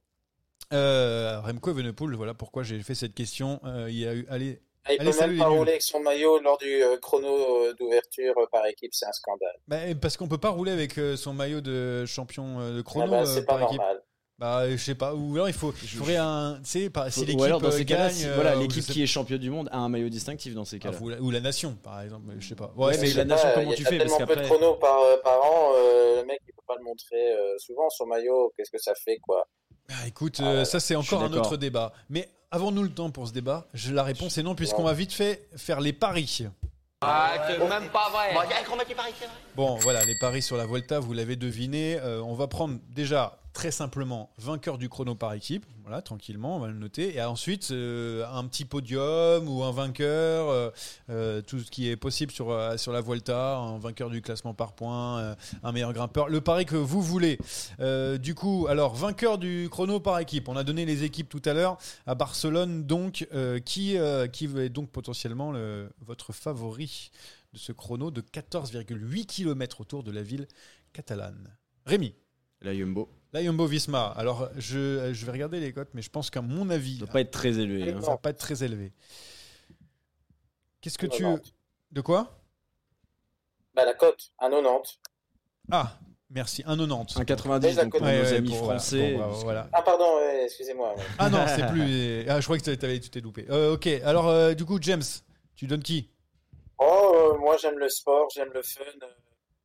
Euh, 0.72 1.40
Remco 1.40 1.70
Evenepoel, 1.70 2.14
voilà 2.14 2.34
pourquoi 2.34 2.62
j'ai 2.62 2.80
fait 2.82 2.94
cette 2.94 3.14
question. 3.14 3.60
Euh, 3.64 3.86
il 3.88 3.96
y 3.96 4.06
a 4.06 4.14
eu 4.14 4.26
allez, 4.28 4.60
Ah, 4.60 4.67
il 4.90 4.98
Allez, 4.98 5.10
peut 5.10 5.12
salut, 5.12 5.36
même 5.36 5.44
pas 5.44 5.48
rouler 5.48 5.70
avec 5.72 5.82
son 5.82 6.00
maillot 6.00 6.38
lors 6.40 6.58
du 6.58 6.82
euh, 6.82 6.96
chrono 6.98 7.28
euh, 7.28 7.74
d'ouverture 7.74 8.34
euh, 8.38 8.46
par 8.50 8.66
équipe, 8.66 8.94
c'est 8.94 9.06
un 9.06 9.12
scandale. 9.12 9.56
Bah, 9.66 9.76
parce 10.00 10.16
qu'on 10.16 10.28
peut 10.28 10.38
pas 10.38 10.50
rouler 10.50 10.72
avec 10.72 10.94
son 11.16 11.34
maillot 11.34 11.60
de 11.60 12.04
champion 12.06 12.72
de 12.72 12.80
chrono 12.82 13.04
Ah 13.04 13.10
bah, 13.10 13.22
euh, 13.22 13.34
c'est 13.34 13.44
pas 13.46 13.54
équipe. 13.54 13.78
normal. 13.78 14.02
Bah, 14.38 14.70
je 14.70 14.76
sais 14.76 14.94
pas. 14.94 15.14
Ou 15.14 15.34
alors 15.34 15.48
il 15.48 15.52
faut, 15.52 15.72
il 15.82 15.88
faudrait 15.88 16.16
un, 16.16 16.60
tu 16.62 16.70
sais, 16.70 16.90
si 17.10 17.24
l'équipe 17.24 17.48
dans 17.60 17.70
ces 17.72 17.84
gagne, 17.84 18.12
si- 18.12 18.28
voilà, 18.34 18.54
l'équipe 18.54 18.76
je 18.76 18.86
sais 18.86 18.92
qui 18.92 19.02
est 19.02 19.06
championne 19.06 19.40
du 19.40 19.50
monde 19.50 19.68
a 19.72 19.78
un 19.78 19.88
maillot 19.88 20.08
distinctif 20.08 20.54
dans 20.54 20.64
ces 20.64 20.78
Ah, 20.78 20.84
cas-là. 20.84 20.98
ou, 21.02 21.08
la, 21.08 21.20
ou 21.20 21.30
la 21.32 21.40
nation, 21.40 21.76
par 21.82 22.00
exemple. 22.02 22.26
Je 22.38 22.48
sais 22.48 22.54
pas. 22.54 22.72
Ouais, 22.76 22.96
mais 22.98 23.06
Je 23.08 23.18
la 23.18 23.24
nation, 23.24 23.48
comment 23.52 23.66
il 23.66 23.70
y 23.70 23.72
a 23.72 23.76
tu 23.76 23.84
fais? 23.84 23.98
Parce 23.98 24.16
tellement 24.16 24.26
peu 24.26 24.36
de 24.36 24.46
chrono 24.46 24.74
par, 24.76 25.00
par 25.22 25.42
an, 25.44 25.72
euh, 25.74 26.20
le 26.20 26.26
mec 26.26 26.40
il 26.46 26.52
peut 26.54 26.62
pas 26.68 26.76
le 26.78 26.84
montrer 26.84 27.32
euh, 27.32 27.58
souvent 27.58 27.90
son 27.90 28.06
maillot, 28.06 28.52
qu'est-ce 28.56 28.70
que 28.70 28.78
ça 28.78 28.94
fait 28.94 29.18
quoi? 29.18 29.48
Ah, 29.90 30.06
écoute, 30.06 30.36
Ah, 30.38 30.44
euh, 30.50 30.64
ça 30.64 30.78
c'est 30.80 30.94
je 30.94 31.00
encore 31.00 31.22
un 31.22 31.32
autre 31.32 31.56
débat. 31.56 31.92
Mais 32.08 32.28
avons-nous 32.50 32.82
le 32.82 32.90
temps 32.90 33.10
pour 33.10 33.28
ce 33.28 33.32
débat? 33.32 33.66
Je- 33.74 33.92
La 33.92 34.02
réponse 34.02 34.38
est 34.38 34.42
non, 34.42 34.54
puisqu'on 34.54 34.82
va 34.84 34.92
vite 34.92 35.12
fait 35.12 35.48
faire 35.56 35.80
les 35.80 35.92
paris. 35.92 36.46
Ah, 37.00 37.32
c'est 37.46 37.58
même 37.68 37.88
pas. 37.90 38.08
Bon, 38.12 38.18
vrai. 38.18 38.34
Bon, 39.54 39.74
voilà, 39.76 40.04
les 40.04 40.18
paris 40.18 40.42
sur 40.42 40.56
la 40.56 40.66
Volta, 40.66 40.98
vous 40.98 41.12
l'avez 41.12 41.36
deviné. 41.36 41.96
Euh, 42.00 42.20
on 42.22 42.34
va 42.34 42.48
prendre 42.48 42.78
déjà 42.88 43.38
très 43.58 43.72
simplement 43.72 44.30
vainqueur 44.38 44.78
du 44.78 44.88
chrono 44.88 45.16
par 45.16 45.32
équipe. 45.32 45.66
Voilà, 45.82 46.00
tranquillement, 46.00 46.54
on 46.58 46.60
va 46.60 46.68
le 46.68 46.74
noter. 46.78 47.16
Et 47.16 47.20
ensuite, 47.24 47.72
euh, 47.72 48.24
un 48.32 48.44
petit 48.46 48.64
podium 48.64 49.48
ou 49.48 49.64
un 49.64 49.72
vainqueur, 49.72 50.48
euh, 50.48 50.70
euh, 51.10 51.42
tout 51.42 51.58
ce 51.58 51.68
qui 51.68 51.88
est 51.88 51.96
possible 51.96 52.30
sur, 52.30 52.56
sur 52.78 52.92
la 52.92 53.00
Volta, 53.00 53.56
un 53.56 53.80
vainqueur 53.80 54.10
du 54.10 54.22
classement 54.22 54.54
par 54.54 54.74
points, 54.76 55.34
un 55.64 55.72
meilleur 55.72 55.92
grimpeur, 55.92 56.28
le 56.28 56.40
pari 56.40 56.66
que 56.66 56.76
vous 56.76 57.02
voulez. 57.02 57.36
Du 58.20 58.36
coup, 58.36 58.68
alors, 58.68 58.94
vainqueur 58.94 59.38
du 59.38 59.66
chrono 59.68 59.98
par 59.98 60.20
équipe. 60.20 60.48
On 60.48 60.54
a 60.56 60.62
donné 60.62 60.84
les 60.86 61.02
équipes 61.02 61.28
tout 61.28 61.42
à 61.44 61.52
l'heure 61.52 61.78
à 62.06 62.14
Barcelone, 62.14 62.84
donc, 62.84 63.26
qui, 63.64 63.96
qui 64.32 64.44
est 64.46 64.68
donc 64.68 64.90
potentiellement 64.92 65.50
le- 65.50 65.90
votre 66.06 66.32
favori 66.32 67.10
de 67.52 67.58
ce 67.58 67.72
chrono 67.72 68.12
de 68.12 68.20
14,8 68.20 69.26
km 69.26 69.80
autour 69.80 70.04
de 70.04 70.12
la 70.12 70.22
ville 70.22 70.46
catalane? 70.92 71.56
Rémi, 71.86 72.14
La 72.60 72.72
Jumbo. 72.72 73.08
La 73.32 73.42
Jumbo 73.42 73.66
Visma. 73.66 74.06
Alors, 74.16 74.48
je, 74.56 75.10
je 75.12 75.26
vais 75.26 75.32
regarder 75.32 75.60
les 75.60 75.72
cotes, 75.72 75.90
mais 75.94 76.02
je 76.02 76.10
pense 76.10 76.30
qu'à 76.30 76.40
mon 76.42 76.70
avis, 76.70 76.94
Ça 76.94 77.04
doit 77.04 77.12
pas 77.12 77.20
être 77.20 77.30
très 77.30 77.58
élevé. 77.58 77.92
hein. 77.92 78.00
ça 78.00 78.10
va 78.12 78.16
pas 78.18 78.30
être 78.30 78.38
très 78.38 78.62
élevé. 78.64 78.92
Qu'est-ce 80.80 80.98
que 80.98 81.06
tu. 81.06 81.22
90. 81.22 81.52
De 81.90 82.00
quoi? 82.00 82.38
Bah 83.74 83.84
la 83.84 83.94
cote, 83.94 84.32
un 84.38 84.50
90. 84.50 84.98
Ah, 85.70 85.98
merci, 86.30 86.62
1,90. 86.62 87.20
Un 87.20 87.24
90 87.24 87.76
la 87.76 87.82
donc 87.84 87.92
pour 87.92 88.00
cote. 88.00 88.08
Ouais, 88.08 88.18
nos 88.18 88.24
ouais, 88.24 88.36
amis 88.36 88.48
pour- 88.50 88.64
voilà, 88.64 88.78
français. 88.80 89.12
bon, 89.12 89.18
bah, 89.18 89.24
parce 89.26 89.38
que- 89.38 89.44
voilà. 89.44 89.68
Ah 89.72 89.82
pardon, 89.82 90.18
excusez-moi. 90.44 90.94
ouais. 90.96 91.02
Ah 91.18 91.30
non, 91.30 91.44
c'est 91.46 91.66
plus. 91.72 92.28
Ah, 92.28 92.40
je 92.40 92.44
crois 92.46 92.58
que 92.58 92.70
tu 92.98 93.10
t'es 93.10 93.20
loupé. 93.20 93.46
Euh, 93.50 93.74
ok, 93.74 93.86
alors, 94.04 94.28
euh, 94.28 94.54
du 94.54 94.64
coup, 94.64 94.78
James, 94.80 95.02
tu 95.56 95.66
donnes 95.66 95.82
qui? 95.82 96.10
Oh, 96.78 97.32
euh, 97.34 97.38
moi 97.38 97.56
j'aime 97.56 97.78
le 97.78 97.88
sport, 97.88 98.28
j'aime 98.34 98.50
le 98.54 98.62
fun. 98.62 98.82
Euh, 99.02 99.06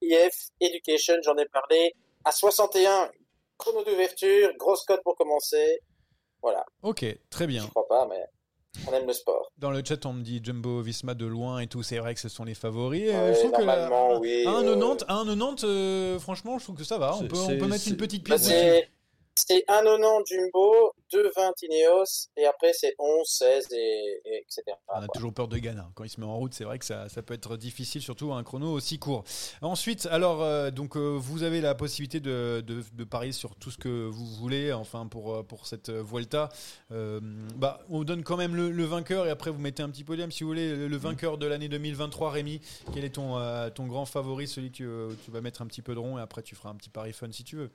IF, 0.02 0.50
Education, 0.60 1.14
j'en 1.24 1.36
ai 1.38 1.46
parlé. 1.46 1.94
À 2.26 2.32
61, 2.32 3.10
chrono 3.58 3.84
d'ouverture, 3.84 4.50
grosse 4.58 4.84
cote 4.86 5.02
pour 5.04 5.16
commencer. 5.16 5.80
Voilà, 6.42 6.66
Ok, 6.82 7.06
très 7.30 7.48
bien. 7.48 7.64
je 7.64 7.70
crois 7.70 7.88
pas, 7.88 8.06
mais 8.10 8.22
on 8.88 8.94
aime 8.94 9.08
le 9.08 9.14
sport. 9.14 9.50
Dans 9.58 9.72
le 9.72 9.82
chat, 9.86 10.06
on 10.06 10.14
me 10.14 10.22
dit 10.24 10.42
Jumbo 10.44 10.82
Visma 10.82 11.14
de 11.14 11.26
loin 11.26 11.60
et 11.60 11.68
tout. 11.68 11.84
C'est 11.84 12.00
vrai 12.00 12.14
que 12.14 12.20
ce 12.20 12.28
sont 12.28 12.44
les 12.44 12.56
favoris. 12.56 13.04
Euh, 13.08 13.30
Ouais, 13.30 13.34
je 13.34 13.40
trouve 13.40 13.52
que 13.54 13.62
la- 13.62 13.88
normalement, 13.88 14.20
oui, 14.20 14.44
à 14.46 14.50
euh, 14.58 14.62
1,90, 14.76 15.06
à 15.08 15.14
1,90, 15.24 15.64
euh, 15.64 16.20
franchement, 16.20 16.58
je 16.60 16.66
trouve 16.66 16.76
que 16.76 16.84
ça 16.84 16.98
va. 16.98 17.16
On 17.16 17.28
peut, 17.28 17.38
on 17.38 17.48
c'est- 17.48 17.58
peut 17.58 17.68
mettre 17.68 17.88
une 17.88 17.96
petite 17.98 18.24
Bah, 18.28 18.36
pièce 18.36 18.48
dessus. 18.50 18.90
C'est 19.36 19.54
c'est 19.54 19.66
1,90 19.68 20.28
Jumbo, 20.28 20.94
2,20 21.12 21.52
Ineos, 21.64 22.30
et 22.38 22.46
après 22.46 22.74
c'est 22.74 22.96
11, 22.98 23.28
16, 23.28 23.68
et, 23.72 24.22
et 24.26 24.38
etc. 24.38 24.64
On 24.88 25.02
a 25.02 25.08
toujours 25.08 25.34
peur 25.34 25.48
de 25.48 25.58
Ghana. 25.58 25.92
Quand 25.96 26.04
il 26.04 26.10
se 26.10 26.20
met 26.20 26.26
en 26.26 26.38
route, 26.38 26.54
c'est 26.54 26.64
vrai 26.64 26.80
que 26.80 26.86
ça, 26.86 27.08
ça 27.10 27.22
peut 27.22 27.34
être 27.34 27.58
difficile, 27.58 28.02
surtout 28.02 28.32
à 28.34 28.38
un 28.38 28.44
chrono 28.44 28.72
aussi 28.72 29.00
court. 29.00 29.24
Ensuite, 29.62 30.08
alors, 30.12 30.42
euh, 30.42 30.72
donc, 30.72 30.96
euh, 30.96 31.16
vous 31.20 31.44
avez 31.44 31.62
la 31.62 31.76
possibilité 31.76 32.20
de, 32.20 32.64
de, 32.66 32.84
de 32.94 33.04
parier 33.04 33.32
sur 33.32 33.56
tout 33.56 33.70
ce 33.72 33.78
que 33.78 34.08
vous 34.08 34.26
voulez, 34.26 34.74
enfin, 34.74 35.08
pour, 35.08 35.36
euh, 35.36 35.44
pour 35.44 35.68
cette 35.68 35.90
Vuelta. 35.90 36.50
Euh, 36.92 37.20
bah, 37.56 37.80
on 37.90 37.98
vous 37.98 38.06
donne 38.06 38.24
quand 38.24 38.38
même 38.38 38.56
le, 38.56 38.72
le 38.72 38.84
vainqueur 38.86 39.28
et 39.28 39.30
après, 39.30 39.52
vous 39.52 39.60
mettez 39.60 39.84
un 39.84 39.90
petit 39.90 40.04
podium 40.04 40.32
si 40.32 40.44
vous 40.44 40.50
voulez. 40.50 40.76
Le, 40.76 40.88
le 40.88 40.98
vainqueur 40.98 41.38
de 41.38 41.46
l'année 41.46 41.68
2023, 41.70 42.32
Rémi, 42.32 42.62
quel 42.94 43.04
est 43.04 43.16
ton, 43.16 43.38
euh, 43.38 43.70
ton 43.70 43.86
grand 43.88 44.06
favori, 44.06 44.48
celui 44.48 44.72
que 44.72 45.10
tu 45.26 45.32
vas 45.32 45.42
mettre 45.42 45.62
un 45.62 45.68
petit 45.68 45.82
peu 45.82 45.94
de 45.94 46.00
rond 46.00 46.18
et 46.18 46.22
après, 46.22 46.42
tu 46.44 46.56
feras 46.56 46.70
un 46.70 46.76
petit 46.76 46.90
pari 46.90 47.14
fun 47.14 47.32
si 47.32 47.44
tu 47.44 47.56
veux. 47.56 47.70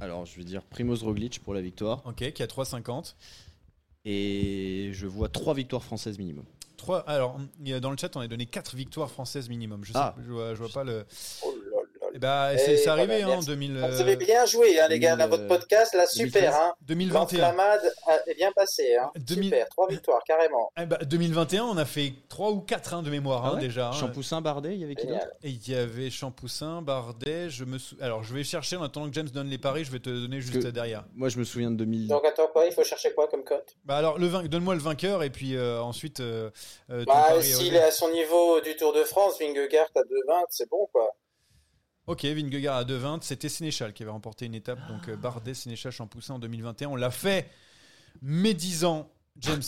Alors, 0.00 0.24
je 0.26 0.36
vais 0.36 0.44
dire 0.44 0.62
Primoz 0.62 0.99
Roglic 1.02 1.40
pour 1.42 1.54
la 1.54 1.60
victoire. 1.60 2.02
Ok, 2.06 2.32
qui 2.32 2.42
a 2.42 2.46
3,50. 2.46 3.14
Et 4.04 4.90
je 4.92 5.06
vois 5.06 5.28
trois 5.28 5.54
victoires 5.54 5.82
françaises 5.82 6.18
minimum. 6.18 6.44
Trois, 6.76 7.00
alors, 7.00 7.38
dans 7.82 7.90
le 7.90 7.96
chat, 7.98 8.16
on 8.16 8.20
a 8.20 8.28
donné 8.28 8.46
4 8.46 8.74
victoires 8.74 9.10
françaises 9.10 9.50
minimum. 9.50 9.84
Je, 9.84 9.92
sais, 9.92 9.98
Ah. 9.98 10.14
je, 10.24 10.32
vois, 10.32 10.54
je 10.54 10.60
vois 10.60 10.70
pas 10.72 10.84
le. 10.84 11.04
Oh 11.44 11.54
là. 12.12 12.16
Eh 12.16 12.18
ben, 12.18 12.50
Et 12.52 12.58
c'est 12.58 12.76
c'est 12.76 12.84
voilà, 12.86 13.02
arrivé 13.02 13.22
hein, 13.22 13.26
en 13.26 13.30
merci. 13.30 13.46
2000, 13.48 13.78
Ah, 13.82 13.86
euh, 13.86 13.90
Vous 13.90 14.00
avez 14.00 14.16
bien 14.16 14.44
joué, 14.46 14.80
hein, 14.80 14.88
les 14.88 14.98
gars, 14.98 15.16
2000, 15.16 15.30
votre 15.30 15.46
podcast, 15.48 15.94
là, 15.94 16.04
2013. 16.16 16.26
super. 16.42 16.56
Hein. 16.60 16.74
2021. 16.82 17.38
L'enflammade 17.40 17.92
est 18.26 18.34
bien 18.34 18.52
passé. 18.52 18.96
Hein. 18.96 19.10
2000. 19.16 19.44
Super, 19.44 19.68
trois 19.68 19.88
victoires, 19.88 20.22
carrément. 20.26 20.70
Eh 20.80 20.86
ben, 20.86 20.98
2021, 21.04 21.64
on 21.64 21.76
a 21.76 21.84
fait 21.84 22.12
3 22.28 22.50
ou 22.50 22.60
4 22.60 23.02
de 23.02 23.10
mémoire 23.10 23.42
Ah 23.44 23.48
hein, 23.50 23.54
ouais 23.54 23.60
déjà. 23.60 23.88
hein. 23.88 23.92
Champoussin, 23.92 24.40
Bardet, 24.40 24.74
il 24.74 24.80
y 24.80 24.84
avait 24.84 24.94
qui 24.94 25.06
d'autre? 25.06 25.26
Et 25.42 25.48
il 25.50 25.68
y 25.68 25.74
avait 25.74 26.10
Champoussin, 26.10 26.82
Bardet, 26.82 27.50
je 27.50 27.64
me 27.64 27.78
sou... 27.78 27.96
Alors, 28.00 28.22
je 28.24 28.34
vais 28.34 28.44
chercher 28.44 28.76
en 28.76 28.82
attendant 28.82 29.08
que 29.08 29.14
James 29.14 29.28
donne 29.28 29.48
les 29.48 29.58
paris, 29.58 29.84
je 29.84 29.92
vais 29.92 29.98
te 30.00 30.10
donner 30.10 30.40
juste 30.40 30.62
Que- 30.62 30.68
derrière. 30.68 31.04
Moi, 31.14 31.28
je 31.28 31.38
me 31.38 31.44
souviens 31.44 31.70
de 31.70 31.76
2000. 31.76 32.08
Donc, 32.08 32.24
attends, 32.24 32.48
quoi 32.48 32.66
Il 32.66 32.72
faut 32.72 32.84
chercher 32.84 33.12
quoi 33.12 33.28
comme 33.28 33.44
cote? 33.44 33.76
Bah 33.84 33.96
alors, 33.96 34.18
le 34.18 34.26
vain- 34.26 34.42
donne-moi 34.44 34.74
le 34.74 34.80
vainqueur 34.80 35.22
et 35.22 35.30
puis 35.30 35.56
euh, 35.56 35.80
ensuite 35.80 36.20
euh, 36.20 36.50
euh, 36.90 37.04
Bah, 37.06 37.40
s'il 37.40 37.74
euh, 37.74 37.78
est 37.78 37.82
à 37.82 37.90
son 37.90 38.10
niveau 38.10 38.60
du 38.60 38.76
Tour 38.76 38.92
de 38.92 39.04
France, 39.04 39.38
Vingegaard 39.40 39.88
à 39.94 40.00
2,20, 40.00 40.44
c'est 40.50 40.68
bon, 40.68 40.88
quoi. 40.92 41.10
Ok, 42.10 42.24
Vingegaard 42.24 42.76
à 42.76 42.82
2,20, 42.82 43.22
c'était 43.22 43.48
Sénéchal 43.48 43.92
qui 43.92 44.02
avait 44.02 44.10
remporté 44.10 44.44
une 44.44 44.56
étape, 44.56 44.80
donc 44.88 45.08
euh, 45.08 45.14
Bardet, 45.14 45.54
Sénéchal, 45.54 45.92
Champoussin 45.92 46.34
en 46.34 46.38
2021. 46.40 46.88
On 46.88 46.96
l'a 46.96 47.12
fait 47.12 47.48
médisant, 48.20 49.08
James. 49.36 49.62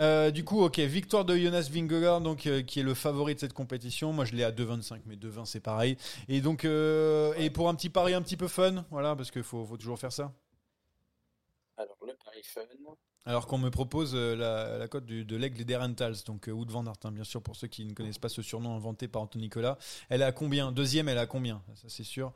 Euh, 0.00 0.30
du 0.30 0.44
coup, 0.44 0.62
ok, 0.62 0.78
victoire 0.78 1.24
de 1.24 1.36
Jonas 1.36 1.68
Vingegaard, 1.68 2.22
euh, 2.24 2.62
qui 2.62 2.78
est 2.78 2.84
le 2.84 2.94
favori 2.94 3.34
de 3.34 3.40
cette 3.40 3.52
compétition. 3.52 4.12
Moi, 4.12 4.26
je 4.26 4.36
l'ai 4.36 4.44
à 4.44 4.52
2,25, 4.52 5.00
mais 5.06 5.16
2,20, 5.16 5.44
c'est 5.46 5.58
pareil. 5.58 5.96
Et 6.28 6.40
donc, 6.40 6.64
et 6.64 7.50
pour 7.50 7.68
un 7.68 7.74
petit 7.74 7.90
pari 7.90 8.14
un 8.14 8.22
petit 8.22 8.36
peu 8.36 8.46
fun, 8.46 8.84
voilà, 8.92 9.16
parce 9.16 9.32
qu'il 9.32 9.42
faut, 9.42 9.66
faut 9.66 9.76
toujours 9.76 9.98
faire 9.98 10.12
ça. 10.12 10.32
Alors, 11.76 11.98
le 12.06 12.14
pari 12.24 12.44
fun. 12.44 12.62
Alors 13.26 13.46
qu'on 13.46 13.58
me 13.58 13.70
propose 13.70 14.14
euh, 14.14 14.34
la, 14.34 14.78
la 14.78 14.88
cote 14.88 15.04
de 15.04 15.36
l'aigle 15.36 15.64
des 15.64 15.76
Rentals, 15.76 16.16
donc 16.26 16.48
euh, 16.48 16.52
Wood 16.52 16.70
Van 16.70 16.86
Aert, 16.86 16.94
hein, 17.04 17.12
bien 17.12 17.24
sûr, 17.24 17.42
pour 17.42 17.56
ceux 17.56 17.66
qui 17.66 17.84
ne 17.84 17.92
connaissent 17.92 18.18
pas 18.18 18.30
ce 18.30 18.40
surnom 18.40 18.74
inventé 18.74 19.06
par 19.06 19.22
Anthony 19.22 19.44
Nicolas. 19.44 19.76
Elle 20.08 20.22
est 20.22 20.24
à 20.24 20.32
combien? 20.32 20.72
Deuxième, 20.72 21.08
elle 21.08 21.18
est 21.18 21.20
à 21.20 21.26
combien? 21.26 21.62
Ça, 21.74 21.88
c'est 21.88 22.04
sûr. 22.04 22.32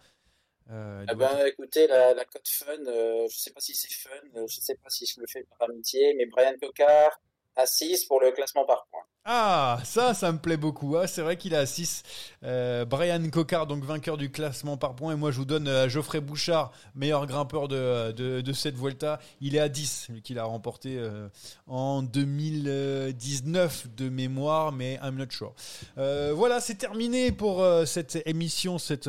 Euh, 0.71 1.05
ben, 1.07 1.47
écoutez, 1.47 1.87
la, 1.87 2.15
la 2.15 2.25
cote 2.25 2.47
fun, 2.47 2.73
euh, 2.87 3.27
je 3.29 3.37
sais 3.37 3.53
pas 3.53 3.61
si 3.61 3.75
c'est 3.75 3.93
fun, 3.93 4.11
je 4.47 4.61
sais 4.61 4.77
pas 4.77 4.91
si 4.91 5.07
je 5.07 5.21
le 5.21 5.27
fais 5.27 5.45
par 5.45 5.69
amitié, 5.69 6.15
mais 6.15 6.27
Brian 6.27 6.55
Cocard 6.61 7.21
à 7.57 7.67
6 7.67 8.05
pour 8.05 8.21
le 8.21 8.31
classement 8.33 8.65
par 8.65 8.87
points. 8.91 9.05
Ah, 9.25 9.79
ça, 9.85 10.15
ça 10.15 10.33
me 10.33 10.39
plaît 10.39 10.57
beaucoup. 10.57 10.97
Ah, 10.97 11.07
c'est 11.07 11.23
vrai 11.23 11.37
qu'il 11.37 11.55
à 11.55 11.65
6. 11.65 12.03
Euh, 12.43 12.85
Brian 12.85 13.23
Cocard, 13.31 13.69
donc 13.69 13.85
vainqueur 13.85 14.17
du 14.17 14.33
classement 14.33 14.77
par 14.77 14.97
points. 14.97 15.13
Et 15.13 15.17
moi, 15.17 15.31
je 15.31 15.37
vous 15.37 15.45
donne 15.45 15.69
euh, 15.69 15.89
Geoffrey 15.89 16.21
Bouchard, 16.21 16.73
meilleur 16.97 17.25
grimpeur 17.29 17.69
de, 17.69 18.11
de, 18.11 18.53
cette 18.53 18.75
Vuelta. 18.75 19.21
Il 19.41 19.55
est 19.55 19.61
à 19.61 19.69
10, 19.69 20.09
lui 20.11 20.23
qu'il 20.23 20.41
a 20.41 20.45
remporté 20.45 20.99
euh, 20.99 21.29
en 21.69 22.03
2019 22.03 23.95
de 23.95 24.09
mémoire, 24.09 24.73
mais 24.73 24.99
I'm 25.05 25.15
not 25.15 25.31
sure. 25.31 25.55
Voilà, 25.97 26.61
c'est 26.61 26.75
terminé 26.75 27.31
pour 27.31 27.65
cette 27.87 28.21
émission, 28.27 28.79
cette 28.79 29.09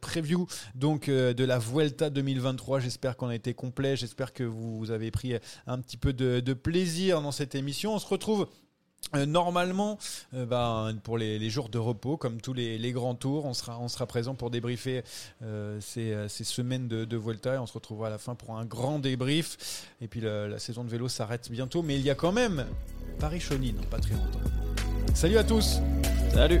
preview 0.00 0.48
donc 0.74 1.08
de 1.08 1.44
la 1.44 1.58
Vuelta 1.58 2.10
2023. 2.10 2.80
J'espère 2.80 3.16
qu'on 3.16 3.28
a 3.28 3.34
été 3.36 3.54
complet. 3.54 3.94
J'espère 3.94 4.32
que 4.32 4.42
vous 4.42 4.90
avez 4.90 5.12
pris 5.12 5.34
un 5.68 5.78
petit 5.78 5.96
peu 5.96 6.12
de, 6.12 6.52
plaisir 6.52 7.22
dans 7.22 7.32
cette 7.32 7.54
émission. 7.54 7.94
On 7.94 7.98
se 7.98 8.06
retrouve 8.06 8.48
normalement, 9.26 9.98
euh, 10.34 10.46
ben, 10.46 10.94
pour 11.02 11.18
les, 11.18 11.50
jours 11.50 11.68
de 11.68 11.78
repos, 11.78 12.16
comme 12.16 12.40
tous 12.40 12.52
les, 12.54 12.92
grands 12.92 13.14
tours, 13.14 13.44
on 13.44 13.54
sera, 13.54 14.06
présent 14.06 14.34
pour 14.34 14.50
débriefer 14.50 15.02
euh, 15.42 15.78
ces, 15.80 16.12
euh, 16.12 16.28
semaines 16.28 16.88
de, 16.88 17.04
de 17.04 17.16
Volta 17.16 17.54
et 17.54 17.58
on 17.58 17.66
se 17.66 17.74
retrouvera 17.74 18.08
à 18.08 18.10
la 18.10 18.18
fin 18.18 18.34
pour 18.34 18.56
un 18.56 18.64
grand 18.64 18.98
débrief. 18.98 19.86
Et 20.00 20.08
puis 20.08 20.20
le- 20.20 20.48
la 20.48 20.58
saison 20.58 20.84
de 20.84 20.90
vélo 20.90 21.08
s'arrête 21.08 21.50
bientôt, 21.50 21.82
mais 21.82 21.96
il 21.96 22.02
y 22.02 22.10
a 22.10 22.14
quand 22.14 22.32
même 22.32 22.66
Paris-Chauny 23.18 23.72
dans 23.72 23.82
pas 23.84 23.98
très 23.98 24.14
longtemps. 24.14 24.40
Salut 25.14 25.38
à 25.38 25.44
tous 25.44 25.80
Salut 26.32 26.60